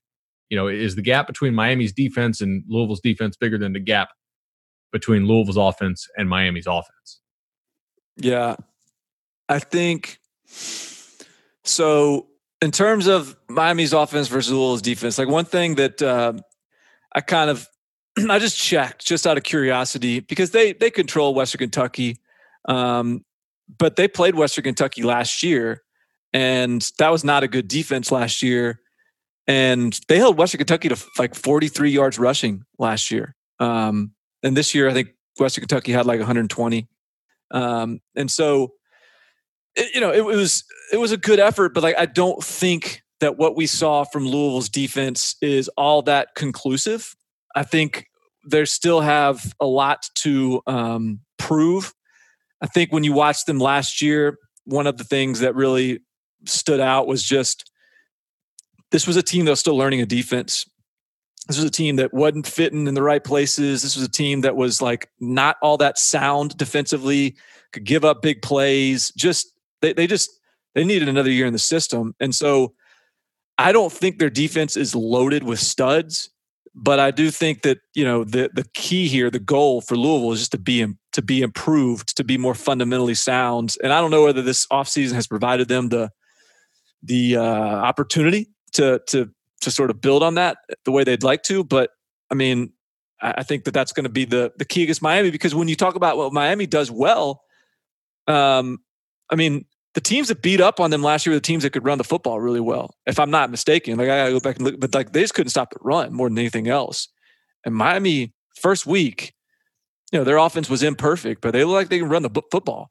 You 0.49 0.57
know, 0.57 0.67
is 0.67 0.95
the 0.95 1.01
gap 1.01 1.27
between 1.27 1.55
Miami's 1.55 1.93
defense 1.93 2.41
and 2.41 2.63
Louisville's 2.67 2.99
defense 2.99 3.37
bigger 3.37 3.57
than 3.57 3.71
the 3.71 3.79
gap 3.79 4.09
between 4.91 5.25
Louisville's 5.25 5.55
offense 5.55 6.07
and 6.17 6.27
Miami's 6.27 6.67
offense? 6.67 7.21
Yeah. 8.21 8.55
I 9.49 9.59
think 9.59 10.19
so. 11.63 12.27
In 12.61 12.71
terms 12.71 13.07
of 13.07 13.35
Miami's 13.49 13.91
offense 13.91 14.27
versus 14.27 14.51
Louisville's 14.51 14.81
defense, 14.81 15.17
like 15.17 15.27
one 15.27 15.45
thing 15.45 15.75
that 15.75 16.01
uh, 16.01 16.33
I 17.13 17.21
kind 17.21 17.49
of 17.49 17.67
I 18.29 18.39
just 18.39 18.57
checked 18.57 19.05
just 19.05 19.25
out 19.25 19.37
of 19.37 19.43
curiosity 19.43 20.19
because 20.19 20.51
they 20.51 20.73
they 20.73 20.91
control 20.91 21.33
Western 21.33 21.59
Kentucky, 21.59 22.17
um, 22.67 23.25
but 23.77 23.95
they 23.95 24.07
played 24.07 24.35
Western 24.35 24.63
Kentucky 24.63 25.03
last 25.03 25.43
year, 25.43 25.81
and 26.33 26.89
that 26.97 27.11
was 27.11 27.23
not 27.23 27.43
a 27.43 27.47
good 27.47 27.67
defense 27.67 28.11
last 28.11 28.41
year. 28.41 28.79
And 29.47 29.99
they 30.07 30.17
held 30.17 30.37
Western 30.37 30.59
Kentucky 30.59 30.87
to 30.89 30.97
like 31.17 31.35
43 31.35 31.89
yards 31.89 32.19
rushing 32.19 32.63
last 32.77 33.11
year. 33.11 33.35
Um, 33.59 34.11
and 34.43 34.55
this 34.55 34.75
year, 34.75 34.87
I 34.87 34.93
think 34.93 35.09
Western 35.39 35.63
Kentucky 35.63 35.91
had 35.91 36.05
like 36.05 36.19
120. 36.19 36.87
Um, 37.51 37.99
and 38.15 38.29
so, 38.29 38.73
it, 39.75 39.93
you 39.93 40.01
know, 40.01 40.11
it, 40.11 40.19
it 40.19 40.37
was 40.37 40.63
it 40.91 40.97
was 40.97 41.11
a 41.11 41.17
good 41.17 41.39
effort, 41.39 41.73
but 41.73 41.83
like 41.83 41.97
I 41.97 42.05
don't 42.05 42.43
think 42.43 43.01
that 43.19 43.37
what 43.37 43.55
we 43.55 43.67
saw 43.67 44.03
from 44.03 44.25
Louisville's 44.25 44.69
defense 44.69 45.35
is 45.41 45.69
all 45.77 46.01
that 46.03 46.29
conclusive. 46.35 47.15
I 47.55 47.63
think 47.63 48.07
they 48.49 48.65
still 48.65 49.01
have 49.01 49.53
a 49.59 49.65
lot 49.65 50.05
to 50.15 50.61
um, 50.67 51.19
prove. 51.37 51.93
I 52.61 52.67
think 52.67 52.91
when 52.91 53.03
you 53.03 53.13
watched 53.13 53.45
them 53.45 53.59
last 53.59 54.01
year, 54.01 54.37
one 54.65 54.87
of 54.87 54.97
the 54.97 55.03
things 55.03 55.39
that 55.39 55.55
really 55.55 55.99
stood 56.45 56.79
out 56.79 57.07
was 57.07 57.23
just 57.23 57.69
this 58.91 59.07
was 59.07 59.15
a 59.15 59.23
team 59.23 59.45
that 59.45 59.51
was 59.51 59.59
still 59.59 59.77
learning 59.77 60.01
a 60.01 60.05
defense. 60.05 60.65
This 61.47 61.57
was 61.57 61.65
a 61.65 61.71
team 61.71 61.95
that 61.97 62.13
wasn't 62.13 62.47
fitting 62.47 62.87
in 62.87 62.93
the 62.93 63.03
right 63.03 63.23
places. 63.23 63.81
This 63.81 63.95
was 63.95 64.05
a 64.05 64.11
team 64.11 64.41
that 64.41 64.55
was 64.55 64.81
like 64.81 65.09
not 65.19 65.57
all 65.61 65.77
that 65.77 65.97
sound 65.97 66.55
defensively, 66.55 67.35
could 67.73 67.83
give 67.83 68.05
up 68.05 68.21
big 68.21 68.41
plays. 68.41 69.11
Just 69.17 69.51
they, 69.81 69.93
they 69.93 70.07
just 70.07 70.29
they 70.75 70.83
needed 70.83 71.09
another 71.09 71.31
year 71.31 71.45
in 71.45 71.53
the 71.53 71.59
system. 71.59 72.15
And 72.19 72.33
so 72.33 72.73
I 73.57 73.71
don't 73.71 73.91
think 73.91 74.17
their 74.19 74.29
defense 74.29 74.77
is 74.77 74.95
loaded 74.95 75.43
with 75.43 75.59
studs, 75.59 76.29
but 76.73 76.99
I 76.99 77.11
do 77.11 77.29
think 77.31 77.63
that 77.63 77.79
you 77.93 78.05
know 78.05 78.23
the 78.23 78.49
the 78.53 78.65
key 78.73 79.07
here, 79.07 79.29
the 79.29 79.39
goal 79.39 79.81
for 79.81 79.97
Louisville 79.97 80.31
is 80.33 80.39
just 80.39 80.51
to 80.53 80.59
be 80.59 80.85
to 81.13 81.21
be 81.21 81.41
improved, 81.41 82.15
to 82.17 82.23
be 82.23 82.37
more 82.37 82.55
fundamentally 82.55 83.15
sound. 83.15 83.75
And 83.83 83.91
I 83.91 83.99
don't 83.99 84.11
know 84.11 84.23
whether 84.23 84.41
this 84.41 84.65
offseason 84.67 85.13
has 85.13 85.27
provided 85.27 85.67
them 85.67 85.89
the 85.89 86.11
the 87.03 87.37
uh, 87.37 87.43
opportunity 87.43 88.49
to 88.73 89.01
to 89.07 89.29
to 89.61 89.71
sort 89.71 89.89
of 89.89 90.01
build 90.01 90.23
on 90.23 90.35
that 90.35 90.57
the 90.85 90.91
way 90.91 91.03
they'd 91.03 91.23
like 91.23 91.43
to. 91.43 91.63
But 91.63 91.91
I 92.29 92.35
mean, 92.35 92.73
I 93.21 93.43
think 93.43 93.65
that 93.65 93.73
that's 93.73 93.93
going 93.93 94.03
to 94.03 94.09
be 94.09 94.25
the 94.25 94.51
the 94.57 94.65
key 94.65 94.83
against 94.83 95.01
Miami 95.01 95.31
because 95.31 95.55
when 95.55 95.67
you 95.67 95.75
talk 95.75 95.95
about 95.95 96.17
what 96.17 96.33
Miami 96.33 96.65
does 96.65 96.89
well, 96.91 97.43
um, 98.27 98.79
I 99.29 99.35
mean, 99.35 99.65
the 99.93 100.01
teams 100.01 100.29
that 100.29 100.41
beat 100.41 100.61
up 100.61 100.79
on 100.79 100.89
them 100.89 101.03
last 101.03 101.25
year 101.25 101.31
were 101.31 101.37
the 101.37 101.41
teams 101.41 101.63
that 101.63 101.71
could 101.71 101.85
run 101.85 101.97
the 101.97 102.03
football 102.03 102.39
really 102.39 102.59
well. 102.59 102.95
If 103.05 103.19
I'm 103.19 103.31
not 103.31 103.51
mistaken, 103.51 103.97
like 103.97 104.09
I 104.09 104.17
gotta 104.17 104.31
go 104.31 104.39
back 104.39 104.57
and 104.57 104.65
look, 104.65 104.79
but 104.79 104.93
like 104.93 105.11
they 105.11 105.21
just 105.21 105.33
couldn't 105.33 105.49
stop 105.49 105.71
the 105.71 105.79
run 105.81 106.13
more 106.13 106.29
than 106.29 106.37
anything 106.37 106.67
else. 106.67 107.07
And 107.65 107.75
Miami 107.75 108.33
first 108.59 108.85
week, 108.85 109.33
you 110.11 110.19
know, 110.19 110.23
their 110.23 110.37
offense 110.37 110.69
was 110.69 110.83
imperfect, 110.83 111.41
but 111.41 111.51
they 111.51 111.63
look 111.63 111.75
like 111.75 111.89
they 111.89 111.99
can 111.99 112.09
run 112.09 112.23
the 112.23 112.41
football. 112.51 112.89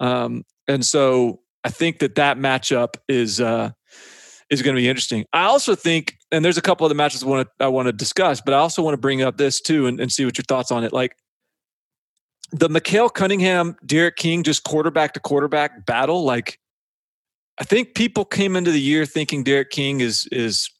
Um, 0.00 0.44
and 0.68 0.84
so 0.84 1.40
I 1.64 1.70
think 1.70 1.98
that 1.98 2.14
that 2.16 2.38
matchup 2.38 2.94
is 3.08 3.40
uh, 3.40 3.70
is 4.50 4.62
going 4.62 4.76
to 4.76 4.80
be 4.80 4.88
interesting. 4.88 5.24
I 5.32 5.44
also 5.44 5.74
think, 5.74 6.16
and 6.30 6.44
there's 6.44 6.58
a 6.58 6.62
couple 6.62 6.86
of 6.86 6.90
the 6.90 6.94
matches 6.94 7.22
I 7.22 7.26
want 7.26 7.48
to 7.58 7.64
I 7.64 7.68
want 7.68 7.86
to 7.86 7.92
discuss, 7.92 8.40
but 8.40 8.54
I 8.54 8.58
also 8.58 8.82
want 8.82 8.94
to 8.94 9.00
bring 9.00 9.22
up 9.22 9.36
this 9.36 9.60
too 9.60 9.86
and, 9.86 10.00
and 10.00 10.12
see 10.12 10.24
what 10.24 10.38
your 10.38 10.44
thoughts 10.48 10.70
on 10.70 10.84
it. 10.84 10.92
Like 10.92 11.16
the 12.52 12.68
Malik 12.68 13.14
Cunningham, 13.14 13.76
D'Eriq 13.84 14.16
King, 14.16 14.42
just 14.42 14.64
quarterback 14.64 15.14
to 15.14 15.20
quarterback 15.20 15.84
battle. 15.86 16.24
Like, 16.24 16.58
I 17.58 17.64
think 17.64 17.94
people 17.94 18.24
came 18.24 18.56
into 18.56 18.70
the 18.70 18.80
year 18.80 19.06
thinking 19.06 19.42
D'Eriq 19.42 19.70
King 19.70 20.00
is 20.00 20.28
is, 20.30 20.70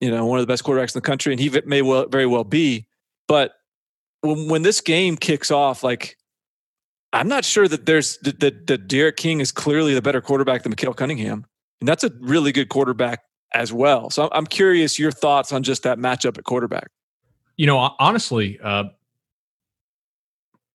you 0.00 0.10
know, 0.10 0.26
one 0.26 0.38
of 0.38 0.46
the 0.46 0.52
best 0.52 0.64
quarterbacks 0.64 0.94
in 0.94 0.98
the 0.98 1.06
country, 1.06 1.32
and 1.32 1.40
he 1.40 1.50
may 1.64 1.82
well 1.82 2.06
very 2.08 2.26
well 2.26 2.44
be. 2.44 2.86
But 3.26 3.52
when 4.20 4.48
when 4.48 4.62
this 4.62 4.80
game 4.80 5.16
kicks 5.16 5.50
off, 5.50 5.82
like, 5.82 6.16
I'm 7.12 7.28
not 7.28 7.44
sure 7.44 7.68
that 7.68 7.86
there's 7.86 8.18
that 8.18 8.40
that, 8.40 8.88
D'Eriq 8.88 9.16
King 9.16 9.40
is 9.40 9.52
clearly 9.52 9.94
the 9.94 10.02
better 10.02 10.20
quarterback 10.20 10.64
than 10.64 10.74
Malik 10.78 10.96
Cunningham, 10.96 11.46
and 11.80 11.88
that's 11.88 12.04
a 12.04 12.10
really 12.20 12.52
good 12.52 12.68
quarterback 12.68 13.20
as 13.54 13.72
well. 13.72 14.10
So 14.10 14.28
I'm 14.32 14.46
curious 14.46 14.98
your 14.98 15.10
thoughts 15.10 15.52
on 15.52 15.62
just 15.62 15.82
that 15.84 15.98
matchup 15.98 16.38
at 16.38 16.44
quarterback. 16.44 16.90
You 17.56 17.66
know, 17.66 17.94
honestly, 17.98 18.58
uh, 18.62 18.84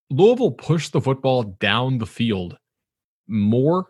Louisville 0.09 0.51
pushed 0.51 0.91
the 0.91 1.01
football 1.01 1.43
down 1.43 1.97
the 1.97 2.05
field 2.05 2.57
more, 3.27 3.87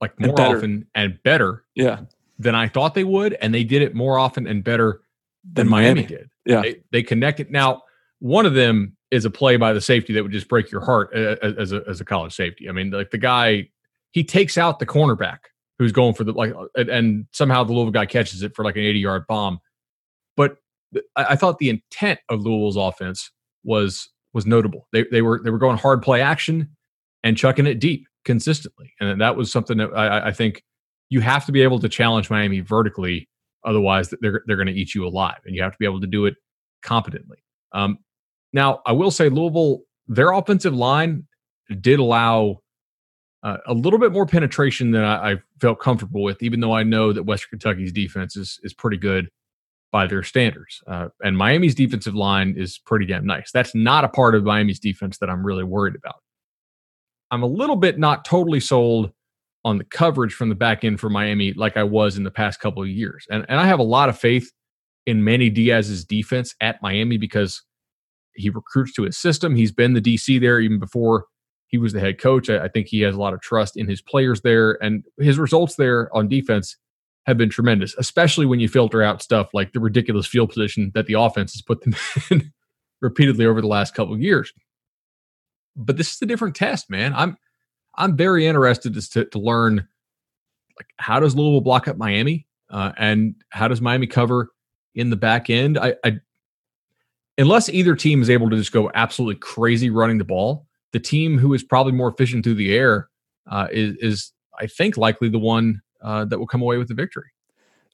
like 0.00 0.18
more 0.18 0.30
and 0.30 0.40
often 0.40 0.86
and 0.94 1.18
better. 1.22 1.64
Yeah. 1.74 2.00
Than 2.38 2.54
I 2.54 2.68
thought 2.68 2.94
they 2.94 3.04
would, 3.04 3.32
and 3.34 3.54
they 3.54 3.64
did 3.64 3.80
it 3.80 3.94
more 3.94 4.18
often 4.18 4.46
and 4.46 4.62
better 4.62 5.00
than, 5.42 5.54
than 5.54 5.68
Miami. 5.68 6.02
Miami. 6.02 6.06
did. 6.06 6.30
Yeah. 6.44 6.60
They, 6.60 6.76
they 6.92 7.02
connected. 7.02 7.50
Now, 7.50 7.82
one 8.18 8.44
of 8.44 8.52
them 8.52 8.94
is 9.10 9.24
a 9.24 9.30
play 9.30 9.56
by 9.56 9.72
the 9.72 9.80
safety 9.80 10.12
that 10.12 10.22
would 10.22 10.32
just 10.32 10.48
break 10.48 10.70
your 10.70 10.82
heart 10.82 11.14
as 11.14 11.72
a 11.72 11.82
as 11.88 12.00
a 12.00 12.04
college 12.04 12.34
safety. 12.34 12.68
I 12.68 12.72
mean, 12.72 12.90
like 12.90 13.10
the 13.10 13.18
guy, 13.18 13.68
he 14.10 14.22
takes 14.22 14.58
out 14.58 14.80
the 14.80 14.86
cornerback 14.86 15.38
who's 15.78 15.92
going 15.92 16.14
for 16.14 16.24
the 16.24 16.32
like, 16.32 16.52
and 16.74 17.26
somehow 17.32 17.64
the 17.64 17.72
Louisville 17.72 17.92
guy 17.92 18.06
catches 18.06 18.42
it 18.42 18.54
for 18.54 18.64
like 18.64 18.76
an 18.76 18.82
eighty 18.82 18.98
yard 18.98 19.26
bomb. 19.28 19.58
But 20.36 20.56
I 21.16 21.36
thought 21.36 21.58
the 21.58 21.70
intent 21.70 22.20
of 22.28 22.40
Louisville's 22.40 22.76
offense 22.76 23.30
was 23.64 24.08
was 24.32 24.46
notable. 24.46 24.86
They 24.92 25.04
they 25.10 25.22
were 25.22 25.40
they 25.42 25.50
were 25.50 25.58
going 25.58 25.78
hard 25.78 26.02
play 26.02 26.20
action 26.20 26.70
and 27.22 27.36
chucking 27.36 27.66
it 27.66 27.80
deep 27.80 28.06
consistently, 28.24 28.92
and 29.00 29.20
that 29.20 29.36
was 29.36 29.50
something 29.50 29.78
that 29.78 29.90
I, 29.94 30.28
I 30.28 30.32
think 30.32 30.62
you 31.08 31.20
have 31.20 31.46
to 31.46 31.52
be 31.52 31.62
able 31.62 31.80
to 31.80 31.88
challenge 31.88 32.30
Miami 32.30 32.60
vertically. 32.60 33.28
Otherwise, 33.64 34.14
they're 34.20 34.42
they're 34.46 34.56
going 34.56 34.68
to 34.68 34.74
eat 34.74 34.94
you 34.94 35.06
alive, 35.06 35.40
and 35.44 35.54
you 35.54 35.62
have 35.62 35.72
to 35.72 35.78
be 35.78 35.86
able 35.86 36.00
to 36.00 36.06
do 36.06 36.26
it 36.26 36.34
competently. 36.82 37.38
Um, 37.72 37.98
now, 38.52 38.80
I 38.86 38.92
will 38.92 39.10
say 39.10 39.28
Louisville, 39.28 39.80
their 40.06 40.32
offensive 40.32 40.74
line 40.74 41.26
did 41.80 41.98
allow 41.98 42.60
uh, 43.46 43.58
a 43.66 43.74
little 43.74 44.00
bit 44.00 44.10
more 44.10 44.26
penetration 44.26 44.90
than 44.90 45.04
I, 45.04 45.32
I, 45.32 45.36
felt 45.60 45.78
comfortable 45.78 46.24
with, 46.24 46.42
even 46.42 46.58
though 46.58 46.72
I 46.72 46.82
know 46.82 47.12
that 47.12 47.22
Western 47.22 47.50
Kentucky's 47.50 47.92
defense 47.92 48.36
is 48.36 48.58
is 48.64 48.74
pretty 48.74 48.96
good 48.96 49.28
by 49.92 50.08
their 50.08 50.24
standards. 50.24 50.82
Uh, 50.88 51.08
and 51.22 51.38
Miami's 51.38 51.76
defensive 51.76 52.14
line 52.16 52.54
is 52.58 52.76
pretty 52.76 53.06
damn 53.06 53.24
nice. 53.24 53.52
That's 53.52 53.72
not 53.72 54.04
a 54.04 54.08
part 54.08 54.34
of 54.34 54.42
Miami's 54.42 54.80
defense 54.80 55.18
that 55.18 55.30
I'm 55.30 55.46
really 55.46 55.62
worried 55.62 55.94
about. 55.94 56.16
I'm 57.30 57.44
a 57.44 57.46
little 57.46 57.76
bit 57.76 58.00
not 58.00 58.24
totally 58.24 58.58
sold 58.58 59.12
on 59.64 59.78
the 59.78 59.84
coverage 59.84 60.34
from 60.34 60.48
the 60.48 60.56
back 60.56 60.82
end 60.82 60.98
for 60.98 61.08
Miami 61.08 61.52
like 61.52 61.76
I 61.76 61.84
was 61.84 62.16
in 62.16 62.24
the 62.24 62.32
past 62.32 62.58
couple 62.58 62.82
of 62.82 62.88
years. 62.88 63.26
And, 63.30 63.46
and 63.48 63.60
I 63.60 63.66
have 63.66 63.78
a 63.78 63.84
lot 63.84 64.08
of 64.08 64.18
faith 64.18 64.50
in 65.06 65.22
Manny 65.22 65.50
Diaz's 65.50 66.04
defense 66.04 66.54
at 66.60 66.82
Miami 66.82 67.16
because 67.16 67.62
he 68.34 68.50
recruits 68.50 68.92
to 68.94 69.04
his 69.04 69.16
system. 69.16 69.54
He's 69.54 69.72
been 69.72 69.94
the 69.94 70.00
DC 70.00 70.40
there 70.40 70.58
even 70.58 70.80
before 70.80 71.26
he 71.68 71.78
was 71.78 71.92
the 71.92 72.00
head 72.00 72.18
coach. 72.18 72.48
I, 72.48 72.64
I 72.64 72.68
think 72.68 72.86
he 72.86 73.00
has 73.00 73.14
a 73.14 73.20
lot 73.20 73.34
of 73.34 73.40
trust 73.40 73.76
in 73.76 73.88
his 73.88 74.00
players 74.00 74.40
there. 74.42 74.82
And 74.82 75.04
his 75.18 75.38
results 75.38 75.76
there 75.76 76.14
on 76.14 76.28
defense 76.28 76.76
have 77.26 77.36
been 77.36 77.50
tremendous, 77.50 77.94
especially 77.98 78.46
when 78.46 78.60
you 78.60 78.68
filter 78.68 79.02
out 79.02 79.22
stuff 79.22 79.52
like 79.52 79.72
the 79.72 79.80
ridiculous 79.80 80.26
field 80.26 80.50
position 80.50 80.92
that 80.94 81.06
the 81.06 81.14
offense 81.14 81.52
has 81.52 81.62
put 81.62 81.82
them 81.82 81.96
in 82.30 82.52
repeatedly 83.00 83.46
over 83.46 83.60
the 83.60 83.66
last 83.66 83.94
couple 83.94 84.14
of 84.14 84.20
years. 84.20 84.52
But 85.74 85.96
this 85.96 86.14
is 86.14 86.22
a 86.22 86.26
different 86.26 86.54
test, 86.54 86.88
man. 86.88 87.12
I'm 87.14 87.36
I'm 87.98 88.16
very 88.16 88.46
interested 88.46 88.94
to, 88.94 89.24
to 89.24 89.38
learn 89.38 89.88
like 90.78 90.86
how 90.98 91.20
does 91.20 91.34
Louisville 91.34 91.60
block 91.60 91.88
up 91.88 91.96
Miami, 91.96 92.46
uh, 92.70 92.92
and 92.96 93.34
how 93.50 93.68
does 93.68 93.80
Miami 93.80 94.06
cover 94.06 94.50
in 94.94 95.10
the 95.10 95.16
back 95.16 95.50
end. 95.50 95.78
I, 95.78 95.94
I 96.04 96.20
unless 97.38 97.68
either 97.68 97.94
team 97.94 98.22
is 98.22 98.30
able 98.30 98.50
to 98.50 98.56
just 98.56 98.72
go 98.72 98.90
absolutely 98.94 99.36
crazy 99.36 99.90
running 99.90 100.18
the 100.18 100.24
ball, 100.24 100.65
the 100.96 101.00
team 101.00 101.36
who 101.36 101.52
is 101.52 101.62
probably 101.62 101.92
more 101.92 102.08
efficient 102.08 102.42
through 102.42 102.54
the 102.54 102.74
air 102.74 103.10
uh, 103.50 103.66
is 103.70 103.96
is 104.00 104.32
I 104.58 104.66
think 104.66 104.96
likely 104.96 105.28
the 105.28 105.38
one 105.38 105.82
uh, 106.00 106.24
that 106.24 106.38
will 106.38 106.46
come 106.46 106.62
away 106.62 106.78
with 106.78 106.88
the 106.88 106.94
victory. 106.94 107.28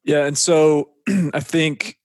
Yeah, 0.04 0.24
and 0.26 0.38
so 0.38 0.90
I 1.34 1.40
think 1.40 1.98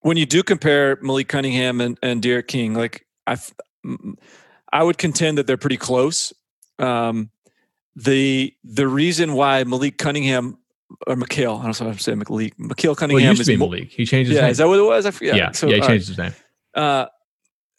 when 0.00 0.16
you 0.16 0.26
do 0.26 0.42
compare 0.42 0.98
Malik 1.02 1.28
Cunningham 1.28 1.80
and, 1.80 1.96
and 2.02 2.20
D'Eriq 2.20 2.48
King, 2.48 2.74
like 2.74 3.06
I, 3.28 3.36
I 4.72 4.82
would 4.82 4.98
contend 4.98 5.38
that 5.38 5.46
they're 5.46 5.56
pretty 5.56 5.76
close. 5.76 6.32
Um, 6.80 7.30
the 7.94 8.52
the 8.64 8.88
reason 8.88 9.34
why 9.34 9.62
Malik 9.62 9.98
Cunningham 9.98 10.58
or 11.06 11.14
McHale. 11.14 11.60
I 11.60 11.64
don't 11.64 11.80
know 11.80 11.86
if 11.90 11.94
I'm 11.94 11.98
saying 11.98 12.18
McLeak. 12.18 12.54
McHale 12.56 12.96
Cunningham 12.96 13.36
to 13.36 13.40
is 13.40 13.46
be 13.46 13.54
in 13.54 13.60
the 13.60 13.66
mo- 13.66 13.70
league. 13.70 13.90
He 13.90 14.04
changed 14.04 14.30
his 14.30 14.36
Yeah, 14.36 14.42
name. 14.42 14.50
is 14.50 14.58
that 14.58 14.66
what 14.66 14.80
it 14.80 14.82
was? 14.82 15.06
I 15.06 15.12
forget. 15.12 15.36
yeah, 15.36 15.52
So, 15.52 15.68
yeah, 15.68 15.76
he 15.76 15.80
all 15.80 15.86
right. 15.88 15.94
changed 15.94 16.08
his 16.08 16.18
name. 16.18 16.32
uh, 16.74 17.06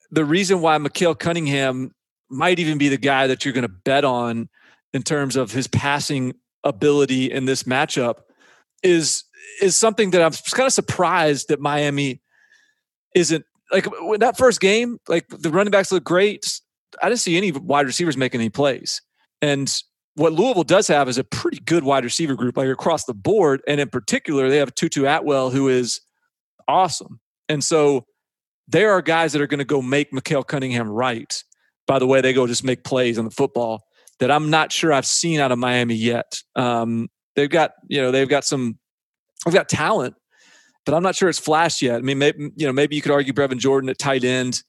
the 0.10 0.24
reason 0.24 0.62
why 0.62 0.78
Mikhail 0.78 1.14
Cunningham 1.16 1.94
might 2.30 2.60
even 2.60 2.78
be 2.78 2.90
the 2.90 2.98
guy 2.98 3.28
that 3.28 3.46
you're 3.46 3.54
going 3.54 3.64
to 3.64 3.68
bet 3.68 4.06
on 4.06 4.50
in 4.94 5.04
terms 5.04 5.36
of 5.36 5.52
his 5.52 5.68
passing 5.68 6.34
ability 6.64 7.32
in 7.32 7.46
this 7.46 7.64
matchup 7.64 8.16
is 8.84 9.24
is 9.62 9.76
something 9.76 10.12
that 10.12 10.22
I'm 10.22 10.34
kind 10.52 10.68
of 10.68 10.74
surprised 10.74 11.50
that 11.50 11.60
Miami 11.60 12.22
isn't 13.16 13.46
like 13.72 13.88
when 14.02 14.20
that 14.20 14.38
first 14.38 14.60
game. 14.60 15.00
Like 15.08 15.28
the 15.30 15.50
running 15.50 15.72
backs 15.72 15.92
look 15.92 16.04
great. 16.04 16.60
I 17.02 17.10
didn't 17.10 17.20
see 17.20 17.38
any 17.38 17.52
wide 17.52 17.86
receivers 17.86 18.18
making 18.18 18.42
any 18.42 18.50
plays, 18.50 19.02
and 19.42 19.74
what 20.16 20.34
Louisville 20.34 20.64
does 20.64 20.88
have 20.88 21.08
is 21.08 21.18
a 21.18 21.24
pretty 21.24 21.60
good 21.60 21.84
wide 21.84 22.04
receiver 22.04 22.34
group, 22.36 22.58
like 22.58 22.70
across 22.70 23.06
the 23.06 23.14
board, 23.14 23.62
and 23.68 23.80
in 23.80 23.90
particular, 23.90 24.50
they 24.50 24.58
have 24.58 24.74
Tutu 24.74 25.06
Atwell, 25.06 25.52
who 25.52 25.68
is 25.70 26.02
awesome, 26.68 27.20
and 27.50 27.64
so 27.64 28.06
there 28.68 28.92
are 28.92 29.02
guys 29.02 29.34
that 29.34 29.42
are 29.42 29.48
going 29.48 29.60
to 29.60 29.66
go 29.66 29.82
make 29.82 30.12
Mikhail 30.12 30.44
Cunningham 30.44 30.90
right 30.90 31.44
by 31.88 32.00
the 32.00 32.08
way 32.08 32.22
they 32.22 32.34
go 32.34 32.46
just 32.46 32.64
make 32.64 32.84
plays 32.84 33.18
on 33.18 33.26
the 33.26 33.32
football 33.32 33.86
that 34.20 34.32
I'm 34.32 34.50
not 34.50 34.72
sure 34.72 34.92
I've 34.92 35.06
seen 35.06 35.40
out 35.40 35.52
of 35.52 35.60
Miami 35.60 35.96
yet. 35.96 36.42
Um, 36.56 37.10
they've 37.36 37.50
got 37.50 37.72
you 37.88 38.02
know 38.02 38.12
they've 38.12 38.30
got 38.30 38.46
some 38.46 38.78
they've 39.46 39.54
got 39.54 39.70
talent, 39.70 40.16
but 40.86 40.94
I'm 40.94 41.04
not 41.04 41.16
sure 41.16 41.30
it's 41.30 41.40
flashed 41.40 41.82
yet. 41.82 41.96
I 41.96 42.02
mean, 42.02 42.18
maybe 42.18 42.52
you 42.56 42.68
know 42.68 42.74
maybe 42.74 42.96
you 42.96 43.02
could 43.02 43.12
argue 43.12 43.34
Brevin 43.34 43.58
Jordan 43.58 43.90
at 43.90 43.98
tight 43.98 44.24
end 44.24 44.62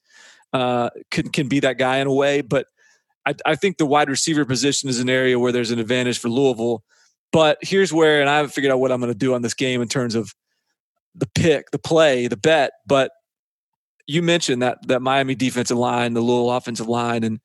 uh, 0.53 0.89
can 1.11 1.29
can 1.29 1.47
be 1.47 1.59
that 1.61 1.77
guy 1.77 1.97
in 1.97 2.07
a 2.07 2.13
way, 2.13 2.41
but 2.41 2.67
I, 3.25 3.35
I 3.45 3.55
think 3.55 3.77
the 3.77 3.85
wide 3.85 4.09
receiver 4.09 4.45
position 4.45 4.89
is 4.89 4.99
an 4.99 5.09
area 5.09 5.37
where 5.37 5.51
there's 5.51 5.71
an 5.71 5.79
advantage 5.79 6.19
for 6.19 6.29
Louisville. 6.29 6.83
But 7.31 7.59
here's 7.61 7.93
where, 7.93 8.21
and 8.21 8.29
I 8.29 8.37
haven't 8.37 8.51
figured 8.51 8.71
out 8.71 8.79
what 8.79 8.91
I'm 8.91 8.99
going 8.99 9.11
to 9.11 9.17
do 9.17 9.35
on 9.35 9.43
this 9.43 9.53
game 9.53 9.81
in 9.81 9.87
terms 9.87 10.15
of 10.15 10.33
the 11.13 11.27
pick, 11.35 11.69
the 11.69 11.77
play, 11.77 12.27
the 12.27 12.37
bet. 12.37 12.71
But 12.87 13.11
you 14.09 14.23
mentioned 14.23 14.63
that 14.63 14.87
that 14.87 15.03
Miami 15.03 15.35
defensive 15.35 15.77
line, 15.77 16.15
the 16.15 16.21
Louisville 16.21 16.51
offensive 16.51 16.87
line, 16.87 17.23
and 17.23 17.39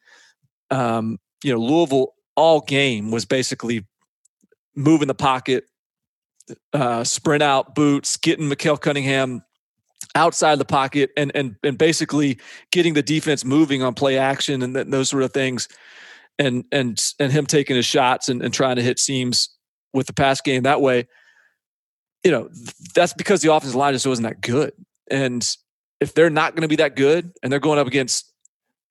um, 0.71 1.19
you 1.45 1.53
know 1.53 1.61
Louisville 1.61 2.15
all 2.37 2.63
game 2.63 3.11
was 3.11 3.27
basically 3.27 3.87
moving 4.75 5.07
the 5.07 5.15
pocket, 5.15 5.65
uh, 6.73 7.05
sprint 7.05 7.43
out 7.43 7.75
boots, 7.75 8.17
getting 8.17 8.49
Mikhail 8.49 8.79
Cunningham 8.79 9.43
outside 10.15 10.59
the 10.59 10.65
pocket, 10.65 11.11
and 11.19 11.31
and 11.35 11.57
and 11.63 11.77
basically 11.77 12.39
getting 12.73 12.95
the 12.95 13.03
defense 13.03 13.45
moving 13.45 13.83
on 13.83 13.93
play 13.93 14.17
action 14.17 14.63
and 14.63 14.75
th- 14.75 14.87
those 14.87 15.11
sort 15.11 15.23
of 15.23 15.35
things, 15.35 15.69
and 16.39 16.65
and 16.73 16.99
and 17.21 17.31
him 17.31 17.45
taking 17.45 17.77
his 17.77 17.85
shots 17.85 18.31
and, 18.31 18.41
and 18.41 18.55
trying 18.55 18.77
to 18.77 18.83
hit 18.83 18.99
seams 18.99 19.51
with 19.93 20.07
the 20.07 20.15
pass 20.15 20.41
game 20.41 20.63
that 20.63 20.81
way. 20.81 21.09
You 22.25 22.31
know 22.31 22.49
that's 22.95 23.13
because 23.13 23.43
the 23.43 23.53
offensive 23.53 23.77
line 23.77 23.93
just 23.93 24.07
wasn't 24.07 24.29
that 24.29 24.41
good, 24.41 24.73
and 25.11 25.47
if 26.05 26.13
they're 26.13 26.29
not 26.29 26.55
going 26.55 26.61
to 26.63 26.69
be 26.69 26.77
that 26.77 26.97
good, 26.97 27.33
and 27.43 27.51
they're 27.51 27.59
going 27.59 27.79
up 27.79 27.87
against 27.87 28.31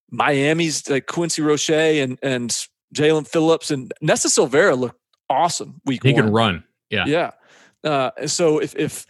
Miami's 0.10 0.90
like 0.90 1.06
Quincy 1.06 1.44
Roche 1.44 1.70
and 1.70 2.18
and 2.24 2.50
Jaelan 2.96 3.28
Phillips 3.28 3.70
and 3.70 3.94
Nesta 4.02 4.30
Silvera 4.30 4.76
looked 4.76 5.00
awesome 5.30 5.80
week 5.86 6.02
He 6.04 6.12
one. 6.12 6.24
can 6.24 6.34
run. 6.34 6.64
Yeah. 6.90 7.06
Yeah. 7.06 7.32
Uh, 7.84 8.10
so 8.26 8.58
if 8.58 8.76
if 8.76 9.06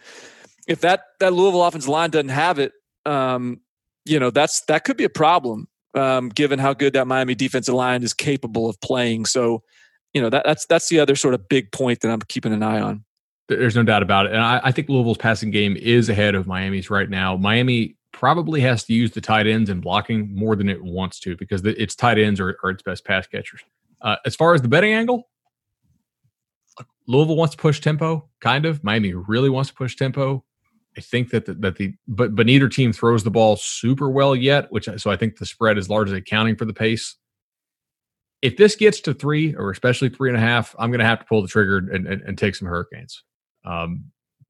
if 0.68 0.82
that 0.82 1.06
that 1.22 1.32
Louisville 1.32 1.64
offensive 1.64 1.88
line 1.88 2.10
doesn't 2.10 2.28
have 2.28 2.60
it, 2.60 2.74
um, 3.06 3.62
you 4.04 4.20
know 4.20 4.32
that's 4.32 4.66
that 4.66 4.84
could 4.84 4.98
be 4.98 5.06
a 5.06 5.10
problem, 5.10 5.70
um, 5.96 6.28
given 6.28 6.60
how 6.60 6.74
good 6.74 6.92
that 6.94 7.08
Miami 7.08 7.36
defensive 7.36 7.74
line 7.74 8.04
is 8.04 8.14
capable 8.14 8.70
of 8.70 8.80
playing. 8.82 9.26
So, 9.26 9.64
you 10.14 10.22
know 10.22 10.30
that 10.30 10.44
that's 10.46 10.66
that's 10.66 10.90
the 10.90 11.00
other 11.00 11.16
sort 11.16 11.36
of 11.36 11.48
big 11.48 11.72
point 11.72 12.02
that 12.02 12.12
I'm 12.12 12.20
keeping 12.28 12.52
an 12.52 12.64
eye 12.64 12.82
on. 12.82 13.06
There's 13.50 13.76
no 13.76 13.84
doubt 13.84 14.04
about 14.04 14.26
it. 14.26 14.32
And 14.32 14.42
I, 14.42 14.62
I 14.64 14.72
think 14.72 14.90
Louisville's 14.90 15.18
passing 15.18 15.52
game 15.52 15.76
is 15.76 16.10
ahead 16.10 16.34
of 16.34 16.48
Miami's 16.48 16.90
right 16.90 17.10
now. 17.10 17.36
Miami 17.36 17.98
probably 18.14 18.62
has 18.62 18.84
to 18.86 18.94
use 18.94 19.12
the 19.12 19.22
tight 19.22 19.48
ends 19.48 19.70
and 19.70 19.82
blocking 19.82 20.34
more 20.34 20.56
than 20.56 20.70
it 20.70 20.82
wants 20.82 21.20
to 21.20 21.36
because 21.36 21.62
the, 21.62 21.82
its 21.82 21.96
tight 21.96 22.18
ends 22.18 22.40
are, 22.40 22.58
are 22.64 22.70
its 22.70 22.84
best 22.84 23.04
pass 23.04 23.28
catchers. 23.28 23.62
Uh, 24.02 24.16
as 24.26 24.36
far 24.36 24.54
as 24.54 24.62
the 24.62 24.68
betting 24.68 24.94
angle, 24.94 25.30
Louisville 27.08 27.36
wants 27.36 27.56
to 27.56 27.62
push 27.62 27.82
tempo, 27.82 28.30
kind 28.40 28.66
of. 28.66 28.84
Miami 28.84 29.14
really 29.14 29.50
wants 29.50 29.70
to 29.70 29.76
push 29.76 29.96
tempo. 29.96 30.44
I 30.98 31.02
think 31.02 31.32
that 31.32 31.46
the, 31.46 31.56
that 31.56 31.76
the 31.78 31.94
but 32.08 32.36
but 32.36 32.46
neither 32.46 32.70
team 32.70 32.94
throws 32.94 33.24
the 33.24 33.32
ball 33.32 33.56
super 33.56 34.10
well 34.10 34.36
yet, 34.36 34.72
which 34.72 34.88
so 34.98 35.10
I 35.10 35.18
think 35.18 35.38
the 35.38 35.46
spread 35.46 35.78
is 35.78 35.90
largely 35.90 36.20
accounting 36.20 36.56
for 36.56 36.66
the 36.66 36.74
pace. 36.74 37.16
If 38.42 38.58
this 38.58 38.76
gets 38.76 39.00
to 39.02 39.14
three 39.14 39.56
or 39.56 39.72
especially 39.72 40.10
three 40.10 40.30
and 40.30 40.38
a 40.38 40.42
half, 40.42 40.76
I'm 40.78 40.92
going 40.92 41.00
to 41.00 41.06
have 41.06 41.20
to 41.20 41.26
pull 41.26 41.42
the 41.42 41.48
trigger 41.48 41.78
and, 41.78 42.06
and, 42.06 42.22
and 42.22 42.38
take 42.38 42.56
some 42.56 42.68
Hurricanes. 42.68 43.24
Um, 43.66 44.06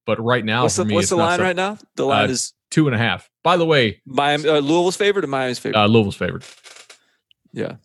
but 0.05 0.20
right 0.22 0.43
now, 0.43 0.64
what's 0.64 0.76
for 0.76 0.84
the 0.84 0.89
me, 0.89 0.95
what's 0.95 1.09
the 1.09 1.16
line 1.16 1.38
so- 1.39 1.43
right 1.43 1.55
now? 1.55 1.78
The 1.95 2.05
line 2.05 2.30
Uh, 2.30 2.34
is 2.34 2.53
Two 2.72 2.88
and 2.88 2.95
a 2.95 2.97
half. 2.97 3.30
By 3.43 3.55
the 3.57 3.66
way, 3.66 4.01
Miami 4.03 4.49
uh, 4.49 4.53
Louisville's 4.53 4.95
favorite 4.97 5.24
or 5.24 5.28
Miami's 5.28 5.59
favorite? 5.59 5.80
uh, 5.80 5.86
Louisville's 5.86 6.16
favored. 6.16 6.43
yeah. 7.51 7.76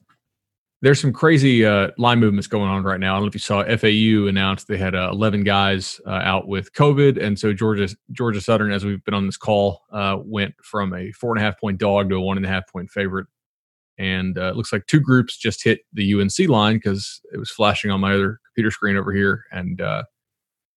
There's 0.80 1.00
some 1.00 1.12
crazy 1.12 1.66
uh, 1.66 1.88
line 1.98 2.20
movements 2.20 2.46
going 2.46 2.70
on 2.70 2.84
right 2.84 3.00
now. 3.00 3.12
I 3.12 3.16
don't 3.16 3.24
know 3.24 3.28
if 3.28 3.34
you 3.34 3.40
saw 3.40 3.64
FAU 3.64 4.28
announced 4.28 4.68
they 4.68 4.78
had 4.78 4.94
uh, 4.94 5.10
11 5.12 5.42
guys 5.42 6.00
uh, 6.06 6.10
out 6.10 6.46
with 6.46 6.72
COVID, 6.72 7.20
and 7.22 7.36
so 7.36 7.52
Georgia 7.52 7.88
Georgia 8.12 8.40
Southern, 8.40 8.70
as 8.72 8.84
we've 8.84 9.02
been 9.04 9.12
on 9.14 9.26
this 9.26 9.36
call, 9.36 9.82
uh, 9.92 10.16
went 10.24 10.54
from 10.62 10.94
a 10.94 11.10
four 11.12 11.32
and 11.32 11.40
a 11.40 11.44
half 11.44 11.58
point 11.60 11.78
dog 11.78 12.08
to 12.10 12.14
a 12.14 12.20
one 12.20 12.36
and 12.36 12.46
a 12.46 12.48
half 12.48 12.66
point 12.72 12.90
favorite. 12.90 13.26
And 13.98 14.38
uh, 14.38 14.50
it 14.50 14.56
looks 14.56 14.72
like 14.72 14.86
two 14.86 15.00
groups 15.00 15.36
just 15.36 15.64
hit 15.64 15.80
the 15.92 16.14
UNC 16.14 16.48
line 16.48 16.76
because 16.76 17.20
it 17.32 17.38
was 17.38 17.50
flashing 17.50 17.90
on 17.90 18.00
my 18.00 18.14
other 18.14 18.38
computer 18.46 18.70
screen 18.70 18.96
over 18.96 19.12
here, 19.12 19.44
and 19.50 19.80
uh, 19.80 20.04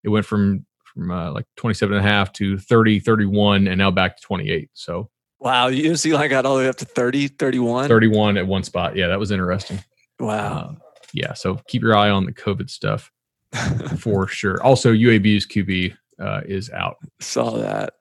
it 0.03 0.09
went 0.09 0.25
from 0.25 0.65
from 0.93 1.09
uh, 1.09 1.31
like 1.31 1.45
27 1.55 1.95
and 1.95 2.05
a 2.05 2.09
half 2.09 2.33
to 2.33 2.57
30, 2.57 2.99
31, 2.99 3.67
and 3.67 3.77
now 3.77 3.89
back 3.91 4.17
to 4.17 4.23
28. 4.23 4.69
So 4.73 5.09
Wow, 5.39 5.67
UNC 5.69 6.05
line 6.05 6.29
got 6.29 6.45
all 6.45 6.57
the 6.57 6.63
way 6.63 6.69
up 6.69 6.75
to 6.77 6.85
30, 6.85 7.29
31. 7.29 7.87
31 7.87 8.37
at 8.37 8.45
one 8.45 8.63
spot. 8.63 8.95
Yeah, 8.95 9.07
that 9.07 9.17
was 9.19 9.31
interesting. 9.31 9.79
Wow. 10.19 10.53
Uh, 10.53 10.73
yeah, 11.13 11.33
so 11.33 11.55
keep 11.67 11.81
your 11.81 11.95
eye 11.95 12.09
on 12.09 12.25
the 12.25 12.33
COVID 12.33 12.69
stuff 12.69 13.11
for 13.97 14.27
sure. 14.27 14.61
Also, 14.61 14.93
UAB's 14.93 15.47
QB 15.47 15.95
uh, 16.19 16.41
is 16.45 16.69
out. 16.69 16.97
Saw 17.19 17.57
that. 17.57 17.93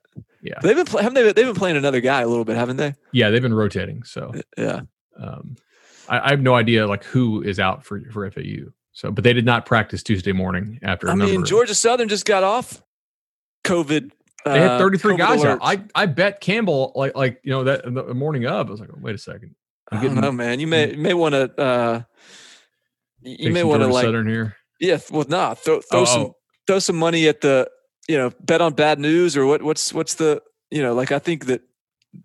Yeah. 0.43 0.55
They've 0.61 0.75
been 0.75 0.85
haven't 0.87 1.13
they? 1.13 1.23
They've 1.23 1.45
been 1.45 1.55
playing 1.55 1.77
another 1.77 2.01
guy 2.01 2.21
a 2.21 2.27
little 2.27 2.45
bit, 2.45 2.57
haven't 2.57 2.77
they? 2.77 2.93
Yeah, 3.11 3.29
they've 3.29 3.41
been 3.41 3.53
rotating. 3.53 4.03
So 4.03 4.33
Yeah. 4.57 4.81
um, 5.19 5.55
I, 6.09 6.19
I 6.19 6.29
have 6.31 6.41
no 6.41 6.55
idea 6.55 6.87
like 6.87 7.03
who 7.05 7.41
is 7.41 7.59
out 7.59 7.85
for 7.85 8.01
for 8.11 8.29
FAU. 8.29 8.71
So, 8.93 9.11
but 9.11 9.23
they 9.23 9.33
did 9.33 9.45
not 9.45 9.65
practice 9.65 10.03
Tuesday 10.03 10.33
morning 10.33 10.79
after. 10.83 11.07
a 11.07 11.11
I 11.11 11.15
mean, 11.15 11.45
Georgia 11.45 11.73
Southern 11.75 12.09
just 12.09 12.25
got 12.25 12.43
off 12.43 12.81
COVID. 13.63 14.11
They 14.43 14.59
had 14.59 14.71
uh, 14.71 14.77
33 14.79 15.13
COVID 15.13 15.17
guys 15.17 15.45
out. 15.45 15.59
I 15.61 15.83
I 15.95 16.07
bet 16.07 16.41
Campbell 16.41 16.91
like 16.95 17.15
like 17.15 17.39
you 17.43 17.51
know 17.51 17.63
that 17.63 17.83
the 17.85 18.13
morning 18.13 18.45
of. 18.45 18.67
I 18.67 18.71
was 18.71 18.79
like, 18.79 18.89
wait 18.97 19.15
a 19.15 19.17
second. 19.17 19.55
I'm 19.91 19.99
I 19.99 20.03
don't 20.03 20.15
know, 20.15 20.31
man. 20.31 20.59
You 20.59 20.67
may 20.67 20.91
you 20.91 20.97
may 20.97 21.13
want 21.13 21.33
to. 21.33 21.59
Uh, 21.61 22.01
you 23.21 23.51
may 23.51 23.63
want 23.63 23.81
to 23.81 23.87
like 23.87 24.03
Southern 24.03 24.27
here. 24.27 24.55
yeah. 24.79 24.97
Well, 25.11 25.25
nah. 25.29 25.53
Throw 25.53 25.79
throw 25.81 26.01
Oh, 26.01 26.05
some 26.05 26.21
oh. 26.21 26.35
throw 26.67 26.79
some 26.79 26.95
money 26.97 27.27
at 27.27 27.41
the 27.41 27.69
you 28.07 28.17
know 28.17 28.31
bet 28.39 28.61
on 28.61 28.73
bad 28.73 28.99
news 28.99 29.37
or 29.37 29.45
what 29.45 29.61
what's 29.61 29.93
what's 29.93 30.15
the 30.15 30.41
you 30.71 30.81
know 30.81 30.93
like 30.95 31.11
I 31.11 31.19
think 31.19 31.45
that 31.45 31.61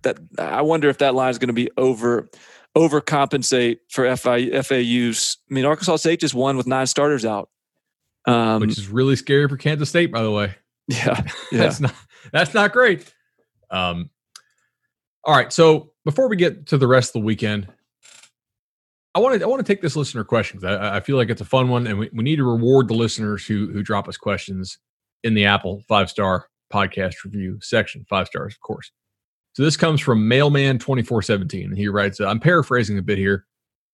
that 0.02 0.18
I 0.38 0.62
wonder 0.62 0.88
if 0.88 0.98
that 0.98 1.14
line 1.14 1.30
is 1.30 1.38
going 1.38 1.48
to 1.48 1.54
be 1.54 1.70
over 1.76 2.28
overcompensate 2.76 3.78
for 3.88 4.14
FI, 4.16 4.62
FAU's. 4.62 5.38
I 5.50 5.54
mean, 5.54 5.64
Arkansas 5.64 5.96
State 5.96 6.20
just 6.20 6.34
won 6.34 6.56
with 6.56 6.66
nine 6.66 6.86
starters 6.86 7.24
out. 7.24 7.48
Um, 8.26 8.60
which 8.60 8.76
is 8.76 8.88
really 8.88 9.16
scary 9.16 9.48
for 9.48 9.56
Kansas 9.56 9.88
State, 9.88 10.12
by 10.12 10.22
the 10.22 10.30
way. 10.30 10.54
yeah, 10.88 11.20
yeah. 11.52 11.58
that's 11.58 11.80
not 11.80 11.94
that's 12.32 12.54
not 12.54 12.72
great. 12.72 13.12
Um, 13.70 14.10
all 15.24 15.34
right. 15.34 15.52
So 15.52 15.92
before 16.04 16.28
we 16.28 16.36
get 16.36 16.66
to 16.66 16.78
the 16.78 16.86
rest 16.86 17.10
of 17.10 17.20
the 17.20 17.26
weekend, 17.26 17.68
I 19.14 19.20
want 19.20 19.38
to 19.38 19.44
I 19.44 19.48
want 19.48 19.64
to 19.64 19.72
take 19.72 19.80
this 19.80 19.96
listener 19.96 20.24
question 20.24 20.58
because 20.60 20.76
I, 20.76 20.96
I 20.96 21.00
feel 21.00 21.16
like 21.16 21.30
it's 21.30 21.40
a 21.40 21.46
fun 21.46 21.68
one, 21.68 21.86
and 21.86 21.98
we, 21.98 22.10
we 22.12 22.22
need 22.22 22.36
to 22.36 22.44
reward 22.44 22.88
the 22.88 22.94
listeners 22.94 23.46
who 23.46 23.72
who 23.72 23.82
drop 23.82 24.08
us 24.08 24.16
questions 24.16 24.78
in 25.24 25.34
the 25.34 25.46
Apple 25.46 25.82
five 25.88 26.10
star 26.10 26.48
podcast 26.72 27.24
review 27.24 27.58
section. 27.62 28.04
Five 28.08 28.26
stars, 28.26 28.54
of 28.54 28.60
course. 28.60 28.90
So 29.56 29.62
this 29.62 29.78
comes 29.78 30.02
from 30.02 30.28
Mailman 30.28 30.78
twenty 30.78 31.02
four 31.02 31.22
seventeen, 31.22 31.70
and 31.70 31.78
he 31.78 31.88
writes, 31.88 32.20
"I'm 32.20 32.40
paraphrasing 32.40 32.98
a 32.98 33.02
bit 33.02 33.16
here, 33.16 33.46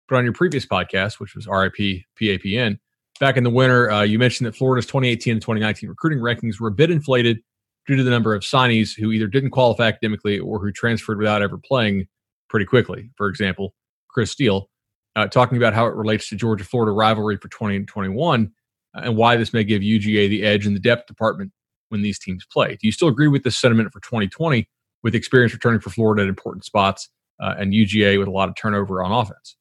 but 0.08 0.16
on 0.16 0.24
your 0.24 0.32
previous 0.32 0.64
podcast, 0.64 1.20
which 1.20 1.34
was 1.34 1.46
RIP 1.46 2.06
PAPN." 2.18 2.78
Back 3.20 3.36
in 3.36 3.44
the 3.44 3.50
winter, 3.50 3.90
uh, 3.90 4.00
you 4.00 4.18
mentioned 4.18 4.46
that 4.46 4.56
Florida's 4.56 4.86
2018 4.86 5.34
and 5.34 5.42
2019 5.42 5.90
recruiting 5.90 6.18
rankings 6.18 6.58
were 6.58 6.68
a 6.68 6.72
bit 6.72 6.90
inflated 6.90 7.40
due 7.86 7.94
to 7.94 8.02
the 8.02 8.08
number 8.08 8.34
of 8.34 8.42
signees 8.42 8.98
who 8.98 9.12
either 9.12 9.26
didn't 9.26 9.50
qualify 9.50 9.88
academically 9.88 10.38
or 10.38 10.60
who 10.60 10.72
transferred 10.72 11.18
without 11.18 11.42
ever 11.42 11.58
playing 11.58 12.06
pretty 12.48 12.64
quickly. 12.64 13.10
For 13.16 13.28
example, 13.28 13.74
Chris 14.08 14.30
Steele, 14.30 14.70
uh, 15.14 15.26
talking 15.26 15.58
about 15.58 15.74
how 15.74 15.84
it 15.84 15.94
relates 15.94 16.30
to 16.30 16.36
Georgia 16.36 16.64
Florida 16.64 16.92
rivalry 16.92 17.36
for 17.36 17.48
2021 17.48 18.50
uh, 18.96 19.00
and 19.04 19.14
why 19.14 19.36
this 19.36 19.52
may 19.52 19.64
give 19.64 19.82
UGA 19.82 20.30
the 20.30 20.42
edge 20.42 20.66
in 20.66 20.72
the 20.72 20.80
depth 20.80 21.06
department 21.06 21.52
when 21.90 22.00
these 22.00 22.18
teams 22.18 22.46
play. 22.50 22.78
Do 22.80 22.86
you 22.86 22.92
still 22.92 23.08
agree 23.08 23.28
with 23.28 23.42
this 23.42 23.58
sentiment 23.58 23.92
for 23.92 24.00
2020 24.00 24.66
with 25.02 25.14
experience 25.14 25.52
returning 25.52 25.80
for 25.80 25.90
Florida 25.90 26.22
at 26.22 26.28
important 26.28 26.64
spots 26.64 27.08
uh, 27.40 27.54
and 27.58 27.72
UGA 27.72 28.18
with 28.18 28.28
a 28.28 28.32
lot 28.32 28.48
of 28.48 28.56
turnover 28.56 29.02
on 29.02 29.12
offense? 29.12 29.56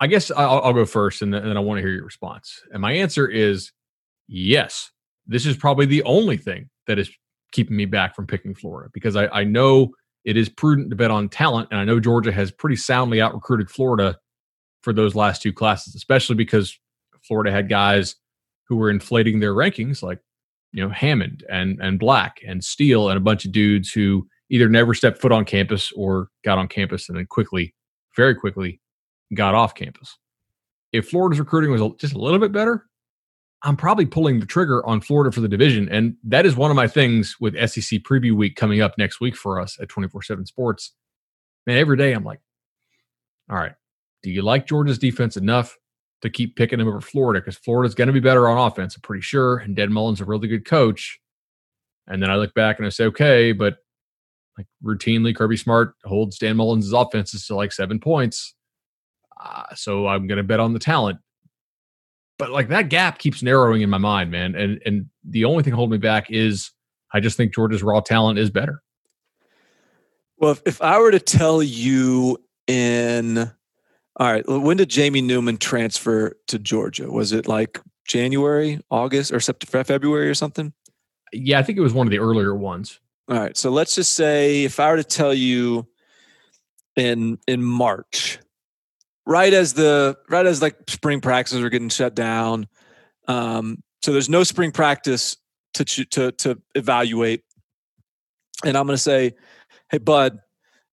I 0.00 0.08
guess 0.08 0.30
I'll, 0.32 0.60
I'll 0.62 0.72
go 0.72 0.84
first 0.84 1.22
and 1.22 1.32
then, 1.32 1.56
I 1.56 1.60
want 1.60 1.78
to 1.78 1.82
hear 1.82 1.94
your 1.94 2.04
response. 2.04 2.60
And 2.72 2.82
my 2.82 2.92
answer 2.92 3.26
is 3.28 3.72
Yes, 4.28 4.90
this 5.26 5.44
is 5.44 5.56
probably 5.56 5.84
the 5.84 6.02
only 6.04 6.38
thing 6.38 6.70
that 6.86 6.98
is 6.98 7.10
keeping 7.52 7.76
me 7.76 7.84
back 7.84 8.16
from 8.16 8.26
picking 8.26 8.54
Florida 8.54 8.90
because 8.94 9.14
I, 9.14 9.26
I 9.28 9.44
know 9.44 9.90
it 10.24 10.36
is 10.36 10.48
prudent 10.48 10.90
to 10.90 10.96
bet 10.96 11.10
on 11.10 11.28
talent, 11.28 11.68
and 11.70 11.78
I 11.78 11.84
know 11.84 12.00
Georgia 12.00 12.32
has 12.32 12.50
pretty 12.50 12.76
soundly 12.76 13.20
out 13.20 13.34
recruited 13.34 13.70
Florida 13.70 14.16
for 14.82 14.92
those 14.92 15.14
last 15.14 15.42
two 15.42 15.52
classes, 15.52 15.94
especially 15.94 16.36
because 16.36 16.78
Florida 17.26 17.52
had 17.52 17.68
guys 17.68 18.16
who 18.68 18.76
were 18.76 18.88
inflating 18.88 19.40
their 19.40 19.54
rankings, 19.54 20.02
like 20.02 20.20
you 20.72 20.82
know 20.82 20.90
Hammond 20.90 21.44
and 21.50 21.78
and 21.80 21.98
Black 21.98 22.40
and 22.46 22.64
Steele 22.64 23.08
and 23.08 23.16
a 23.16 23.20
bunch 23.20 23.44
of 23.44 23.52
dudes 23.52 23.90
who 23.92 24.26
either 24.50 24.68
never 24.68 24.94
stepped 24.94 25.18
foot 25.18 25.32
on 25.32 25.44
campus 25.44 25.92
or 25.92 26.28
got 26.44 26.58
on 26.58 26.68
campus 26.68 27.08
and 27.08 27.16
then 27.16 27.26
quickly, 27.26 27.74
very 28.16 28.34
quickly, 28.34 28.80
got 29.34 29.54
off 29.54 29.74
campus. 29.74 30.18
If 30.92 31.08
Florida's 31.08 31.38
recruiting 31.38 31.70
was 31.70 31.80
just 31.98 32.14
a 32.14 32.18
little 32.18 32.38
bit 32.38 32.52
better, 32.52 32.86
I'm 33.62 33.76
probably 33.76 34.06
pulling 34.06 34.40
the 34.40 34.46
trigger 34.46 34.84
on 34.84 35.00
Florida 35.00 35.32
for 35.32 35.40
the 35.40 35.48
division. 35.48 35.88
And 35.88 36.16
that 36.24 36.44
is 36.44 36.56
one 36.56 36.70
of 36.70 36.76
my 36.76 36.88
things 36.88 37.36
with 37.40 37.54
SEC 37.54 38.00
preview 38.00 38.32
week 38.32 38.56
coming 38.56 38.80
up 38.82 38.98
next 38.98 39.20
week 39.20 39.36
for 39.36 39.60
us 39.60 39.78
at 39.80 39.88
24 39.88 40.22
7 40.22 40.44
Sports. 40.44 40.92
Man, 41.66 41.78
every 41.78 41.96
day 41.96 42.12
I'm 42.12 42.24
like, 42.24 42.40
all 43.48 43.56
right, 43.56 43.72
do 44.22 44.30
you 44.30 44.42
like 44.42 44.66
Georgia's 44.66 44.98
defense 44.98 45.36
enough 45.36 45.76
to 46.22 46.30
keep 46.30 46.56
picking 46.56 46.78
them 46.78 46.88
over 46.88 47.00
Florida? 47.00 47.40
Because 47.40 47.56
Florida's 47.56 47.94
going 47.94 48.06
to 48.06 48.12
be 48.12 48.20
better 48.20 48.48
on 48.48 48.58
offense, 48.58 48.96
I'm 48.96 49.02
pretty 49.02 49.22
sure. 49.22 49.58
And 49.58 49.76
Dan 49.76 49.92
Mullen's 49.92 50.20
a 50.20 50.24
really 50.24 50.48
good 50.48 50.64
coach. 50.64 51.20
And 52.08 52.22
then 52.22 52.30
I 52.30 52.36
look 52.36 52.54
back 52.54 52.78
and 52.78 52.86
I 52.86 52.90
say, 52.90 53.04
okay, 53.06 53.52
but 53.52 53.76
like 54.58 54.66
routinely, 54.84 55.34
Kirby 55.34 55.56
Smart 55.56 55.94
holds 56.04 56.38
Dan 56.38 56.56
Mullen's 56.56 56.92
offenses 56.92 57.46
to 57.46 57.54
like 57.54 57.72
seven 57.72 58.00
points. 58.00 58.54
Uh, 59.40 59.64
so 59.74 60.06
I'm 60.06 60.26
going 60.26 60.38
to 60.38 60.44
bet 60.44 60.60
on 60.60 60.72
the 60.72 60.78
talent 60.78 61.18
but 62.42 62.50
like 62.50 62.66
that 62.68 62.88
gap 62.88 63.18
keeps 63.18 63.40
narrowing 63.40 63.82
in 63.82 63.88
my 63.88 63.98
mind, 63.98 64.28
man. 64.30 64.56
And 64.56 64.82
and 64.84 65.06
the 65.22 65.44
only 65.44 65.62
thing 65.62 65.74
holding 65.74 65.92
me 65.92 65.98
back 65.98 66.28
is 66.28 66.72
I 67.12 67.20
just 67.20 67.36
think 67.36 67.54
Georgia's 67.54 67.84
raw 67.84 68.00
talent 68.00 68.36
is 68.36 68.50
better. 68.50 68.82
Well, 70.38 70.50
if, 70.50 70.62
if 70.66 70.82
I 70.82 70.98
were 70.98 71.12
to 71.12 71.20
tell 71.20 71.62
you 71.62 72.38
in 72.66 73.48
all 74.16 74.30
right, 74.30 74.44
when 74.46 74.76
did 74.76 74.90
Jamie 74.90 75.22
Newman 75.22 75.56
transfer 75.56 76.36
to 76.48 76.58
Georgia? 76.58 77.10
Was 77.10 77.32
it 77.32 77.48
like 77.48 77.80
January, 78.06 78.80
August, 78.90 79.32
or 79.32 79.40
September, 79.40 79.84
February 79.84 80.28
or 80.28 80.34
something? 80.34 80.72
Yeah, 81.32 81.58
I 81.58 81.62
think 81.62 81.78
it 81.78 81.82
was 81.82 81.94
one 81.94 82.06
of 82.06 82.10
the 82.10 82.18
earlier 82.18 82.54
ones. 82.54 83.00
All 83.28 83.38
right. 83.38 83.56
So 83.56 83.70
let's 83.70 83.94
just 83.94 84.14
say 84.14 84.64
if 84.64 84.78
I 84.78 84.90
were 84.90 84.98
to 84.98 85.04
tell 85.04 85.32
you 85.32 85.86
in 86.96 87.38
in 87.46 87.62
March, 87.62 88.38
right 89.24 89.52
as 89.52 89.72
the 89.72 90.18
right 90.28 90.44
as 90.44 90.60
like 90.60 90.76
spring 90.88 91.20
practices 91.20 91.62
are 91.62 91.70
getting 91.70 91.88
shut 91.88 92.14
down. 92.14 92.68
Um, 93.28 93.82
so 94.02 94.12
there's 94.12 94.28
no 94.28 94.42
spring 94.42 94.72
practice 94.72 95.36
to 95.74 95.84
to 95.84 96.32
to 96.32 96.60
evaluate. 96.74 97.44
And 98.64 98.76
I'm 98.76 98.86
going 98.86 98.96
to 98.96 99.02
say, 99.02 99.34
hey, 99.90 99.98
Bud, 99.98 100.38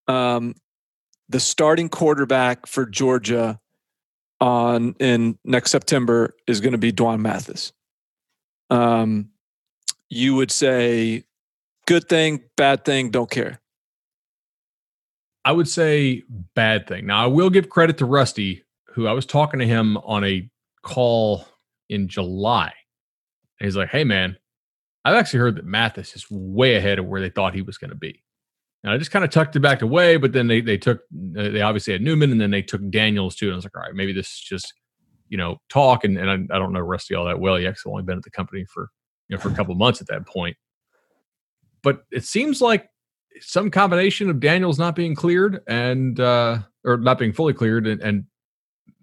um, 0.07 0.55
the 1.30 1.39
starting 1.39 1.89
quarterback 1.89 2.65
for 2.65 2.86
Georgia 2.86 3.59
on 4.41 4.95
in 4.99 5.38
next 5.45 5.71
September 5.71 6.36
is 6.47 6.59
going 6.59 6.71
to 6.71 6.77
be 6.77 6.91
Dwan 6.91 7.19
Mathis. 7.19 7.71
Um, 8.69 9.30
you 10.09 10.36
would 10.36 10.51
say, 10.51 11.23
good 11.86 12.09
thing, 12.09 12.41
bad 12.57 12.84
thing, 12.84 13.11
don't 13.11 13.30
care. 13.30 13.61
I 15.45 15.51
would 15.51 15.67
say 15.67 16.23
bad 16.55 16.88
thing. 16.88 17.05
Now, 17.05 17.23
I 17.23 17.27
will 17.27 17.49
give 17.49 17.69
credit 17.69 17.97
to 17.99 18.05
Rusty, 18.05 18.63
who 18.88 19.07
I 19.07 19.13
was 19.13 19.25
talking 19.25 19.59
to 19.59 19.65
him 19.65 19.97
on 19.97 20.23
a 20.23 20.49
call 20.84 21.45
in 21.89 22.07
July. 22.07 22.73
And 23.59 23.65
he's 23.65 23.75
like, 23.75 23.89
hey, 23.89 24.03
man, 24.03 24.38
I've 25.05 25.15
actually 25.15 25.39
heard 25.39 25.55
that 25.55 25.65
Mathis 25.65 26.15
is 26.15 26.30
way 26.30 26.75
ahead 26.75 26.99
of 26.99 27.05
where 27.05 27.21
they 27.21 27.30
thought 27.30 27.53
he 27.53 27.61
was 27.61 27.77
going 27.77 27.89
to 27.89 27.95
be. 27.95 28.23
And 28.84 28.93
I 28.93 28.97
just 28.97 29.11
kind 29.11 29.25
of 29.25 29.32
tucked 29.32 29.55
it 29.55 29.59
back 29.59 29.82
away, 29.82 30.17
but 30.17 30.32
then 30.32 30.47
they 30.47 30.61
they 30.61 30.77
took 30.77 31.01
they 31.11 31.61
obviously 31.61 31.93
had 31.93 32.01
Newman, 32.01 32.32
and 32.32 32.39
then 32.39 32.51
they 32.51 32.61
took 32.61 32.82
Daniels 32.89 33.36
too. 33.36 33.47
And 33.47 33.53
I 33.53 33.55
was 33.55 33.65
like, 33.65 33.75
all 33.75 33.84
right, 33.84 33.93
maybe 33.93 34.13
this 34.13 34.27
is 34.27 34.39
just 34.39 34.73
you 35.27 35.38
know 35.38 35.57
talk. 35.69 36.03
And, 36.05 36.17
and 36.17 36.30
I, 36.30 36.55
I 36.55 36.59
don't 36.59 36.71
know 36.71 36.80
Rusty 36.80 37.13
all 37.13 37.25
that 37.25 37.39
well. 37.39 37.57
He 37.57 37.67
actually 37.67 37.91
only 37.91 38.03
been 38.03 38.17
at 38.17 38.23
the 38.23 38.32
company 38.32 38.65
for 38.65 38.89
you 39.27 39.36
know 39.36 39.41
for 39.41 39.49
a 39.49 39.53
couple 39.53 39.75
months 39.75 39.99
at 39.99 40.07
that 40.07 40.25
point. 40.25 40.55
But 41.84 42.03
it 42.11 42.23
seems 42.23 42.61
like 42.61 42.89
some 43.41 43.69
combination 43.69 44.30
of 44.30 44.39
Daniels 44.39 44.80
not 44.80 44.95
being 44.95 45.15
cleared 45.15 45.59
and 45.67 46.19
uh, 46.19 46.59
or 46.86 46.97
not 46.97 47.17
being 47.17 47.34
fully 47.34 47.53
cleared, 47.53 47.86
and, 47.86 48.01
and 48.01 48.25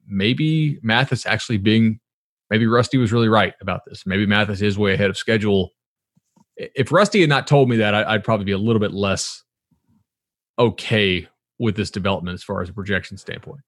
maybe 0.07 0.79
Mathis 0.83 1.27
actually 1.27 1.59
being 1.59 2.01
maybe 2.49 2.67
Rusty 2.67 2.97
was 2.97 3.13
really 3.13 3.29
right 3.29 3.55
about 3.61 3.81
this. 3.87 4.05
Maybe 4.07 4.25
Mathis 4.25 4.63
is 4.63 4.79
way 4.79 4.95
ahead 4.95 5.11
of 5.11 5.19
schedule. 5.19 5.71
If 6.57 6.93
Rusty 6.93 7.21
had 7.21 7.29
not 7.29 7.47
told 7.47 7.69
me 7.69 7.77
that, 7.77 7.95
I, 7.95 8.13
would 8.13 8.25
probably 8.25 8.47
be 8.47 8.53
a 8.53 8.59
little 8.59 8.81
bit 8.81 8.93
less 8.93 9.43
okay 10.59 11.29
with 11.59 11.77
this 11.77 11.91
development 11.91 12.35
as 12.35 12.43
far 12.43 12.63
as 12.63 12.69
a 12.69 12.73
projection 12.73 13.17
standpoint. 13.17 13.61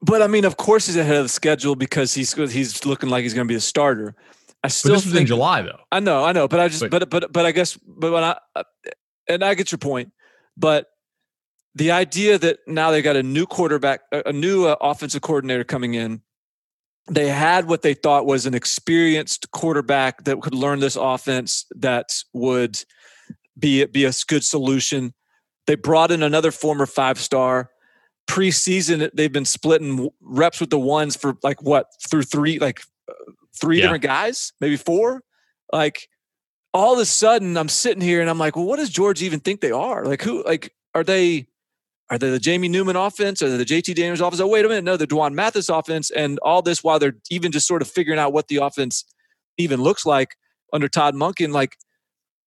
But 0.00 0.20
I 0.20 0.26
mean, 0.26 0.44
of 0.44 0.56
course, 0.56 0.86
he's 0.86 0.96
ahead 0.96 1.16
of 1.16 1.24
the 1.24 1.28
schedule 1.28 1.76
because 1.76 2.14
he's 2.14 2.34
he's 2.34 2.84
looking 2.84 3.08
like 3.08 3.22
he's 3.22 3.34
going 3.34 3.46
to 3.46 3.52
be 3.52 3.56
a 3.56 3.60
starter. 3.60 4.14
I 4.64 4.68
still 4.68 4.92
but 4.92 4.96
this 4.96 5.06
was 5.06 5.16
in 5.16 5.26
July, 5.26 5.62
though. 5.62 5.80
I 5.90 6.00
know, 6.00 6.24
I 6.24 6.32
know, 6.32 6.48
but 6.48 6.60
I 6.60 6.68
just, 6.68 6.80
but 6.82 6.90
but 6.90 7.10
but, 7.10 7.32
but 7.32 7.46
I 7.46 7.52
guess, 7.52 7.76
but 7.76 8.12
when 8.12 8.24
I, 8.24 8.36
and 9.28 9.44
I 9.44 9.54
get 9.54 9.72
your 9.72 9.78
point, 9.78 10.12
but 10.56 10.88
the 11.74 11.90
idea 11.90 12.38
that 12.38 12.58
now 12.66 12.90
they 12.90 13.02
got 13.02 13.16
a 13.16 13.22
new 13.22 13.46
quarterback, 13.46 14.02
a 14.12 14.32
new 14.32 14.66
uh, 14.66 14.76
offensive 14.80 15.22
coordinator 15.22 15.64
coming 15.64 15.94
in, 15.94 16.22
they 17.10 17.28
had 17.28 17.66
what 17.66 17.82
they 17.82 17.94
thought 17.94 18.26
was 18.26 18.46
an 18.46 18.54
experienced 18.54 19.50
quarterback 19.50 20.24
that 20.24 20.40
could 20.40 20.54
learn 20.54 20.80
this 20.80 20.96
offense 20.96 21.66
that 21.76 22.22
would 22.32 22.84
be 23.58 23.84
be 23.86 24.04
a 24.04 24.12
good 24.26 24.44
solution. 24.44 25.14
They 25.66 25.74
brought 25.74 26.10
in 26.10 26.22
another 26.22 26.50
former 26.50 26.86
five 26.86 27.18
star. 27.18 27.70
Preseason, 28.28 29.10
they've 29.14 29.32
been 29.32 29.44
splitting 29.44 30.08
reps 30.20 30.60
with 30.60 30.70
the 30.70 30.78
ones 30.78 31.16
for 31.16 31.36
like 31.42 31.60
what 31.62 31.86
through 32.08 32.22
three 32.22 32.58
like 32.58 32.82
uh, 33.08 33.32
three 33.60 33.78
yeah. 33.78 33.82
different 33.82 34.04
guys, 34.04 34.52
maybe 34.60 34.76
four. 34.76 35.22
Like 35.72 36.08
all 36.72 36.94
of 36.94 37.00
a 37.00 37.04
sudden 37.04 37.56
I'm 37.56 37.68
sitting 37.68 38.00
here 38.00 38.20
and 38.20 38.30
I'm 38.30 38.38
like, 38.38 38.56
well, 38.56 38.64
what 38.64 38.78
does 38.78 38.90
George 38.90 39.22
even 39.22 39.40
think 39.40 39.60
they 39.60 39.72
are? 39.72 40.04
Like 40.04 40.22
who 40.22 40.44
like 40.44 40.72
are 40.94 41.04
they 41.04 41.48
are 42.10 42.18
they 42.18 42.30
the 42.30 42.38
Jamie 42.38 42.68
Newman 42.68 42.96
offense 42.96 43.40
or 43.40 43.56
the 43.56 43.64
JT 43.64 43.94
Daniels 43.94 44.20
offense? 44.20 44.40
Oh, 44.40 44.46
wait 44.46 44.64
a 44.64 44.68
minute. 44.68 44.84
No, 44.84 44.98
the 44.98 45.06
Dwan 45.06 45.32
Mathis 45.32 45.70
offense. 45.70 46.10
And 46.10 46.38
all 46.40 46.60
this 46.60 46.84
while 46.84 46.98
they're 46.98 47.16
even 47.30 47.52
just 47.52 47.66
sort 47.66 47.80
of 47.80 47.88
figuring 47.88 48.18
out 48.18 48.34
what 48.34 48.48
the 48.48 48.56
offense 48.56 49.04
even 49.56 49.80
looks 49.80 50.04
like 50.04 50.36
under 50.74 50.88
Todd 50.88 51.14
Monken. 51.14 51.52
Like, 51.52 51.78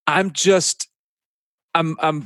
I'm 0.05 0.31
just 0.31 0.87
I'm 1.73 1.97
I'm 1.99 2.25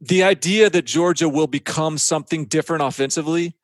the 0.00 0.22
idea 0.22 0.68
that 0.70 0.84
Georgia 0.84 1.28
will 1.28 1.46
become 1.46 1.98
something 1.98 2.44
different 2.44 2.82
offensively 2.82 3.56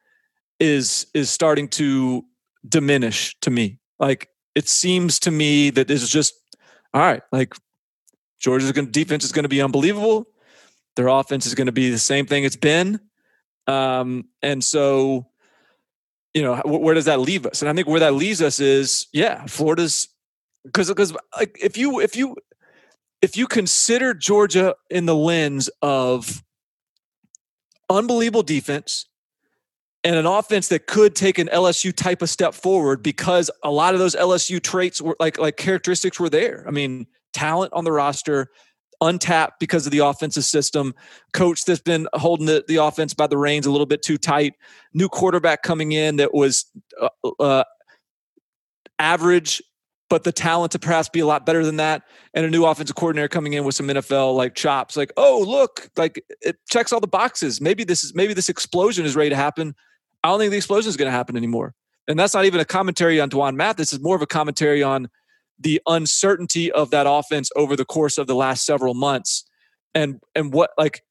is 0.58 1.06
is 1.14 1.30
starting 1.30 1.68
to 1.68 2.24
diminish 2.66 3.36
to 3.40 3.50
me. 3.50 3.78
Like 3.98 4.28
it 4.54 4.68
seems 4.68 5.18
to 5.20 5.30
me 5.30 5.70
that 5.70 5.88
this 5.88 6.02
is 6.02 6.08
just 6.08 6.34
all 6.94 7.00
right, 7.00 7.22
like 7.32 7.54
Georgia's 8.38 8.72
gonna, 8.72 8.88
defense 8.88 9.24
is 9.24 9.32
going 9.32 9.44
to 9.44 9.48
be 9.48 9.62
unbelievable. 9.62 10.26
Their 10.96 11.08
offense 11.08 11.46
is 11.46 11.54
going 11.54 11.66
to 11.66 11.72
be 11.72 11.90
the 11.90 11.98
same 11.98 12.26
thing 12.26 12.44
it's 12.44 12.56
been. 12.56 13.00
Um, 13.66 14.26
and 14.42 14.62
so, 14.62 15.26
you 16.34 16.42
know, 16.42 16.60
where 16.64 16.94
does 16.94 17.06
that 17.06 17.20
leave 17.20 17.46
us? 17.46 17.62
And 17.62 17.68
I 17.68 17.72
think 17.72 17.88
where 17.88 18.00
that 18.00 18.14
leaves 18.14 18.42
us 18.42 18.60
is, 18.60 19.06
yeah, 19.12 19.46
Florida's 19.46 20.08
because 20.64 20.88
because 20.88 21.12
like 21.36 21.58
if 21.60 21.76
you 21.76 22.00
if 22.00 22.14
you 22.14 22.36
if 23.22 23.36
you 23.36 23.46
consider 23.46 24.12
Georgia 24.12 24.74
in 24.90 25.06
the 25.06 25.14
lens 25.14 25.70
of 25.80 26.42
unbelievable 27.88 28.42
defense 28.42 29.06
and 30.04 30.16
an 30.16 30.26
offense 30.26 30.68
that 30.68 30.88
could 30.88 31.14
take 31.14 31.38
an 31.38 31.48
LSU 31.48 31.94
type 31.94 32.22
of 32.22 32.28
step 32.28 32.54
forward 32.54 33.02
because 33.02 33.50
a 33.62 33.70
lot 33.70 33.94
of 33.94 34.00
those 34.00 34.16
LSU 34.16 34.60
traits 34.60 35.00
were 35.00 35.16
like 35.20 35.38
like 35.38 35.56
characteristics 35.56 36.18
were 36.18 36.28
there. 36.28 36.64
I 36.66 36.72
mean, 36.72 37.06
talent 37.32 37.72
on 37.72 37.84
the 37.84 37.92
roster, 37.92 38.50
untapped 39.00 39.60
because 39.60 39.86
of 39.86 39.92
the 39.92 40.00
offensive 40.00 40.44
system, 40.44 40.94
coach 41.32 41.64
that's 41.64 41.80
been 41.80 42.08
holding 42.14 42.46
the, 42.46 42.64
the 42.66 42.76
offense 42.76 43.14
by 43.14 43.28
the 43.28 43.38
reins 43.38 43.66
a 43.66 43.70
little 43.70 43.86
bit 43.86 44.02
too 44.02 44.18
tight, 44.18 44.54
new 44.92 45.08
quarterback 45.08 45.62
coming 45.62 45.92
in 45.92 46.16
that 46.16 46.34
was 46.34 46.66
uh, 47.00 47.08
uh, 47.38 47.64
average, 48.98 49.62
but 50.12 50.24
the 50.24 50.32
talent 50.32 50.70
to 50.72 50.78
perhaps 50.78 51.08
be 51.08 51.20
a 51.20 51.26
lot 51.26 51.46
better 51.46 51.64
than 51.64 51.76
that, 51.78 52.02
and 52.34 52.44
a 52.44 52.50
new 52.50 52.66
offensive 52.66 52.94
coordinator 52.94 53.28
coming 53.28 53.54
in 53.54 53.64
with 53.64 53.74
some 53.74 53.88
NFL 53.88 54.36
like 54.36 54.54
chops. 54.54 54.94
Like, 54.94 55.10
oh 55.16 55.42
look, 55.48 55.88
like 55.96 56.22
it 56.42 56.58
checks 56.68 56.92
all 56.92 57.00
the 57.00 57.06
boxes. 57.06 57.62
Maybe 57.62 57.82
this 57.82 58.04
is 58.04 58.14
maybe 58.14 58.34
this 58.34 58.50
explosion 58.50 59.06
is 59.06 59.16
ready 59.16 59.30
to 59.30 59.36
happen. 59.36 59.74
I 60.22 60.28
don't 60.28 60.38
think 60.38 60.50
the 60.50 60.58
explosion 60.58 60.90
is 60.90 60.98
going 60.98 61.06
to 61.06 61.16
happen 61.16 61.34
anymore. 61.34 61.72
And 62.08 62.18
that's 62.18 62.34
not 62.34 62.44
even 62.44 62.60
a 62.60 62.66
commentary 62.66 63.22
on 63.22 63.30
Dwan 63.30 63.54
Math. 63.54 63.76
This 63.76 63.94
is 63.94 64.00
more 64.00 64.14
of 64.14 64.20
a 64.20 64.26
commentary 64.26 64.82
on 64.82 65.08
the 65.58 65.80
uncertainty 65.86 66.70
of 66.70 66.90
that 66.90 67.06
offense 67.08 67.48
over 67.56 67.74
the 67.74 67.86
course 67.86 68.18
of 68.18 68.26
the 68.26 68.34
last 68.34 68.66
several 68.66 68.92
months 68.92 69.44
and 69.94 70.20
and 70.34 70.52
what 70.52 70.72
like 70.76 71.02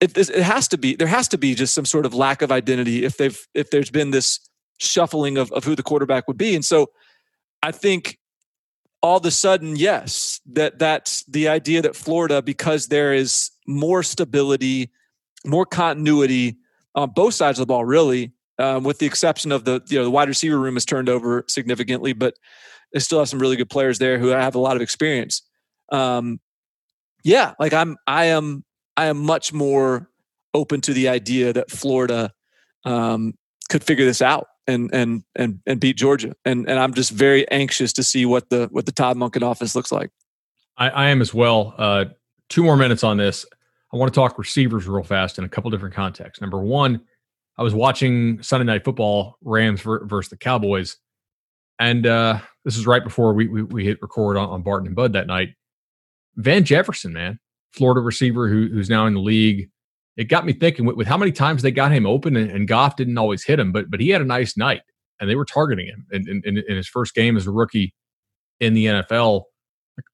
it, 0.00 0.16
it 0.16 0.42
has 0.42 0.68
to 0.68 0.78
be 0.78 0.96
there 0.96 1.06
has 1.06 1.28
to 1.28 1.36
be 1.36 1.54
just 1.54 1.74
some 1.74 1.84
sort 1.84 2.06
of 2.06 2.14
lack 2.14 2.40
of 2.40 2.50
identity 2.50 3.04
if 3.04 3.18
they've 3.18 3.46
if 3.52 3.68
there's 3.68 3.90
been 3.90 4.10
this 4.10 4.40
shuffling 4.78 5.36
of, 5.36 5.52
of 5.52 5.64
who 5.64 5.76
the 5.76 5.82
quarterback 5.82 6.26
would 6.28 6.38
be 6.38 6.54
and 6.54 6.64
so 6.64 6.88
i 7.62 7.70
think 7.70 8.18
all 9.02 9.16
of 9.18 9.26
a 9.26 9.30
sudden, 9.30 9.76
yes, 9.76 10.40
that 10.52 10.78
that's 10.78 11.24
the 11.24 11.48
idea 11.48 11.82
that 11.82 11.96
Florida, 11.96 12.40
because 12.40 12.86
there 12.86 13.12
is 13.12 13.50
more 13.66 14.02
stability, 14.02 14.90
more 15.44 15.66
continuity 15.66 16.56
on 16.94 17.10
both 17.10 17.34
sides 17.34 17.58
of 17.58 17.62
the 17.62 17.66
ball, 17.66 17.84
really, 17.84 18.32
um, 18.58 18.84
with 18.84 18.98
the 18.98 19.06
exception 19.06 19.50
of 19.50 19.64
the 19.64 19.82
you 19.88 19.98
know 19.98 20.04
the 20.04 20.10
wide 20.10 20.28
receiver 20.28 20.58
room 20.58 20.74
has 20.74 20.84
turned 20.84 21.08
over 21.08 21.44
significantly, 21.48 22.12
but 22.12 22.34
they 22.92 23.00
still 23.00 23.18
have 23.18 23.28
some 23.28 23.40
really 23.40 23.56
good 23.56 23.70
players 23.70 23.98
there 23.98 24.18
who 24.18 24.28
have 24.28 24.54
a 24.54 24.60
lot 24.60 24.76
of 24.76 24.82
experience. 24.82 25.42
Um, 25.90 26.40
yeah, 27.24 27.54
like 27.58 27.72
I'm, 27.72 27.96
I 28.06 28.26
am, 28.26 28.64
I 28.96 29.06
am 29.06 29.18
much 29.18 29.52
more 29.52 30.10
open 30.54 30.80
to 30.82 30.92
the 30.92 31.08
idea 31.08 31.52
that 31.52 31.70
Florida 31.70 32.32
um, 32.84 33.34
could 33.70 33.82
figure 33.82 34.04
this 34.04 34.20
out 34.20 34.48
and 34.66 34.90
and 34.92 35.22
and 35.36 35.60
and 35.66 35.80
beat 35.80 35.96
Georgia. 35.96 36.34
And 36.44 36.68
and 36.68 36.78
I'm 36.78 36.94
just 36.94 37.10
very 37.10 37.48
anxious 37.50 37.92
to 37.94 38.02
see 38.02 38.26
what 38.26 38.50
the 38.50 38.68
what 38.70 38.86
the 38.86 38.92
Todd 38.92 39.16
Monken 39.16 39.48
offense 39.48 39.74
looks 39.74 39.92
like. 39.92 40.10
I, 40.76 40.88
I 40.88 41.08
am 41.08 41.20
as 41.20 41.34
well. 41.34 41.74
Uh, 41.76 42.06
two 42.48 42.62
more 42.62 42.76
minutes 42.76 43.04
on 43.04 43.16
this. 43.16 43.44
I 43.92 43.96
want 43.96 44.12
to 44.12 44.18
talk 44.18 44.38
receivers 44.38 44.86
real 44.86 45.02
fast 45.02 45.38
in 45.38 45.44
a 45.44 45.48
couple 45.48 45.70
different 45.70 45.94
contexts. 45.94 46.40
Number 46.40 46.58
one, 46.62 47.02
I 47.58 47.62
was 47.62 47.74
watching 47.74 48.42
Sunday 48.42 48.64
Night 48.64 48.84
Football, 48.84 49.36
Rams 49.42 49.82
versus 49.82 50.30
the 50.30 50.36
Cowboys, 50.36 50.96
and 51.78 52.06
uh, 52.06 52.38
this 52.64 52.76
is 52.76 52.86
right 52.86 53.04
before 53.04 53.34
we 53.34 53.48
we, 53.48 53.62
we 53.62 53.84
hit 53.84 54.00
record 54.00 54.36
on, 54.36 54.48
on 54.48 54.62
Barton 54.62 54.86
and 54.86 54.96
Bud 54.96 55.12
that 55.12 55.26
night. 55.26 55.50
Van 56.36 56.64
Jefferson, 56.64 57.12
man, 57.12 57.38
Florida 57.72 58.00
receiver 58.00 58.48
who, 58.48 58.68
who's 58.68 58.88
now 58.88 59.06
in 59.06 59.14
the 59.14 59.20
league. 59.20 59.68
It 60.16 60.24
got 60.24 60.44
me 60.44 60.52
thinking 60.52 60.84
with, 60.84 60.96
with 60.96 61.06
how 61.06 61.16
many 61.16 61.32
times 61.32 61.62
they 61.62 61.70
got 61.70 61.92
him 61.92 62.06
open 62.06 62.36
and, 62.36 62.50
and, 62.50 62.68
Goff 62.68 62.96
didn't 62.96 63.16
always 63.16 63.44
hit 63.44 63.58
him, 63.58 63.72
but 63.72 63.90
but 63.90 64.00
he 64.00 64.10
had 64.10 64.20
a 64.20 64.26
nice 64.26 64.56
night 64.56 64.82
and 65.20 65.30
they 65.30 65.36
were 65.36 65.44
targeting 65.44 65.86
him 65.86 66.06
in, 66.10 66.42
in, 66.44 66.58
in 66.58 66.76
his 66.76 66.88
first 66.88 67.14
game 67.14 67.36
as 67.36 67.46
a 67.46 67.50
rookie 67.50 67.94
in 68.60 68.74
the 68.74 68.86
NFL. 68.86 69.44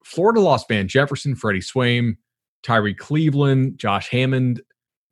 Florida 0.05 0.41
lost 0.41 0.69
Van 0.69 0.87
Jefferson, 0.87 1.35
Freddie 1.35 1.61
Swain, 1.61 2.17
Tyrie 2.63 2.95
Cleveland, 2.95 3.79
Josh 3.79 4.09
Hammond. 4.11 4.61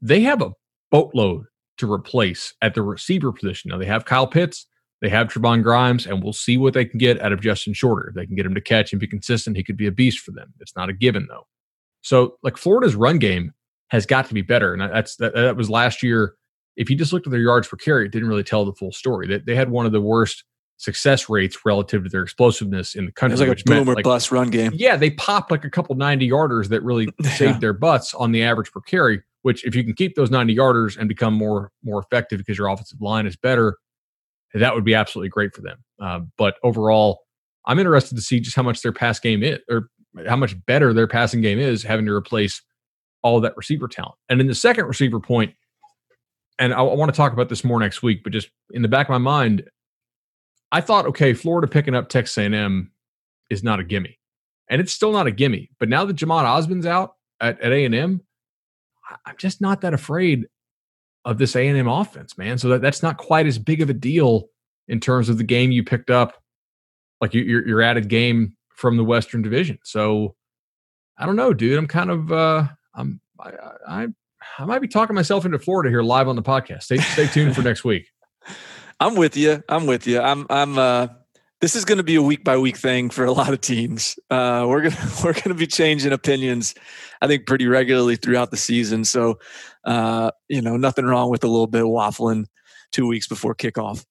They 0.00 0.20
have 0.20 0.42
a 0.42 0.52
boatload 0.90 1.46
to 1.78 1.90
replace 1.90 2.54
at 2.62 2.74
the 2.74 2.82
receiver 2.82 3.32
position. 3.32 3.70
Now 3.70 3.78
they 3.78 3.86
have 3.86 4.04
Kyle 4.04 4.26
Pitts, 4.26 4.66
they 5.00 5.08
have 5.08 5.28
Trevon 5.28 5.62
Grimes, 5.62 6.06
and 6.06 6.22
we'll 6.22 6.32
see 6.32 6.56
what 6.56 6.74
they 6.74 6.84
can 6.84 6.98
get 6.98 7.20
out 7.20 7.32
of 7.32 7.40
Justin 7.40 7.74
Shorter. 7.74 8.08
If 8.08 8.14
they 8.14 8.26
can 8.26 8.36
get 8.36 8.46
him 8.46 8.54
to 8.54 8.60
catch 8.60 8.92
and 8.92 9.00
be 9.00 9.06
consistent, 9.06 9.56
he 9.56 9.64
could 9.64 9.76
be 9.76 9.86
a 9.86 9.92
beast 9.92 10.20
for 10.20 10.32
them. 10.32 10.52
It's 10.60 10.76
not 10.76 10.88
a 10.88 10.92
given 10.92 11.26
though. 11.28 11.46
So 12.02 12.36
like 12.42 12.56
Florida's 12.56 12.94
run 12.94 13.18
game 13.18 13.52
has 13.88 14.06
got 14.06 14.26
to 14.28 14.34
be 14.34 14.42
better, 14.42 14.72
and 14.72 14.82
that's 14.82 15.16
that, 15.16 15.34
that 15.34 15.56
was 15.56 15.70
last 15.70 16.02
year. 16.02 16.34
If 16.76 16.90
you 16.90 16.96
just 16.96 17.12
looked 17.12 17.26
at 17.26 17.30
their 17.30 17.40
yards 17.40 17.68
per 17.68 17.76
carry, 17.76 18.04
it 18.04 18.12
didn't 18.12 18.28
really 18.28 18.44
tell 18.44 18.64
the 18.64 18.72
full 18.72 18.92
story. 18.92 19.26
They, 19.26 19.38
they 19.38 19.54
had 19.54 19.70
one 19.70 19.86
of 19.86 19.92
the 19.92 20.00
worst 20.00 20.44
success 20.78 21.28
rates 21.28 21.64
relative 21.64 22.04
to 22.04 22.10
their 22.10 22.22
explosiveness 22.22 22.94
in 22.94 23.06
the 23.06 23.12
country. 23.12 23.32
It 23.32 23.40
was 23.40 23.48
like 23.48 23.60
a 23.60 23.64
boom 23.64 23.88
or 23.88 23.94
like, 23.94 24.04
bust 24.04 24.30
run 24.30 24.50
game. 24.50 24.72
Yeah, 24.74 24.96
they 24.96 25.10
popped 25.10 25.50
like 25.50 25.64
a 25.64 25.70
couple 25.70 25.94
90 25.94 26.28
yarders 26.28 26.68
that 26.68 26.82
really 26.82 27.08
yeah. 27.20 27.30
saved 27.30 27.60
their 27.60 27.72
butts 27.72 28.14
on 28.14 28.32
the 28.32 28.42
average 28.42 28.70
per 28.72 28.80
carry, 28.80 29.22
which 29.42 29.64
if 29.64 29.74
you 29.74 29.84
can 29.84 29.94
keep 29.94 30.16
those 30.16 30.30
90 30.30 30.54
yarders 30.54 30.98
and 30.98 31.08
become 31.08 31.34
more 31.34 31.70
more 31.82 32.00
effective 32.00 32.38
because 32.38 32.58
your 32.58 32.68
offensive 32.68 33.00
line 33.00 33.26
is 33.26 33.36
better, 33.36 33.78
that 34.54 34.74
would 34.74 34.84
be 34.84 34.94
absolutely 34.94 35.30
great 35.30 35.54
for 35.54 35.62
them. 35.62 35.78
Uh, 36.00 36.20
but 36.36 36.56
overall, 36.62 37.20
I'm 37.66 37.78
interested 37.78 38.14
to 38.14 38.22
see 38.22 38.40
just 38.40 38.56
how 38.56 38.62
much 38.62 38.82
their 38.82 38.92
pass 38.92 39.18
game 39.18 39.42
is, 39.42 39.58
or 39.70 39.88
how 40.26 40.36
much 40.36 40.54
better 40.66 40.92
their 40.92 41.08
passing 41.08 41.40
game 41.40 41.58
is, 41.58 41.82
having 41.82 42.06
to 42.06 42.12
replace 42.12 42.62
all 43.26 43.40
that 43.40 43.56
receiver 43.56 43.88
talent. 43.88 44.14
And 44.28 44.40
in 44.40 44.46
the 44.46 44.54
second 44.54 44.86
receiver 44.86 45.18
point, 45.18 45.52
and 46.60 46.72
I, 46.72 46.78
I 46.78 46.94
want 46.94 47.12
to 47.12 47.16
talk 47.16 47.32
about 47.32 47.48
this 47.48 47.64
more 47.64 47.80
next 47.80 48.00
week, 48.00 48.22
but 48.22 48.32
just 48.32 48.48
in 48.70 48.82
the 48.82 48.88
back 48.88 49.08
of 49.08 49.10
my 49.10 49.18
mind, 49.18 49.68
I 50.70 50.80
thought, 50.80 51.06
okay, 51.06 51.34
Florida 51.34 51.66
picking 51.66 51.94
up 51.94 52.08
Texas 52.08 52.38
A&M 52.38 52.92
is 53.50 53.64
not 53.64 53.80
a 53.80 53.84
gimme, 53.84 54.16
and 54.70 54.80
it's 54.80 54.92
still 54.92 55.10
not 55.10 55.26
a 55.26 55.32
gimme. 55.32 55.70
But 55.80 55.88
now 55.88 56.04
that 56.04 56.16
Jhamon 56.16 56.44
Ausbon's 56.44 56.86
out 56.86 57.14
at, 57.40 57.60
at 57.60 57.72
A&M, 57.72 58.20
I'm 59.24 59.36
just 59.38 59.60
not 59.60 59.80
that 59.80 59.92
afraid 59.92 60.46
of 61.24 61.38
this 61.38 61.56
A&M 61.56 61.88
offense, 61.88 62.38
man. 62.38 62.58
So 62.58 62.68
that, 62.68 62.80
that's 62.80 63.02
not 63.02 63.16
quite 63.16 63.46
as 63.46 63.58
big 63.58 63.82
of 63.82 63.90
a 63.90 63.94
deal 63.94 64.48
in 64.86 65.00
terms 65.00 65.28
of 65.28 65.38
the 65.38 65.44
game 65.44 65.72
you 65.72 65.82
picked 65.82 66.10
up, 66.10 66.40
like 67.20 67.34
your 67.34 67.66
your 67.66 67.82
added 67.82 68.08
game 68.08 68.56
from 68.76 68.96
the 68.96 69.04
Western 69.04 69.42
Division. 69.42 69.78
So 69.82 70.36
I 71.18 71.26
don't 71.26 71.36
know, 71.36 71.52
dude. 71.54 71.78
I'm 71.78 71.88
kind 71.88 72.10
of 72.10 72.32
uh, 72.32 72.68
I'm 72.96 73.20
I, 73.38 73.52
I 73.86 74.06
I 74.58 74.64
might 74.64 74.80
be 74.80 74.88
talking 74.88 75.14
myself 75.14 75.44
into 75.44 75.58
Florida 75.58 75.90
here 75.90 76.02
live 76.02 76.28
on 76.28 76.36
the 76.36 76.42
podcast. 76.42 76.84
Stay 76.84 76.98
stay 76.98 77.26
tuned 77.26 77.54
for 77.54 77.62
next 77.62 77.84
week. 77.84 78.08
I'm 79.00 79.14
with 79.14 79.36
you. 79.36 79.62
I'm 79.68 79.86
with 79.86 80.06
you. 80.06 80.20
I'm 80.20 80.46
I'm 80.50 80.78
uh 80.78 81.08
this 81.60 81.74
is 81.74 81.84
going 81.84 81.98
to 81.98 82.04
be 82.04 82.16
a 82.16 82.22
week 82.22 82.44
by 82.44 82.58
week 82.58 82.76
thing 82.76 83.08
for 83.08 83.24
a 83.24 83.32
lot 83.32 83.52
of 83.52 83.60
teams. 83.60 84.18
Uh, 84.30 84.66
we're 84.68 84.82
gonna 84.82 85.10
we're 85.24 85.32
gonna 85.32 85.54
be 85.54 85.66
changing 85.66 86.12
opinions, 86.12 86.74
I 87.22 87.26
think, 87.26 87.46
pretty 87.46 87.66
regularly 87.66 88.16
throughout 88.16 88.50
the 88.50 88.56
season. 88.56 89.04
So, 89.04 89.38
uh, 89.84 90.32
you 90.48 90.60
know, 90.60 90.76
nothing 90.76 91.06
wrong 91.06 91.30
with 91.30 91.44
a 91.44 91.48
little 91.48 91.66
bit 91.66 91.82
of 91.82 91.88
waffling 91.88 92.46
two 92.92 93.06
weeks 93.06 93.26
before 93.26 93.54
kickoff. 93.54 94.04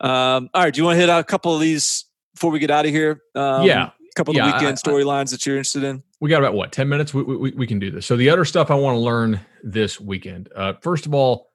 Um, 0.00 0.48
all 0.54 0.62
right, 0.62 0.72
do 0.72 0.78
you 0.78 0.84
want 0.84 0.96
to 0.96 1.00
hit 1.00 1.10
out 1.10 1.20
a 1.20 1.24
couple 1.24 1.54
of 1.54 1.60
these 1.60 2.04
before 2.34 2.50
we 2.50 2.58
get 2.58 2.70
out 2.70 2.84
of 2.84 2.92
here? 2.92 3.20
Um, 3.34 3.64
yeah, 3.66 3.86
a 3.86 3.92
couple 4.16 4.34
yeah, 4.34 4.48
of 4.48 4.54
weekend 4.54 4.78
storylines 4.78 5.30
that 5.30 5.46
you're 5.46 5.56
interested 5.56 5.84
in. 5.84 6.02
We 6.20 6.30
got 6.30 6.38
about 6.38 6.54
what 6.54 6.72
ten 6.72 6.88
minutes. 6.88 7.14
We 7.14 7.22
we, 7.22 7.50
we 7.52 7.66
can 7.66 7.78
do 7.78 7.90
this. 7.90 8.06
So 8.06 8.16
the 8.16 8.30
other 8.30 8.44
stuff 8.44 8.70
I 8.70 8.74
want 8.74 8.96
to 8.96 9.00
learn 9.00 9.40
this 9.62 10.00
weekend. 10.00 10.48
Uh, 10.54 10.74
first 10.80 11.06
of 11.06 11.14
all. 11.14 11.50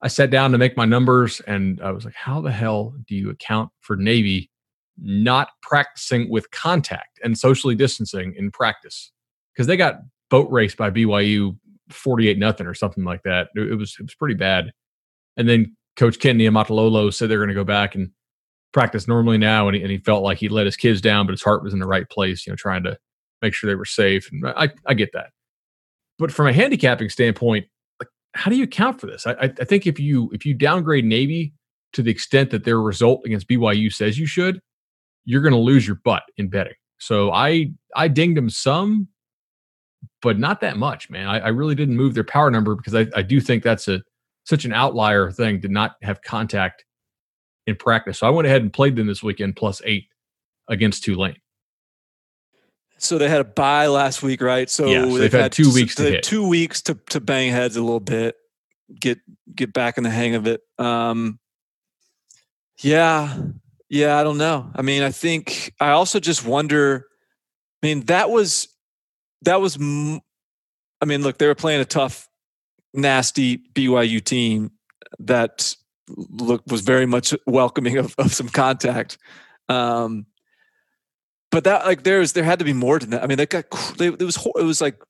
I 0.00 0.06
sat 0.06 0.30
down 0.30 0.52
to 0.52 0.58
make 0.58 0.76
my 0.76 0.84
numbers 0.84 1.40
and 1.40 1.80
I 1.80 1.90
was 1.90 2.04
like, 2.04 2.14
how 2.14 2.40
the 2.40 2.52
hell 2.52 2.94
do 3.08 3.16
you 3.16 3.30
account 3.30 3.70
for 3.80 3.96
Navy 3.96 4.48
not 5.00 5.48
practicing 5.62 6.28
with 6.30 6.50
contact 6.50 7.20
and 7.22 7.36
socially 7.36 7.74
distancing 7.74 8.34
in 8.36 8.50
practice 8.50 9.12
because 9.52 9.66
they 9.66 9.76
got 9.76 10.00
boat 10.30 10.50
raced 10.50 10.76
by 10.76 10.90
BYU 10.90 11.56
48 11.90 12.38
nothing 12.38 12.66
or 12.66 12.74
something 12.74 13.04
like 13.04 13.22
that. 13.22 13.48
It, 13.54 13.78
was 13.78 13.96
it 13.98 14.02
was 14.02 14.14
pretty 14.14 14.34
bad. 14.34 14.72
And 15.36 15.48
then 15.48 15.76
Coach 15.96 16.18
Ken 16.18 16.38
Niumatalolo 16.38 17.12
said 17.12 17.30
they're 17.30 17.38
going 17.38 17.48
to 17.48 17.54
go 17.54 17.64
back 17.64 17.94
and 17.94 18.10
practice 18.72 19.08
normally 19.08 19.38
now, 19.38 19.68
and 19.68 19.76
he, 19.76 19.82
and 19.82 19.90
he 19.90 19.98
felt 19.98 20.22
like 20.22 20.38
he 20.38 20.48
let 20.48 20.66
his 20.66 20.76
kids 20.76 21.00
down, 21.00 21.26
but 21.26 21.32
his 21.32 21.42
heart 21.42 21.62
was 21.62 21.72
in 21.72 21.78
the 21.78 21.86
right 21.86 22.08
place, 22.08 22.46
you 22.46 22.52
know, 22.52 22.56
trying 22.56 22.82
to 22.84 22.98
make 23.42 23.54
sure 23.54 23.68
they 23.68 23.74
were 23.74 23.84
safe. 23.84 24.30
And 24.30 24.46
I, 24.46 24.70
I 24.86 24.94
get 24.94 25.10
that. 25.12 25.30
But 26.18 26.32
from 26.32 26.48
a 26.48 26.52
handicapping 26.52 27.08
standpoint, 27.08 27.66
like 28.00 28.08
how 28.34 28.50
do 28.50 28.56
you 28.56 28.64
account 28.64 29.00
for 29.00 29.06
this? 29.06 29.26
I, 29.26 29.34
I 29.40 29.64
think 29.64 29.86
if 29.86 30.00
you 30.00 30.30
if 30.32 30.44
you 30.44 30.54
downgrade 30.54 31.04
Navy 31.04 31.54
to 31.92 32.02
the 32.02 32.10
extent 32.10 32.50
that 32.50 32.64
their 32.64 32.80
result 32.80 33.22
against 33.24 33.48
BYU 33.48 33.92
says 33.92 34.18
you 34.18 34.26
should, 34.26 34.60
you're 35.24 35.42
going 35.42 35.54
to 35.54 35.58
lose 35.58 35.86
your 35.86 35.96
butt 36.04 36.24
in 36.36 36.48
betting. 36.48 36.74
So 36.98 37.32
I 37.32 37.72
I 37.94 38.08
dinged 38.08 38.36
them 38.36 38.50
some, 38.50 39.08
but 40.20 40.38
not 40.38 40.60
that 40.60 40.76
much, 40.76 41.08
man. 41.08 41.28
I, 41.28 41.38
I 41.38 41.48
really 41.48 41.74
didn't 41.74 41.96
move 41.96 42.14
their 42.14 42.24
power 42.24 42.50
number 42.50 42.74
because 42.74 42.94
I, 42.94 43.06
I 43.14 43.22
do 43.22 43.40
think 43.40 43.62
that's 43.62 43.86
a 43.88 44.02
such 44.44 44.64
an 44.64 44.72
outlier 44.72 45.30
thing 45.30 45.60
to 45.60 45.68
not 45.68 45.96
have 46.02 46.22
contact 46.22 46.84
in 47.68 47.76
practice. 47.76 48.18
So 48.18 48.26
I 48.26 48.30
went 48.30 48.46
ahead 48.46 48.62
and 48.62 48.72
played 48.72 48.96
them 48.96 49.06
this 49.06 49.22
weekend 49.22 49.54
plus 49.54 49.82
eight 49.84 50.08
against 50.68 51.04
Tulane. 51.04 51.36
So 52.96 53.18
they 53.18 53.28
had 53.28 53.40
a 53.40 53.44
bye 53.44 53.86
last 53.86 54.22
week, 54.22 54.40
right? 54.40 54.68
So 54.68 54.86
yeah, 54.86 55.02
so 55.02 55.10
they've, 55.10 55.18
they've 55.20 55.32
had, 55.32 55.42
had, 55.42 55.52
two 55.52 55.72
weeks 55.72 55.94
to 55.96 56.02
hit. 56.02 56.24
two 56.24 56.48
weeks 56.48 56.82
to 56.82 56.94
to 57.10 57.20
bang 57.20 57.52
heads 57.52 57.76
a 57.76 57.80
little 57.82 58.00
bit, 58.00 58.36
get 58.98 59.20
get 59.54 59.72
back 59.72 59.98
in 59.98 60.04
the 60.04 60.10
hang 60.10 60.34
of 60.34 60.48
it. 60.48 60.62
Um, 60.78 61.38
yeah, 62.80 63.36
yeah, 63.88 64.18
I 64.18 64.24
don't 64.24 64.38
know. 64.38 64.72
I 64.74 64.82
mean, 64.82 65.02
I 65.02 65.12
think 65.12 65.74
I 65.78 65.90
also 65.90 66.18
just 66.18 66.44
wonder. 66.44 67.06
I 67.82 67.86
mean, 67.86 68.00
that 68.06 68.30
was 68.30 68.66
that 69.42 69.60
was. 69.60 69.76
I 69.76 71.04
mean, 71.04 71.22
look, 71.22 71.38
they 71.38 71.46
were 71.46 71.54
playing 71.54 71.80
a 71.80 71.84
tough, 71.84 72.28
nasty 72.94 73.58
BYU 73.74 74.24
team 74.24 74.72
that 75.20 75.76
look 76.16 76.62
was 76.66 76.80
very 76.80 77.06
much 77.06 77.34
welcoming 77.46 77.98
of, 77.98 78.14
of 78.18 78.32
some 78.32 78.48
contact. 78.48 79.18
Um, 79.68 80.26
but 81.50 81.64
that 81.64 81.86
like 81.86 82.02
there's 82.02 82.32
there 82.32 82.44
had 82.44 82.58
to 82.58 82.64
be 82.64 82.72
more 82.72 82.98
than 82.98 83.10
that. 83.10 83.22
I 83.22 83.26
mean, 83.26 83.38
they 83.38 83.46
got 83.46 83.70
they, 83.98 84.08
it 84.08 84.22
was 84.22 84.46
it 84.56 84.64
was 84.64 84.80
like 84.80 85.00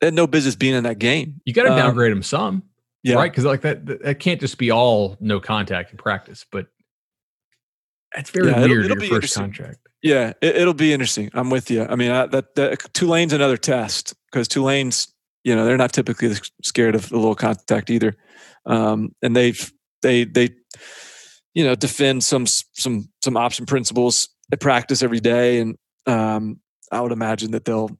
they 0.00 0.08
had 0.08 0.14
no 0.14 0.26
business 0.26 0.56
being 0.56 0.74
in 0.74 0.84
that 0.84 0.98
game. 0.98 1.40
You 1.44 1.52
got 1.52 1.64
to 1.64 1.70
um, 1.70 1.78
downgrade 1.78 2.12
them 2.12 2.22
some, 2.22 2.62
yeah, 3.02 3.16
right? 3.16 3.30
Because 3.30 3.44
like 3.44 3.62
that 3.62 3.86
that 3.86 4.18
can't 4.18 4.40
just 4.40 4.58
be 4.58 4.70
all 4.70 5.16
no 5.20 5.40
contact 5.40 5.92
in 5.92 5.96
practice, 5.96 6.44
but 6.50 6.66
that's 8.14 8.30
very 8.30 8.50
yeah, 8.50 8.60
weird. 8.60 8.86
It'll, 8.86 8.96
it'll 8.96 9.04
your 9.04 9.20
first 9.20 9.36
contract. 9.36 9.78
Yeah, 10.02 10.32
it, 10.40 10.64
will 10.64 10.74
be 10.74 10.92
interesting. 10.92 11.28
I'm 11.34 11.50
with 11.50 11.70
you. 11.70 11.84
I 11.84 11.96
mean, 11.96 12.12
I, 12.12 12.26
that, 12.26 12.54
that 12.54 12.94
Tulane's 12.94 13.32
another 13.32 13.56
test 13.56 14.14
because 14.30 14.46
Tulane's, 14.46 15.12
you 15.42 15.56
know, 15.56 15.64
they're 15.64 15.76
not 15.76 15.92
typically 15.92 16.34
scared 16.62 16.94
of 16.94 17.10
a 17.10 17.16
little 17.16 17.34
contact 17.34 17.90
either, 17.90 18.16
um, 18.64 19.14
and 19.22 19.34
they've 19.34 19.72
they 20.02 20.24
they, 20.24 20.50
you 21.54 21.64
know, 21.64 21.74
defend 21.74 22.24
some 22.24 22.46
some 22.46 23.08
some 23.22 23.36
option 23.36 23.66
principles 23.66 24.28
at 24.52 24.60
practice 24.60 25.02
every 25.02 25.20
day, 25.20 25.60
and 25.60 25.76
um, 26.06 26.60
I 26.90 27.00
would 27.00 27.12
imagine 27.12 27.52
that 27.52 27.64
they'll 27.64 27.90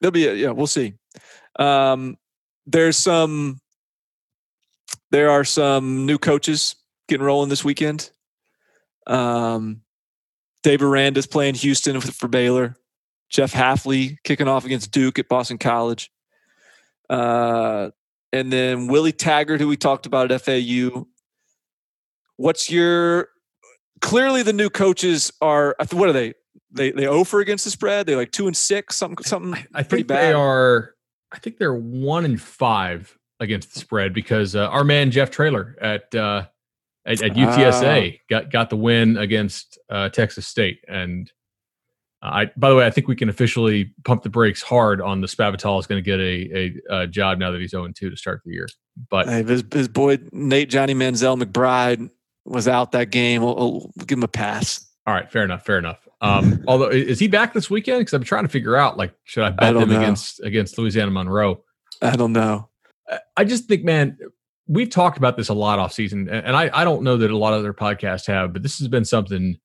they'll 0.00 0.10
be 0.10 0.30
yeah, 0.32 0.50
we'll 0.50 0.66
see. 0.66 0.94
Um, 1.58 2.16
there's 2.66 2.96
some 2.96 3.60
there 5.10 5.30
are 5.30 5.44
some 5.44 6.06
new 6.06 6.18
coaches 6.18 6.76
getting 7.08 7.24
rolling 7.24 7.48
this 7.48 7.64
weekend. 7.64 8.10
Um, 9.06 9.82
Dave 10.62 10.82
Aranda's 10.82 11.26
playing 11.26 11.54
Houston 11.54 12.00
for 12.00 12.28
Baylor. 12.28 12.76
Jeff 13.30 13.52
Hafley 13.52 14.16
kicking 14.24 14.48
off 14.48 14.64
against 14.64 14.90
Duke 14.90 15.18
at 15.18 15.28
Boston 15.28 15.58
College. 15.58 16.10
Uh, 17.08 17.90
and 18.32 18.52
then 18.52 18.88
Willie 18.88 19.12
Taggart, 19.12 19.60
who 19.60 19.68
we 19.68 19.76
talked 19.76 20.06
about 20.06 20.30
at 20.30 20.42
FAU. 20.42 21.06
What's 22.36 22.70
your 22.70 23.28
clearly 24.00 24.42
the 24.42 24.52
new 24.52 24.70
coaches 24.70 25.32
are 25.40 25.76
what 25.92 26.08
are 26.08 26.12
they? 26.12 26.34
They 26.70 26.90
they 26.90 27.06
over 27.06 27.40
against 27.40 27.64
the 27.64 27.70
spread. 27.70 28.06
They 28.06 28.14
like 28.14 28.32
two 28.32 28.46
and 28.46 28.56
six, 28.56 28.96
something 28.96 29.24
something. 29.24 29.54
I, 29.54 29.80
I 29.80 29.82
think 29.82 30.06
bad. 30.06 30.18
they 30.18 30.32
are. 30.32 30.94
I 31.32 31.38
think 31.38 31.58
they're 31.58 31.74
one 31.74 32.24
and 32.24 32.40
five 32.40 33.16
against 33.40 33.74
the 33.74 33.80
spread 33.80 34.12
because 34.12 34.54
uh, 34.54 34.68
our 34.68 34.84
man 34.84 35.10
Jeff 35.10 35.30
Traylor 35.30 35.76
at 35.80 36.14
uh, 36.14 36.46
at, 37.06 37.22
at 37.22 37.32
UTSA 37.32 38.14
uh, 38.14 38.16
got 38.28 38.50
got 38.50 38.70
the 38.70 38.76
win 38.76 39.16
against 39.16 39.78
uh, 39.88 40.10
Texas 40.10 40.46
State, 40.46 40.84
and 40.86 41.32
I, 42.20 42.50
by 42.56 42.68
the 42.68 42.74
way, 42.74 42.84
I 42.84 42.90
think 42.90 43.06
we 43.06 43.14
can 43.14 43.28
officially 43.28 43.92
pump 44.04 44.22
the 44.22 44.28
brakes 44.28 44.60
hard 44.60 45.00
on 45.00 45.20
the 45.20 45.28
Spavital 45.28 45.78
is 45.78 45.86
going 45.86 46.02
to 46.02 46.04
get 46.04 46.18
a, 46.18 46.82
a, 46.90 47.02
a, 47.02 47.06
job 47.06 47.38
now 47.38 47.52
that 47.52 47.60
he's 47.60 47.70
0 47.70 47.88
2 47.94 48.10
to 48.10 48.16
start 48.16 48.42
the 48.44 48.52
year. 48.52 48.68
But 49.08 49.28
hey, 49.28 49.44
his, 49.44 49.64
his 49.72 49.88
boy 49.88 50.18
Nate 50.32 50.68
Johnny 50.68 50.94
Manziel 50.94 51.40
McBride 51.40 52.10
was 52.44 52.66
out 52.66 52.92
that 52.92 53.10
game. 53.10 53.42
We'll, 53.42 53.54
we'll 53.56 53.92
give 54.06 54.18
him 54.18 54.24
a 54.24 54.28
pass. 54.28 54.84
All 55.06 55.14
right, 55.14 55.30
fair 55.30 55.44
enough, 55.44 55.64
fair 55.64 55.78
enough. 55.78 56.06
Um, 56.20 56.64
although 56.68 56.88
is 56.88 57.20
he 57.20 57.28
back 57.28 57.54
this 57.54 57.70
weekend? 57.70 58.00
Because 58.00 58.14
I'm 58.14 58.24
trying 58.24 58.44
to 58.44 58.48
figure 58.48 58.76
out 58.76 58.96
like 58.96 59.14
should 59.24 59.44
I 59.44 59.50
bet 59.50 59.76
I 59.76 59.80
him 59.80 59.88
know. 59.88 59.96
against 59.96 60.40
against 60.40 60.76
Louisiana 60.76 61.12
Monroe? 61.12 61.62
I 62.02 62.16
don't 62.16 62.32
know. 62.32 62.68
I 63.36 63.44
just 63.44 63.66
think, 63.68 63.84
man, 63.84 64.18
we've 64.66 64.90
talked 64.90 65.16
about 65.16 65.36
this 65.36 65.48
a 65.48 65.54
lot 65.54 65.78
off 65.78 65.92
season, 65.92 66.28
and 66.28 66.56
I 66.56 66.68
I 66.72 66.84
don't 66.84 67.02
know 67.04 67.16
that 67.16 67.30
a 67.30 67.36
lot 67.36 67.52
of 67.52 67.60
other 67.60 67.72
podcasts 67.72 68.26
have, 68.26 68.52
but 68.52 68.62
this 68.62 68.78
has 68.78 68.88
been 68.88 69.04
something 69.04 69.58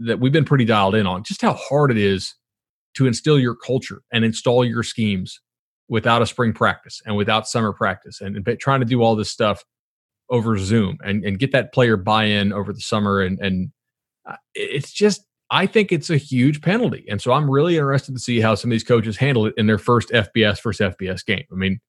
that 0.00 0.18
we've 0.18 0.32
been 0.32 0.44
pretty 0.44 0.64
dialed 0.64 0.94
in 0.94 1.06
on 1.06 1.22
just 1.22 1.42
how 1.42 1.54
hard 1.54 1.90
it 1.90 1.98
is 1.98 2.34
to 2.94 3.06
instill 3.06 3.38
your 3.38 3.54
culture 3.54 4.02
and 4.12 4.24
install 4.24 4.64
your 4.64 4.82
schemes 4.82 5.40
without 5.88 6.22
a 6.22 6.26
spring 6.26 6.52
practice 6.52 7.00
and 7.04 7.16
without 7.16 7.48
summer 7.48 7.72
practice 7.72 8.20
and, 8.20 8.36
and 8.36 8.60
trying 8.60 8.80
to 8.80 8.86
do 8.86 9.02
all 9.02 9.14
this 9.14 9.30
stuff 9.30 9.64
over 10.30 10.56
Zoom 10.56 10.96
and, 11.04 11.24
and 11.24 11.38
get 11.38 11.52
that 11.52 11.72
player 11.72 11.96
buy-in 11.96 12.52
over 12.52 12.72
the 12.72 12.80
summer 12.80 13.20
and 13.20 13.38
and 13.40 13.70
uh, 14.28 14.36
it's 14.54 14.92
just 14.92 15.24
I 15.52 15.66
think 15.66 15.90
it's 15.90 16.10
a 16.10 16.16
huge 16.16 16.62
penalty. 16.62 17.04
And 17.08 17.20
so 17.20 17.32
I'm 17.32 17.50
really 17.50 17.76
interested 17.76 18.14
to 18.14 18.20
see 18.20 18.40
how 18.40 18.54
some 18.54 18.70
of 18.70 18.72
these 18.72 18.84
coaches 18.84 19.16
handle 19.16 19.46
it 19.46 19.54
in 19.56 19.66
their 19.66 19.78
first 19.78 20.10
FBS 20.10 20.58
first 20.60 20.80
FBS 20.80 21.26
game. 21.26 21.44
I 21.50 21.56
mean, 21.56 21.80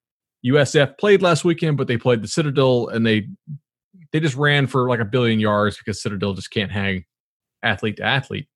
USF 0.44 0.98
played 0.98 1.22
last 1.22 1.46
weekend, 1.46 1.78
but 1.78 1.88
they 1.88 1.98
played 1.98 2.24
the 2.24 2.28
Citadel 2.28 2.88
and 2.88 3.06
they 3.06 3.28
they 4.12 4.20
just 4.20 4.36
ran 4.36 4.68
for 4.68 4.90
like 4.90 5.00
a 5.00 5.06
billion 5.06 5.40
yards 5.40 5.78
because 5.78 6.02
Citadel 6.02 6.34
just 6.34 6.52
can't 6.52 6.72
hang 6.72 7.06
athlete 7.64 7.98
to 7.98 8.04
athlete. 8.04 8.48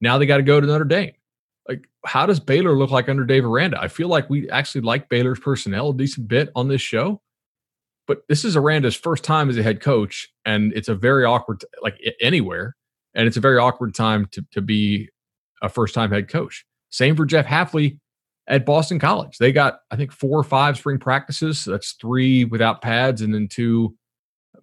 Now 0.00 0.18
they 0.18 0.26
got 0.26 0.38
to 0.38 0.42
go 0.42 0.60
to 0.60 0.66
Notre 0.66 0.84
Dame. 0.84 1.12
Like, 1.68 1.88
how 2.04 2.26
does 2.26 2.40
Baylor 2.40 2.76
look 2.76 2.90
like 2.90 3.08
under 3.08 3.24
Dave 3.24 3.44
Aranda? 3.44 3.80
I 3.80 3.88
feel 3.88 4.08
like 4.08 4.28
we 4.28 4.50
actually 4.50 4.82
like 4.82 5.08
Baylor's 5.08 5.38
personnel 5.38 5.90
a 5.90 5.94
decent 5.94 6.28
bit 6.28 6.50
on 6.54 6.68
this 6.68 6.82
show, 6.82 7.22
but 8.06 8.18
this 8.28 8.44
is 8.44 8.56
Aranda's 8.56 8.94
first 8.94 9.24
time 9.24 9.48
as 9.48 9.56
a 9.56 9.62
head 9.62 9.80
coach, 9.80 10.28
and 10.44 10.72
it's 10.74 10.88
a 10.88 10.94
very 10.94 11.24
awkward, 11.24 11.64
like 11.82 11.98
anywhere, 12.20 12.76
and 13.14 13.26
it's 13.26 13.38
a 13.38 13.40
very 13.40 13.58
awkward 13.58 13.94
time 13.94 14.26
to 14.32 14.44
to 14.52 14.60
be 14.60 15.08
a 15.62 15.68
first 15.68 15.94
time 15.94 16.10
head 16.10 16.28
coach. 16.28 16.66
Same 16.90 17.16
for 17.16 17.24
Jeff 17.24 17.46
Hafley 17.46 17.98
at 18.46 18.66
Boston 18.66 18.98
College. 18.98 19.38
They 19.38 19.52
got, 19.52 19.80
I 19.90 19.96
think, 19.96 20.12
four 20.12 20.38
or 20.38 20.44
five 20.44 20.76
spring 20.76 20.98
practices. 20.98 21.64
that's 21.64 21.92
three 21.92 22.44
without 22.44 22.82
pads, 22.82 23.22
and 23.22 23.32
then 23.34 23.48
two, 23.48 23.96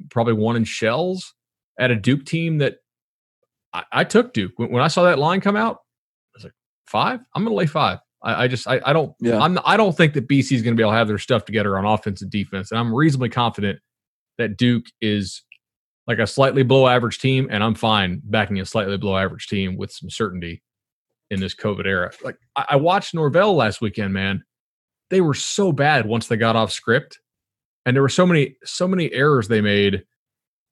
probably 0.10 0.34
one 0.34 0.56
in 0.56 0.64
shells 0.64 1.34
at 1.80 1.92
a 1.92 1.96
Duke 1.96 2.26
team 2.26 2.60
that 2.60 2.78
I, 3.74 3.84
I 3.92 4.04
took 4.04 4.34
Duke 4.34 4.54
when, 4.58 4.72
when, 4.72 4.84
I 4.84 4.88
saw 4.88 5.04
that 5.04 5.20
line 5.20 5.42
come 5.42 5.56
out. 5.56 5.78
I 5.78 6.38
was 6.38 6.44
like, 6.44 6.54
five. 6.86 7.20
I'm 7.36 7.44
going 7.44 7.54
to 7.54 7.58
lay 7.58 7.66
five. 7.66 8.00
I, 8.24 8.44
I 8.44 8.48
just 8.48 8.68
I, 8.68 8.82
I, 8.86 8.94
don't 8.94 9.14
yeah. 9.20 9.40
I'm 9.40 9.58
I 9.66 9.78
don't 9.78 9.96
think 9.96 10.14
that 10.14 10.28
BC 10.28 10.52
is 10.54 10.62
going 10.62 10.76
to 10.76 10.80
be 10.80 10.84
able 10.84 10.92
to 10.92 10.98
have 10.98 11.08
their 11.08 11.18
stuff 11.18 11.46
together 11.46 11.78
on 11.78 11.86
offense 11.86 12.22
and 12.22 12.32
defense, 12.32 12.72
and 12.72 12.80
I'm 12.80 12.94
reasonably 12.94 13.30
confident 13.30 13.80
that 14.38 14.58
Duke 14.58 14.86
is 15.02 15.44
like 16.08 16.20
a 16.20 16.28
slightly 16.28 16.64
below 16.64 16.88
average 16.88 17.20
team, 17.20 17.48
and 17.50 17.64
I'm 17.64 17.76
fine 17.76 18.22
backing 18.24 18.60
a 18.60 18.66
slightly 18.66 18.98
below 18.98 19.18
average 19.18 19.48
team 19.48 19.78
with 19.78 19.92
some 19.92 20.10
certainty 20.10 20.62
in 21.30 21.40
this 21.40 21.56
COVID 21.56 21.86
era. 21.86 22.12
Like 22.24 22.38
I, 22.56 22.66
I 22.72 22.76
watched 22.76 23.14
Norvell 23.14 23.56
last 23.56 23.82
weekend, 23.82 24.14
man. 24.14 24.44
They 25.10 25.22
were 25.22 25.34
so 25.34 25.72
bad 25.72 26.06
once 26.06 26.28
they 26.28 26.38
got 26.38 26.56
off 26.56 26.72
script, 26.72 27.20
and 27.86 27.96
there 27.96 28.04
were 28.04 28.10
so 28.10 28.26
many 28.26 28.58
so 28.64 28.88
many 28.88 29.12
errors 29.12 29.48
they 29.48 29.62
made 29.62 30.04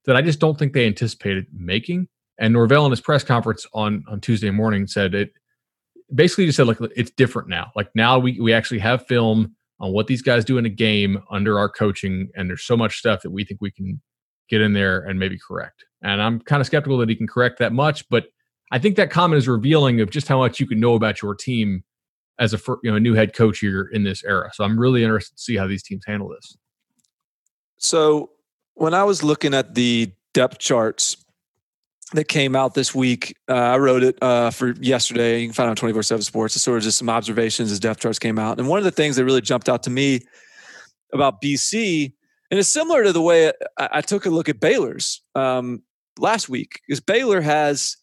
that 0.05 0.15
I 0.15 0.21
just 0.21 0.39
don't 0.39 0.57
think 0.57 0.73
they 0.73 0.85
anticipated 0.85 1.47
making. 1.51 2.07
And 2.39 2.53
Norvell 2.53 2.85
in 2.85 2.91
his 2.91 3.01
press 3.01 3.23
conference 3.23 3.67
on 3.73 4.03
on 4.07 4.21
Tuesday 4.21 4.49
morning 4.49 4.87
said 4.87 5.13
it 5.13 5.33
basically 6.13 6.45
just 6.45 6.57
said 6.57 6.67
like 6.67 6.77
it's 6.95 7.11
different 7.11 7.49
now. 7.49 7.71
Like 7.75 7.89
now 7.95 8.17
we 8.17 8.39
we 8.39 8.53
actually 8.53 8.79
have 8.79 9.05
film 9.07 9.55
on 9.79 9.93
what 9.93 10.07
these 10.07 10.21
guys 10.21 10.43
do 10.43 10.57
in 10.57 10.65
a 10.65 10.69
game 10.69 11.19
under 11.29 11.59
our 11.59 11.69
coaching, 11.69 12.29
and 12.35 12.49
there's 12.49 12.63
so 12.63 12.77
much 12.77 12.97
stuff 12.97 13.21
that 13.21 13.31
we 13.31 13.43
think 13.43 13.61
we 13.61 13.71
can 13.71 14.01
get 14.49 14.61
in 14.61 14.73
there 14.73 14.99
and 15.01 15.19
maybe 15.19 15.37
correct. 15.45 15.85
And 16.01 16.21
I'm 16.21 16.39
kind 16.39 16.59
of 16.59 16.65
skeptical 16.65 16.97
that 16.99 17.09
he 17.09 17.15
can 17.15 17.27
correct 17.27 17.59
that 17.59 17.71
much, 17.71 18.07
but 18.09 18.25
I 18.71 18.79
think 18.79 18.95
that 18.95 19.11
comment 19.11 19.37
is 19.37 19.47
revealing 19.47 20.01
of 20.01 20.09
just 20.09 20.27
how 20.27 20.39
much 20.39 20.59
you 20.59 20.65
can 20.65 20.79
know 20.79 20.95
about 20.95 21.21
your 21.21 21.35
team 21.35 21.83
as 22.39 22.53
a 22.53 22.59
you 22.83 22.89
know 22.89 22.95
a 22.95 22.99
new 22.99 23.13
head 23.13 23.33
coach 23.33 23.59
here 23.59 23.89
in 23.91 24.03
this 24.03 24.23
era. 24.23 24.49
So 24.53 24.63
I'm 24.63 24.79
really 24.79 25.03
interested 25.03 25.35
to 25.35 25.41
see 25.41 25.57
how 25.57 25.67
these 25.67 25.83
teams 25.83 26.03
handle 26.07 26.29
this. 26.29 26.57
So 27.77 28.31
when 28.75 28.93
I 28.93 29.03
was 29.03 29.23
looking 29.23 29.53
at 29.53 29.75
the 29.75 30.13
depth 30.33 30.59
charts 30.59 31.17
that 32.13 32.27
came 32.27 32.55
out 32.55 32.73
this 32.73 32.93
week. 32.95 33.35
Uh, 33.47 33.53
I 33.53 33.77
wrote 33.77 34.03
it 34.03 34.17
uh, 34.21 34.49
for 34.49 34.73
yesterday. 34.79 35.41
You 35.41 35.47
can 35.47 35.53
find 35.53 35.67
it 35.67 35.71
on 35.71 35.75
24 35.75 36.03
7 36.03 36.23
Sports. 36.23 36.55
It's 36.55 36.63
sort 36.63 36.77
of 36.77 36.83
just 36.83 36.97
some 36.97 37.09
observations 37.09 37.71
as 37.71 37.79
depth 37.79 37.99
charts 37.99 38.19
came 38.19 38.39
out. 38.39 38.59
And 38.59 38.67
one 38.67 38.79
of 38.79 38.85
the 38.85 38.91
things 38.91 39.15
that 39.15 39.25
really 39.25 39.41
jumped 39.41 39.69
out 39.69 39.83
to 39.83 39.89
me 39.89 40.21
about 41.13 41.41
BC, 41.41 42.13
and 42.49 42.59
it's 42.59 42.71
similar 42.71 43.03
to 43.03 43.13
the 43.13 43.21
way 43.21 43.51
I, 43.77 43.89
I 43.93 44.01
took 44.01 44.25
a 44.25 44.29
look 44.29 44.49
at 44.49 44.59
Baylor's 44.59 45.21
um, 45.35 45.83
last 46.17 46.49
week, 46.49 46.81
is 46.89 46.99
Baylor 46.99 47.41
has, 47.41 47.97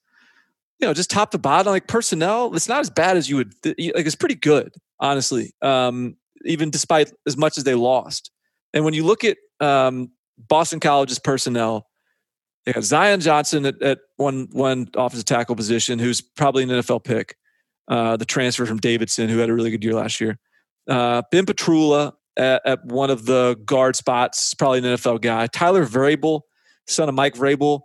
you 0.80 0.86
know, 0.86 0.94
just 0.94 1.10
top 1.10 1.32
to 1.32 1.38
bottom, 1.38 1.72
like 1.72 1.88
personnel, 1.88 2.54
it's 2.54 2.68
not 2.68 2.80
as 2.80 2.90
bad 2.90 3.16
as 3.16 3.28
you 3.28 3.36
would, 3.36 3.54
like, 3.64 3.76
it's 3.78 4.14
pretty 4.14 4.34
good, 4.36 4.72
honestly, 5.00 5.52
um, 5.62 6.16
even 6.44 6.70
despite 6.70 7.12
as 7.26 7.36
much 7.36 7.58
as 7.58 7.64
they 7.64 7.74
lost. 7.74 8.30
And 8.72 8.84
when 8.84 8.94
you 8.94 9.04
look 9.04 9.24
at 9.24 9.38
um, 9.60 10.10
Boston 10.38 10.80
College's 10.80 11.18
personnel, 11.18 11.88
they 12.66 12.72
got 12.72 12.82
Zion 12.82 13.20
Johnson 13.20 13.64
at, 13.64 13.80
at 13.80 14.00
one 14.16 14.48
one 14.50 14.88
offensive 14.96 15.24
tackle 15.24 15.54
position, 15.54 15.98
who's 15.98 16.20
probably 16.20 16.64
an 16.64 16.68
NFL 16.68 17.04
pick. 17.04 17.36
Uh, 17.88 18.16
the 18.16 18.24
transfer 18.24 18.66
from 18.66 18.78
Davidson, 18.78 19.28
who 19.28 19.38
had 19.38 19.48
a 19.48 19.54
really 19.54 19.70
good 19.70 19.84
year 19.84 19.94
last 19.94 20.20
year. 20.20 20.40
Uh, 20.88 21.22
ben 21.30 21.46
Petrula 21.46 22.14
at, 22.36 22.60
at, 22.66 22.84
one 22.84 23.10
of 23.10 23.26
the 23.26 23.56
guard 23.64 23.94
spots, 23.94 24.54
probably 24.54 24.78
an 24.78 24.84
NFL 24.84 25.20
guy. 25.20 25.46
Tyler 25.46 25.86
Vrabel, 25.86 26.40
son 26.88 27.08
of 27.08 27.14
Mike 27.14 27.34
Vrabel. 27.34 27.82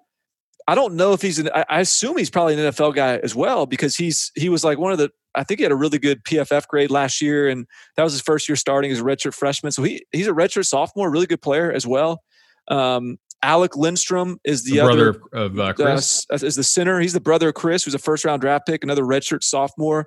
I 0.68 0.74
don't 0.74 0.96
know 0.96 1.14
if 1.14 1.22
he's 1.22 1.38
an. 1.38 1.50
I, 1.54 1.66
I 1.70 1.80
assume 1.82 2.18
he's 2.18 2.32
probably 2.32 2.56
an 2.56 2.72
NFL 2.72 2.96
guy 2.96 3.18
as 3.18 3.36
well 3.36 3.68
because 3.68 3.96
he's 3.96 4.32
he 4.36 4.50
was 4.50 4.64
like 4.64 4.80
one 4.80 4.92
of 4.92 4.98
the. 4.98 5.12
I 5.36 5.44
think 5.44 5.60
he 5.60 5.64
had 5.64 5.72
a 5.72 5.76
really 5.76 6.00
good 6.00 6.24
PFF 6.24 6.68
grade 6.68 6.90
last 6.90 7.22
year, 7.22 7.48
and 7.48 7.68
that 7.96 8.04
was 8.04 8.14
his 8.14 8.22
first 8.22 8.50
year 8.50 8.56
starting 8.56 8.92
as 8.92 9.00
a 9.00 9.04
redshirt 9.04 9.36
freshman. 9.36 9.72
So 9.72 9.84
he 9.84 10.04
he's 10.12 10.28
a 10.28 10.32
redshirt 10.32 10.66
sophomore, 10.66 11.12
really 11.12 11.28
good 11.28 11.42
player 11.44 11.72
as 11.72 11.86
well. 11.86 12.24
Um, 12.68 13.18
Alec 13.44 13.76
Lindstrom 13.76 14.40
is 14.44 14.64
the, 14.64 14.74
the 14.74 14.80
other, 14.82 15.14
brother 15.14 15.46
of 15.46 15.60
uh, 15.60 15.74
Chris. 15.74 16.26
Uh, 16.32 16.36
is 16.36 16.56
the 16.56 16.64
center. 16.64 17.00
He's 17.00 17.14
the 17.14 17.20
brother 17.20 17.50
of 17.50 17.56
Chris, 17.56 17.84
who's 17.84 17.96
a 17.96 18.00
first 18.00 18.24
round 18.26 18.42
draft 18.42 18.68
pick, 18.68 18.84
another 18.84 19.04
redshirt 19.04 19.44
sophomore. 19.44 20.06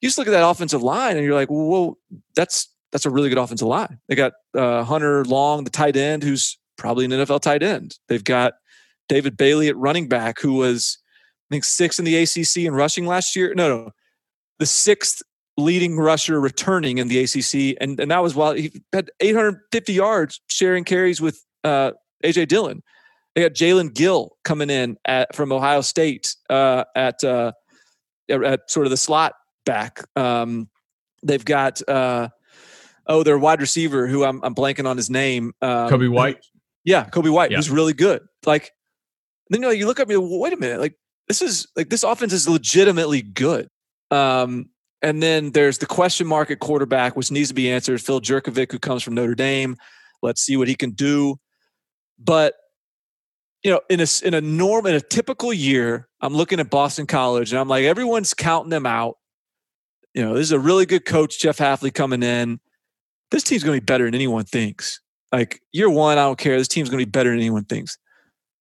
You 0.00 0.08
just 0.08 0.18
look 0.18 0.26
at 0.28 0.30
that 0.30 0.48
offensive 0.48 0.82
line, 0.82 1.16
and 1.16 1.24
you're 1.24 1.34
like, 1.34 1.48
"Whoa, 1.48 1.98
that's 2.34 2.72
that's 2.92 3.04
a 3.04 3.10
really 3.10 3.28
good 3.28 3.38
offensive 3.38 3.68
line." 3.68 3.98
They 4.08 4.14
got 4.14 4.32
uh, 4.56 4.84
Hunter 4.84 5.24
Long, 5.24 5.64
the 5.64 5.70
tight 5.70 5.96
end, 5.96 6.22
who's 6.22 6.58
probably 6.76 7.04
an 7.04 7.10
NFL 7.10 7.40
tight 7.40 7.62
end. 7.62 7.98
They've 8.08 8.24
got 8.24 8.54
David 9.08 9.36
Bailey 9.36 9.68
at 9.68 9.76
running 9.76 10.08
back, 10.08 10.40
who 10.40 10.54
was 10.54 10.98
I 11.50 11.54
think 11.54 11.64
sixth 11.64 11.98
in 11.98 12.04
the 12.04 12.16
ACC 12.16 12.64
in 12.64 12.74
rushing 12.74 13.06
last 13.06 13.36
year. 13.36 13.52
No, 13.54 13.68
no, 13.68 13.90
the 14.58 14.66
sixth 14.66 15.20
leading 15.56 15.96
rusher 15.96 16.40
returning 16.40 16.98
in 16.98 17.08
the 17.08 17.18
ACC, 17.18 17.76
and 17.80 17.98
and 18.00 18.10
that 18.10 18.22
was 18.22 18.34
while 18.34 18.52
he 18.52 18.72
had 18.92 19.10
850 19.20 19.92
yards 19.92 20.40
sharing 20.46 20.84
carries 20.84 21.20
with 21.20 21.44
uh, 21.64 21.92
AJ 22.24 22.48
Dillon. 22.48 22.82
They 23.34 23.42
got 23.42 23.52
Jaelen 23.52 23.94
Gill 23.94 24.36
coming 24.44 24.70
in 24.70 24.96
at, 25.04 25.34
from 25.34 25.52
Ohio 25.52 25.80
State 25.80 26.34
uh, 26.50 26.84
at 26.96 27.22
uh, 27.22 27.52
at 28.28 28.70
sort 28.70 28.86
of 28.86 28.90
the 28.90 28.96
slot 28.96 29.34
back. 29.64 30.04
Um, 30.16 30.68
they've 31.22 31.44
got 31.44 31.80
uh, 31.88 32.28
oh 33.06 33.22
their 33.22 33.38
wide 33.38 33.60
receiver 33.60 34.06
who 34.06 34.24
I'm, 34.24 34.42
I'm 34.42 34.54
blanking 34.54 34.88
on 34.88 34.96
his 34.96 35.10
name. 35.10 35.52
Um, 35.62 35.88
Kobay 35.88 36.10
White. 36.10 36.44
Yeah, 36.84 37.04
Kobay 37.04 37.30
White, 37.30 37.50
yeah. 37.50 37.58
who's 37.58 37.70
really 37.70 37.92
good. 37.92 38.22
Like 38.46 38.72
then 39.50 39.60
you 39.60 39.68
know 39.68 39.72
you 39.72 39.86
look 39.86 40.00
at 40.00 40.08
me. 40.08 40.16
Well, 40.16 40.40
wait 40.40 40.52
a 40.52 40.56
minute, 40.56 40.80
like 40.80 40.96
this 41.28 41.42
is 41.42 41.66
like 41.76 41.90
this 41.90 42.02
offense 42.02 42.32
is 42.32 42.48
legitimately 42.48 43.22
good. 43.22 43.68
Um, 44.10 44.70
and 45.02 45.22
then 45.22 45.52
there's 45.52 45.78
the 45.78 45.86
question 45.86 46.26
mark 46.26 46.50
at 46.50 46.58
quarterback, 46.58 47.14
which 47.14 47.30
needs 47.30 47.48
to 47.48 47.54
be 47.54 47.70
answered. 47.70 48.00
Phil 48.00 48.20
Jurkovec, 48.20 48.72
who 48.72 48.78
comes 48.78 49.02
from 49.02 49.14
Notre 49.14 49.34
Dame. 49.34 49.76
Let's 50.22 50.40
see 50.40 50.56
what 50.56 50.66
he 50.66 50.74
can 50.74 50.90
do. 50.90 51.36
But 52.18 52.54
you 53.62 53.70
know, 53.70 53.80
in 53.88 54.00
a 54.00 54.06
in 54.24 54.34
a 54.34 54.40
norm 54.40 54.86
in 54.86 54.94
a 54.94 55.00
typical 55.00 55.52
year, 55.52 56.08
I'm 56.20 56.34
looking 56.34 56.60
at 56.60 56.70
Boston 56.70 57.06
College 57.06 57.52
and 57.52 57.60
I'm 57.60 57.68
like, 57.68 57.84
everyone's 57.84 58.34
counting 58.34 58.70
them 58.70 58.86
out. 58.86 59.16
You 60.14 60.24
know, 60.24 60.34
this 60.34 60.44
is 60.44 60.52
a 60.52 60.58
really 60.58 60.86
good 60.86 61.04
coach, 61.04 61.38
Jeff 61.38 61.58
Hafley 61.58 61.92
coming 61.92 62.22
in. 62.22 62.60
This 63.30 63.42
team's 63.42 63.62
going 63.62 63.76
to 63.76 63.80
be 63.80 63.84
better 63.84 64.04
than 64.04 64.14
anyone 64.14 64.44
thinks. 64.44 65.00
Like 65.32 65.60
year 65.72 65.90
one, 65.90 66.18
I 66.18 66.22
don't 66.22 66.38
care. 66.38 66.56
This 66.56 66.68
team's 66.68 66.88
going 66.88 66.98
to 66.98 67.06
be 67.06 67.10
better 67.10 67.30
than 67.30 67.38
anyone 67.38 67.64
thinks. 67.64 67.98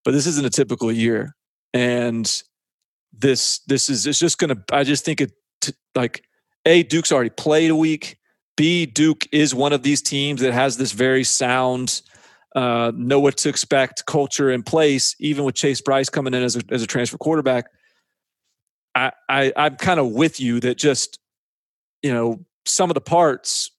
But 0.03 0.11
this 0.11 0.27
isn't 0.27 0.45
a 0.45 0.49
typical 0.49 0.91
year, 0.91 1.35
and 1.73 2.29
this 3.11 3.59
this 3.67 3.89
is 3.89 4.05
it's 4.05 4.19
just 4.19 4.37
going 4.37 4.55
to. 4.55 4.61
I 4.71 4.83
just 4.83 5.05
think 5.05 5.21
it 5.21 5.31
t- 5.61 5.73
like 5.95 6.23
a 6.65 6.83
Duke's 6.83 7.11
already 7.11 7.29
played 7.29 7.71
a 7.71 7.75
week. 7.75 8.17
B 8.55 8.85
Duke 8.85 9.25
is 9.31 9.53
one 9.53 9.73
of 9.73 9.83
these 9.83 10.01
teams 10.01 10.41
that 10.41 10.53
has 10.53 10.77
this 10.77 10.91
very 10.91 11.23
sound 11.23 12.01
uh, 12.57 12.91
know 12.95 13.19
what 13.19 13.37
to 13.37 13.49
expect 13.49 14.07
culture 14.07 14.49
in 14.49 14.63
place, 14.63 15.15
even 15.19 15.43
with 15.45 15.53
Chase 15.53 15.79
Brice 15.79 16.09
coming 16.09 16.33
in 16.33 16.41
as 16.41 16.55
a, 16.55 16.63
as 16.71 16.81
a 16.81 16.87
transfer 16.87 17.15
quarterback. 17.15 17.67
I, 18.95 19.11
I 19.29 19.53
I'm 19.55 19.75
kind 19.75 19.99
of 19.99 20.07
with 20.07 20.39
you 20.39 20.59
that 20.61 20.75
just 20.75 21.19
you 22.01 22.11
know 22.11 22.43
some 22.65 22.89
of 22.89 22.95
the 22.95 23.01
parts 23.01 23.69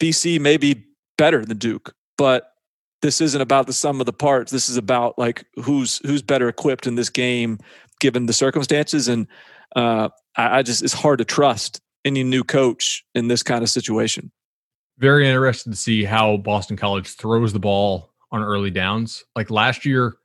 BC 0.00 0.38
may 0.38 0.58
be 0.58 0.84
better 1.16 1.46
than 1.46 1.56
Duke, 1.56 1.94
but 2.18 2.52
this 3.00 3.22
isn't 3.22 3.40
about 3.40 3.66
the 3.66 3.72
sum 3.72 4.00
of 4.00 4.06
the 4.06 4.12
parts. 4.12 4.52
This 4.52 4.68
is 4.68 4.76
about 4.76 5.18
like 5.18 5.46
who's 5.54 5.98
who's 6.06 6.20
better 6.20 6.46
equipped 6.46 6.86
in 6.86 6.94
this 6.94 7.08
game 7.08 7.58
given 8.00 8.26
the 8.26 8.34
circumstances. 8.34 9.08
And 9.08 9.28
uh, 9.74 10.10
I, 10.36 10.58
I 10.58 10.62
just 10.62 10.82
it's 10.82 10.92
hard 10.92 11.20
to 11.20 11.24
trust 11.24 11.80
any 12.04 12.22
new 12.22 12.44
coach 12.44 13.02
in 13.14 13.28
this 13.28 13.42
kind 13.42 13.62
of 13.62 13.70
situation. 13.70 14.30
Very 14.98 15.26
interested 15.26 15.70
to 15.70 15.76
see 15.76 16.04
how 16.04 16.36
Boston 16.36 16.76
College 16.76 17.08
throws 17.08 17.54
the 17.54 17.58
ball 17.58 18.10
on 18.32 18.42
early 18.42 18.70
downs. 18.70 19.24
Like 19.34 19.50
last 19.50 19.84
year, 19.84 20.16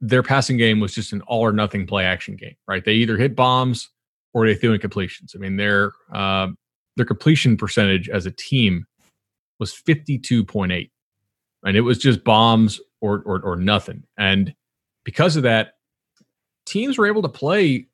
their 0.00 0.22
passing 0.22 0.56
game 0.56 0.80
was 0.80 0.94
just 0.94 1.12
an 1.12 1.22
all 1.22 1.40
or 1.40 1.52
nothing 1.52 1.86
play 1.86 2.04
action 2.04 2.36
game, 2.36 2.56
right? 2.68 2.84
They 2.84 2.94
either 2.94 3.16
hit 3.16 3.34
bombs 3.34 3.90
or 4.34 4.46
they 4.46 4.54
threw 4.54 4.76
incompletions. 4.76 5.34
I 5.34 5.38
mean, 5.38 5.56
their 5.56 5.92
uh, 6.12 6.48
their 6.96 7.06
completion 7.06 7.56
percentage 7.56 8.08
as 8.08 8.26
a 8.26 8.30
team 8.30 8.86
was 9.58 9.72
fifty 9.72 10.18
two 10.18 10.44
point 10.44 10.72
eight, 10.72 10.90
and 11.64 11.76
it 11.76 11.82
was 11.82 11.98
just 11.98 12.24
bombs 12.24 12.80
or, 13.00 13.22
or 13.24 13.40
or 13.42 13.56
nothing. 13.56 14.02
And 14.18 14.54
because 15.04 15.36
of 15.36 15.44
that, 15.44 15.74
teams 16.66 16.98
were 16.98 17.06
able 17.06 17.22
to 17.22 17.28
play 17.28 17.86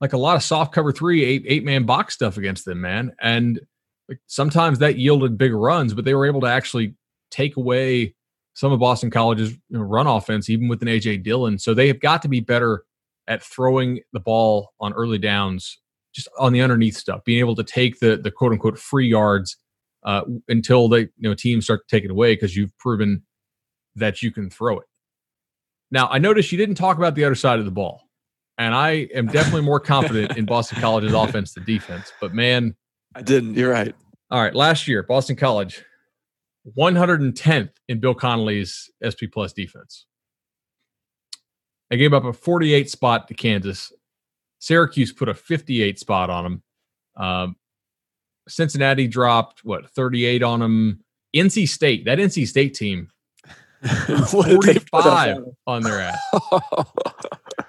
like 0.00 0.14
a 0.14 0.18
lot 0.18 0.36
of 0.36 0.42
soft 0.42 0.72
cover 0.72 0.92
three, 0.92 1.24
eight 1.24 1.44
eight 1.46 1.64
man 1.64 1.84
box 1.84 2.14
stuff 2.14 2.38
against 2.38 2.64
them, 2.64 2.80
man. 2.80 3.12
And 3.20 3.60
like 4.08 4.20
sometimes 4.26 4.78
that 4.78 4.98
yielded 4.98 5.36
big 5.36 5.52
runs, 5.52 5.92
but 5.92 6.04
they 6.04 6.14
were 6.14 6.26
able 6.26 6.40
to 6.40 6.46
actually 6.46 6.94
take 7.30 7.56
away 7.56 8.14
some 8.54 8.72
of 8.72 8.80
Boston 8.80 9.10
College's 9.10 9.54
run 9.70 10.06
offense, 10.06 10.50
even 10.50 10.68
with 10.68 10.82
an 10.82 10.88
AJ 10.88 11.22
Dillon. 11.22 11.58
So 11.58 11.74
they 11.74 11.86
have 11.88 12.00
got 12.00 12.22
to 12.22 12.28
be 12.28 12.40
better 12.40 12.84
at 13.26 13.42
throwing 13.42 14.00
the 14.12 14.20
ball 14.20 14.72
on 14.80 14.92
early 14.92 15.18
downs, 15.18 15.78
just 16.12 16.28
on 16.38 16.52
the 16.52 16.60
underneath 16.60 16.96
stuff, 16.96 17.24
being 17.24 17.38
able 17.38 17.54
to 17.56 17.64
take 17.64 18.00
the 18.00 18.16
the 18.16 18.30
quote 18.30 18.52
unquote 18.52 18.78
free 18.78 19.08
yards 19.08 19.56
uh, 20.04 20.22
until 20.48 20.88
they 20.88 21.00
you 21.00 21.10
know 21.28 21.34
teams 21.34 21.64
start 21.64 21.86
to 21.88 21.96
take 21.96 22.04
it 22.04 22.10
away 22.10 22.34
because 22.34 22.56
you've 22.56 22.76
proven 22.78 23.22
that 23.94 24.22
you 24.22 24.32
can 24.32 24.50
throw 24.50 24.78
it. 24.78 24.86
Now 25.90 26.08
I 26.08 26.18
noticed 26.18 26.52
you 26.52 26.58
didn't 26.58 26.76
talk 26.76 26.96
about 26.96 27.14
the 27.14 27.24
other 27.24 27.34
side 27.34 27.58
of 27.58 27.64
the 27.64 27.70
ball, 27.70 28.08
and 28.58 28.74
I 28.74 29.08
am 29.14 29.26
definitely 29.26 29.62
more 29.62 29.80
confident 29.80 30.36
in 30.36 30.44
Boston 30.44 30.80
College's 30.80 31.12
offense 31.14 31.54
than 31.54 31.64
defense. 31.64 32.12
But 32.20 32.34
man, 32.34 32.74
I 33.14 33.22
didn't. 33.22 33.54
You're 33.54 33.72
right. 33.72 33.94
All 34.30 34.42
right, 34.42 34.54
last 34.54 34.86
year 34.86 35.02
Boston 35.02 35.36
College 35.36 35.84
110th 36.76 37.70
in 37.88 38.00
Bill 38.00 38.14
Connelly's 38.14 38.90
SP 39.02 39.26
Plus 39.32 39.52
defense. 39.52 40.06
I 41.90 41.96
gave 41.96 42.12
up 42.12 42.24
a 42.24 42.32
48 42.32 42.88
spot 42.88 43.28
to 43.28 43.34
Kansas. 43.34 43.92
Syracuse 44.60 45.12
put 45.12 45.28
a 45.28 45.34
58 45.34 45.98
spot 45.98 46.30
on 46.30 46.44
them. 46.44 46.62
Um, 47.16 47.56
Cincinnati 48.48 49.06
dropped 49.06 49.64
what 49.64 49.90
38 49.90 50.42
on 50.42 50.60
them. 50.60 51.04
NC 51.34 51.68
State, 51.68 52.04
that 52.06 52.18
NC 52.18 52.46
State 52.46 52.74
team, 52.74 53.08
45 54.28 55.44
on 55.66 55.82
their 55.82 56.00
ass. 56.00 56.18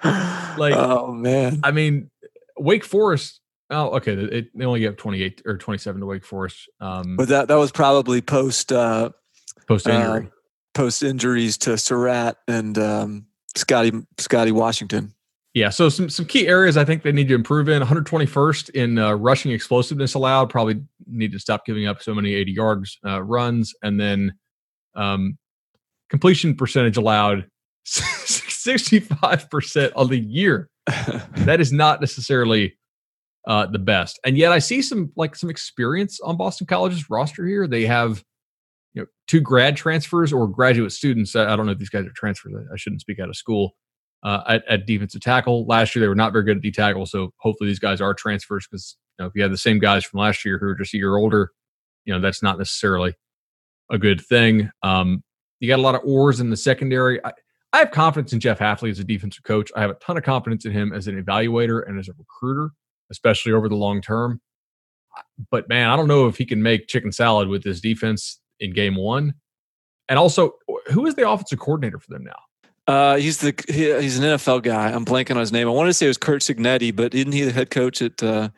like, 0.58 0.74
oh 0.76 1.12
man. 1.14 1.60
I 1.64 1.72
mean, 1.72 2.10
Wake 2.58 2.84
Forest 2.84 3.41
Oh, 3.72 3.96
okay. 3.96 4.14
It, 4.14 4.58
they 4.58 4.66
only 4.66 4.82
gave 4.82 4.98
28 4.98 5.44
or 5.46 5.58
27 5.58 6.02
to 6.02 6.06
Wake 6.06 6.26
Forest. 6.26 6.70
Um, 6.82 7.16
but 7.16 7.30
that 7.30 7.48
that 7.48 7.56
was 7.56 7.72
probably 7.72 8.22
post 8.22 8.72
uh, 8.72 9.12
post 9.68 9.88
injury, 9.88 10.28
uh, 10.28 10.30
post 10.74 11.02
injuries 11.04 11.58
to 11.60 11.78
Surratt 11.78 12.36
and 12.48 12.78
um, 12.78 13.28
Scotty 13.56 13.94
Scotty 14.18 14.52
Washington. 14.52 15.14
Yeah, 15.54 15.70
so 15.70 15.90
some 15.90 16.10
some 16.10 16.26
key 16.26 16.48
areas 16.48 16.78
I 16.78 16.86
think 16.86 17.04
they 17.04 17.12
need 17.14 17.30
to 17.30 17.36
improve 17.36 17.70
in. 17.70 17.82
121st 17.82 18.70
in 18.72 18.98
uh, 19.00 19.14
rushing 19.14 19.52
explosiveness 19.52 20.14
allowed. 20.14 20.50
Probably 20.50 20.82
need 21.08 21.32
to 21.32 21.40
stop 21.40 21.66
giving 21.66 21.88
up 21.88 22.02
so 22.02 22.14
many 22.14 22.34
80 22.36 22.52
yards 22.52 23.00
uh, 23.06 23.22
runs, 23.24 23.74
and 23.82 24.00
then 24.00 24.34
um, 24.96 25.38
completion 26.10 26.56
percentage 26.56 26.98
allowed 26.98 27.48
65 27.86 29.50
percent 29.50 29.94
on 29.96 30.10
the 30.10 30.20
year. 30.20 30.70
that 31.36 31.62
is 31.62 31.72
not 31.72 32.02
necessarily 32.02 32.76
uh, 33.48 33.66
the 33.66 33.80
best. 33.80 34.20
And 34.24 34.38
yet 34.38 34.52
I 34.52 34.60
see 34.60 34.82
some 34.82 35.12
like 35.16 35.36
some 35.36 35.50
experience 35.50 36.20
on 36.20 36.38
Boston 36.38 36.68
College's 36.68 37.10
roster 37.10 37.46
here. 37.46 37.68
They 37.68 37.86
have 37.86 38.24
you 38.94 39.02
know 39.02 39.08
two 39.28 39.42
grad 39.42 39.76
transfers 39.76 40.32
or 40.32 40.48
graduate 40.48 40.92
students. 40.92 41.36
I, 41.36 41.56
don't 41.56 41.66
know 41.66 41.72
if 41.72 41.80
these 41.80 41.90
guys 41.90 42.06
are 42.06 42.14
transfers. 42.16 42.54
I 42.72 42.78
shouldn't 42.78 43.02
speak 43.02 43.20
out 43.20 43.30
of 43.30 43.36
school. 43.36 43.76
Uh, 44.24 44.44
at, 44.48 44.64
at, 44.70 44.86
defensive 44.86 45.20
tackle 45.20 45.66
last 45.66 45.96
year, 45.96 46.02
they 46.02 46.08
were 46.08 46.14
not 46.14 46.32
very 46.32 46.46
good 46.46 46.58
at 46.58 46.62
D 46.62 46.72
tackle. 46.72 47.08
So 47.08 47.34
hopefully 47.38 47.68
these 47.72 47.80
guys 47.80 48.02
are 48.02 48.14
transfers 48.14 48.68
because 48.70 48.96
you 49.18 49.24
know, 49.24 49.28
if 49.28 49.34
you 49.34 49.42
have 49.42 49.50
the 49.50 49.58
same 49.58 49.80
guys 49.80 50.06
from 50.06 50.20
last 50.20 50.46
year 50.46 50.60
who 50.60 50.68
are 50.68 50.76
just 50.76 50.94
a 50.94 50.98
year 50.98 51.18
older, 51.18 51.52
you 52.06 52.14
know 52.14 52.20
that's 52.20 52.44
not 52.44 52.60
necessarily 52.60 53.16
a 53.90 53.98
good 53.98 54.22
thing. 54.22 54.70
Um, 54.84 55.24
you 55.60 55.68
got 55.68 55.80
a 55.80 55.82
lot 55.82 55.96
of 55.96 56.02
oars 56.06 56.40
in 56.40 56.52
the 56.52 56.58
secondary. 56.58 57.24
I, 57.26 57.32
I 57.74 57.80
have 57.80 57.92
confidence 57.92 58.34
in 58.34 58.40
Jeff 58.40 58.60
Hafley 58.60 58.92
as 58.92 59.00
a 59.00 59.04
defensive 59.04 59.44
coach. 59.44 59.72
I 59.76 59.82
have 59.82 59.90
a 59.90 59.96
ton 59.96 60.18
of 60.18 60.24
confidence 60.24 60.66
in 60.66 60.72
him 60.72 60.94
as 60.94 61.08
an 61.08 61.22
evaluator 61.24 61.88
and 61.88 61.98
as 61.98 62.08
a 62.08 62.14
recruiter 62.14 62.72
especially 63.12 63.52
over 63.52 63.70
the 63.70 63.76
long 63.76 64.02
term. 64.02 64.42
But 65.52 65.70
man, 65.70 65.90
I 65.90 65.96
don't 65.96 66.08
know 66.08 66.28
if 66.28 66.38
he 66.38 66.46
can 66.46 66.64
make 66.64 66.88
chicken 66.88 67.12
salad 67.12 67.48
with 67.48 67.64
this 67.64 67.82
defense 67.82 68.40
in 68.60 68.74
game 68.74 68.96
one. 68.96 69.36
And 70.10 70.18
also, 70.18 70.56
who 70.92 71.06
is 71.06 71.16
the 71.16 71.30
offensive 71.30 71.60
coordinator 71.60 72.00
for 72.00 72.12
them 72.12 72.24
now? 72.24 72.40
Uh, 72.88 73.18
he's 73.18 73.38
the 73.38 73.54
he, 73.68 74.02
he's 74.02 74.18
an 74.18 74.26
NFL 74.26 74.64
guy. 74.64 74.92
I'm 74.92 75.06
blanking 75.06 75.32
on 75.32 75.38
his 75.38 75.52
name. 75.52 75.68
I 75.68 75.72
wanted 75.72 75.90
to 75.90 75.94
say 75.94 76.08
it 76.08 76.10
was 76.10 76.18
Curt 76.18 76.42
Cignetti, 76.42 76.96
but 76.96 77.14
isn't 77.14 77.32
he 77.32 77.44
the 77.44 77.52
head 77.52 77.70
coach 77.70 78.02
at 78.02 78.22
uh, 78.24 78.50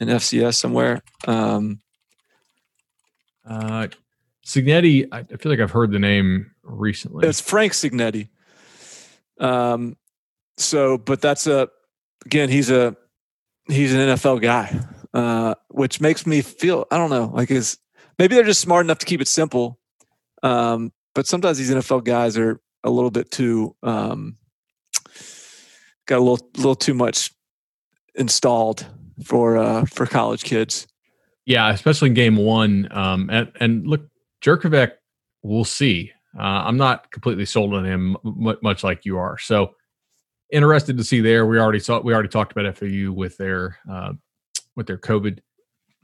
an 0.00 0.08
FCS 0.08 0.54
somewhere? 0.54 1.02
Um, 1.26 1.80
uh, 3.46 3.88
Cignetti, 4.46 5.08
I 5.10 5.24
feel 5.24 5.50
like 5.50 5.60
I've 5.60 5.70
heard 5.70 5.90
the 5.90 5.98
name 5.98 6.50
recently. 6.62 7.26
It's 7.26 7.40
Frank 7.40 7.72
Cignetti. 7.72 8.28
Um, 9.38 9.96
so, 10.56 10.96
but 10.96 11.20
that's 11.20 11.46
a 11.46 11.68
again, 12.24 12.48
he's 12.48 12.70
a 12.70 12.96
he's 13.68 13.94
an 13.94 14.00
NFL 14.00 14.42
guy, 14.42 14.80
uh, 15.12 15.54
which 15.68 16.00
makes 16.00 16.26
me 16.26 16.42
feel 16.42 16.86
I 16.90 16.98
don't 16.98 17.10
know 17.10 17.30
like 17.34 17.50
is 17.50 17.78
maybe 18.18 18.34
they're 18.34 18.44
just 18.44 18.60
smart 18.60 18.86
enough 18.86 18.98
to 18.98 19.06
keep 19.06 19.20
it 19.20 19.28
simple, 19.28 19.78
um, 20.42 20.92
but 21.14 21.26
sometimes 21.26 21.58
these 21.58 21.70
NFL 21.70 22.04
guys 22.04 22.36
are 22.36 22.60
a 22.82 22.90
little 22.90 23.10
bit 23.10 23.30
too 23.30 23.74
um, 23.82 24.36
got 26.06 26.18
a 26.18 26.24
little 26.24 26.50
little 26.56 26.74
too 26.74 26.94
much 26.94 27.30
installed 28.14 28.86
for 29.24 29.56
uh, 29.56 29.84
for 29.86 30.06
college 30.06 30.44
kids. 30.44 30.86
Yeah, 31.46 31.70
especially 31.70 32.08
in 32.08 32.14
game 32.14 32.36
one. 32.36 32.88
Um, 32.90 33.28
and, 33.30 33.52
and 33.60 33.86
look, 33.86 34.08
Jurkovec, 34.42 34.92
we'll 35.42 35.64
see. 35.64 36.10
Uh, 36.38 36.42
I'm 36.42 36.78
not 36.78 37.10
completely 37.12 37.44
sold 37.44 37.74
on 37.74 37.84
him, 37.84 38.16
much 38.24 38.82
like 38.82 39.04
you 39.04 39.18
are. 39.18 39.38
So 39.38 39.74
interested 40.54 40.96
to 40.96 41.04
see 41.04 41.20
there. 41.20 41.46
We 41.46 41.58
already 41.58 41.80
saw 41.80 42.00
we 42.00 42.14
already 42.14 42.28
talked 42.28 42.52
about 42.52 42.78
FAU 42.78 43.12
with 43.12 43.36
their 43.36 43.76
uh, 43.90 44.12
with 44.76 44.86
their 44.86 44.98
COVID 44.98 45.40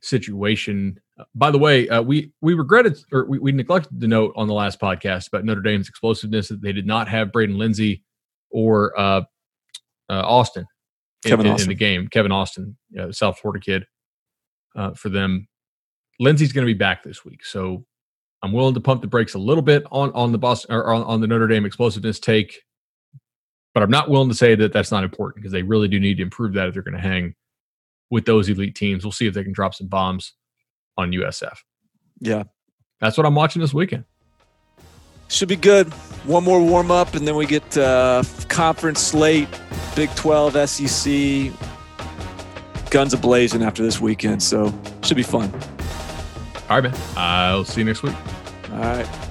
situation. 0.02 1.00
Uh, 1.18 1.24
by 1.34 1.50
the 1.50 1.58
way, 1.58 1.88
uh, 1.88 2.02
we 2.02 2.32
we 2.40 2.54
regretted 2.54 2.98
or 3.12 3.24
we, 3.26 3.38
we 3.38 3.52
neglected 3.52 4.00
to 4.00 4.08
note 4.08 4.32
on 4.36 4.48
the 4.48 4.54
last 4.54 4.80
podcast 4.80 5.28
about 5.28 5.44
Notre 5.44 5.62
Dame's 5.62 5.88
explosiveness 5.88 6.48
that 6.48 6.60
they 6.60 6.72
did 6.72 6.86
not 6.86 7.08
have 7.08 7.32
Braden 7.32 7.56
Lenzy 7.56 8.02
or 8.50 8.98
uh, 8.98 9.22
uh 10.08 10.22
Austin, 10.24 10.66
in, 11.24 11.32
Austin. 11.32 11.60
In, 11.60 11.68
the 11.68 11.74
game. 11.74 12.08
Kevin 12.08 12.32
Austin, 12.32 12.76
South 13.12 13.38
Florida 13.38 13.64
kid, 13.64 13.86
uh, 14.76 14.92
for 14.94 15.08
them. 15.08 15.46
Lenzy's 16.18 16.52
going 16.52 16.66
to 16.66 16.72
be 16.72 16.76
back 16.76 17.02
this 17.02 17.24
week, 17.24 17.44
so 17.44 17.86
I'm 18.42 18.52
willing 18.52 18.74
to 18.74 18.80
pump 18.80 19.00
the 19.00 19.06
brakes 19.06 19.34
a 19.34 19.38
little 19.38 19.62
bit 19.62 19.84
on 19.90 20.12
on 20.12 20.32
the 20.32 20.38
Boston 20.38 20.74
or 20.74 20.92
on, 20.92 21.02
on 21.04 21.20
the 21.20 21.26
Notre 21.26 21.46
Dame 21.46 21.64
explosiveness 21.64 22.18
take 22.18 22.60
but 23.74 23.82
I'm 23.82 23.90
not 23.90 24.10
willing 24.10 24.28
to 24.28 24.34
say 24.34 24.54
that 24.56 24.72
that's 24.72 24.90
not 24.90 25.04
important 25.04 25.42
because 25.42 25.52
they 25.52 25.62
really 25.62 25.88
do 25.88 26.00
need 26.00 26.16
to 26.16 26.22
improve 26.22 26.54
that 26.54 26.68
if 26.68 26.74
they're 26.74 26.82
going 26.82 26.96
to 26.96 27.00
hang 27.00 27.34
with 28.10 28.24
those 28.24 28.48
elite 28.48 28.74
teams. 28.74 29.04
We'll 29.04 29.12
see 29.12 29.26
if 29.26 29.34
they 29.34 29.44
can 29.44 29.52
drop 29.52 29.74
some 29.74 29.86
bombs 29.86 30.34
on 30.96 31.12
USF. 31.12 31.58
Yeah. 32.20 32.44
That's 33.00 33.16
what 33.16 33.26
I'm 33.26 33.34
watching 33.34 33.62
this 33.62 33.72
weekend. 33.72 34.04
Should 35.28 35.48
be 35.48 35.56
good. 35.56 35.88
One 36.24 36.42
more 36.42 36.60
warm 36.60 36.90
up, 36.90 37.14
and 37.14 37.26
then 37.26 37.36
we 37.36 37.46
get 37.46 37.78
uh, 37.78 38.24
conference 38.48 39.00
slate, 39.00 39.48
Big 39.94 40.12
12, 40.16 40.68
SEC, 40.68 41.12
guns 42.90 43.14
ablazing 43.14 43.64
after 43.64 43.82
this 43.82 44.00
weekend. 44.00 44.42
So 44.42 44.76
should 45.04 45.16
be 45.16 45.22
fun. 45.22 45.52
All 46.68 46.80
right, 46.80 46.90
man. 46.90 47.00
I'll 47.16 47.64
see 47.64 47.80
you 47.80 47.84
next 47.84 48.02
week. 48.02 48.14
All 48.72 48.78
right. 48.78 49.29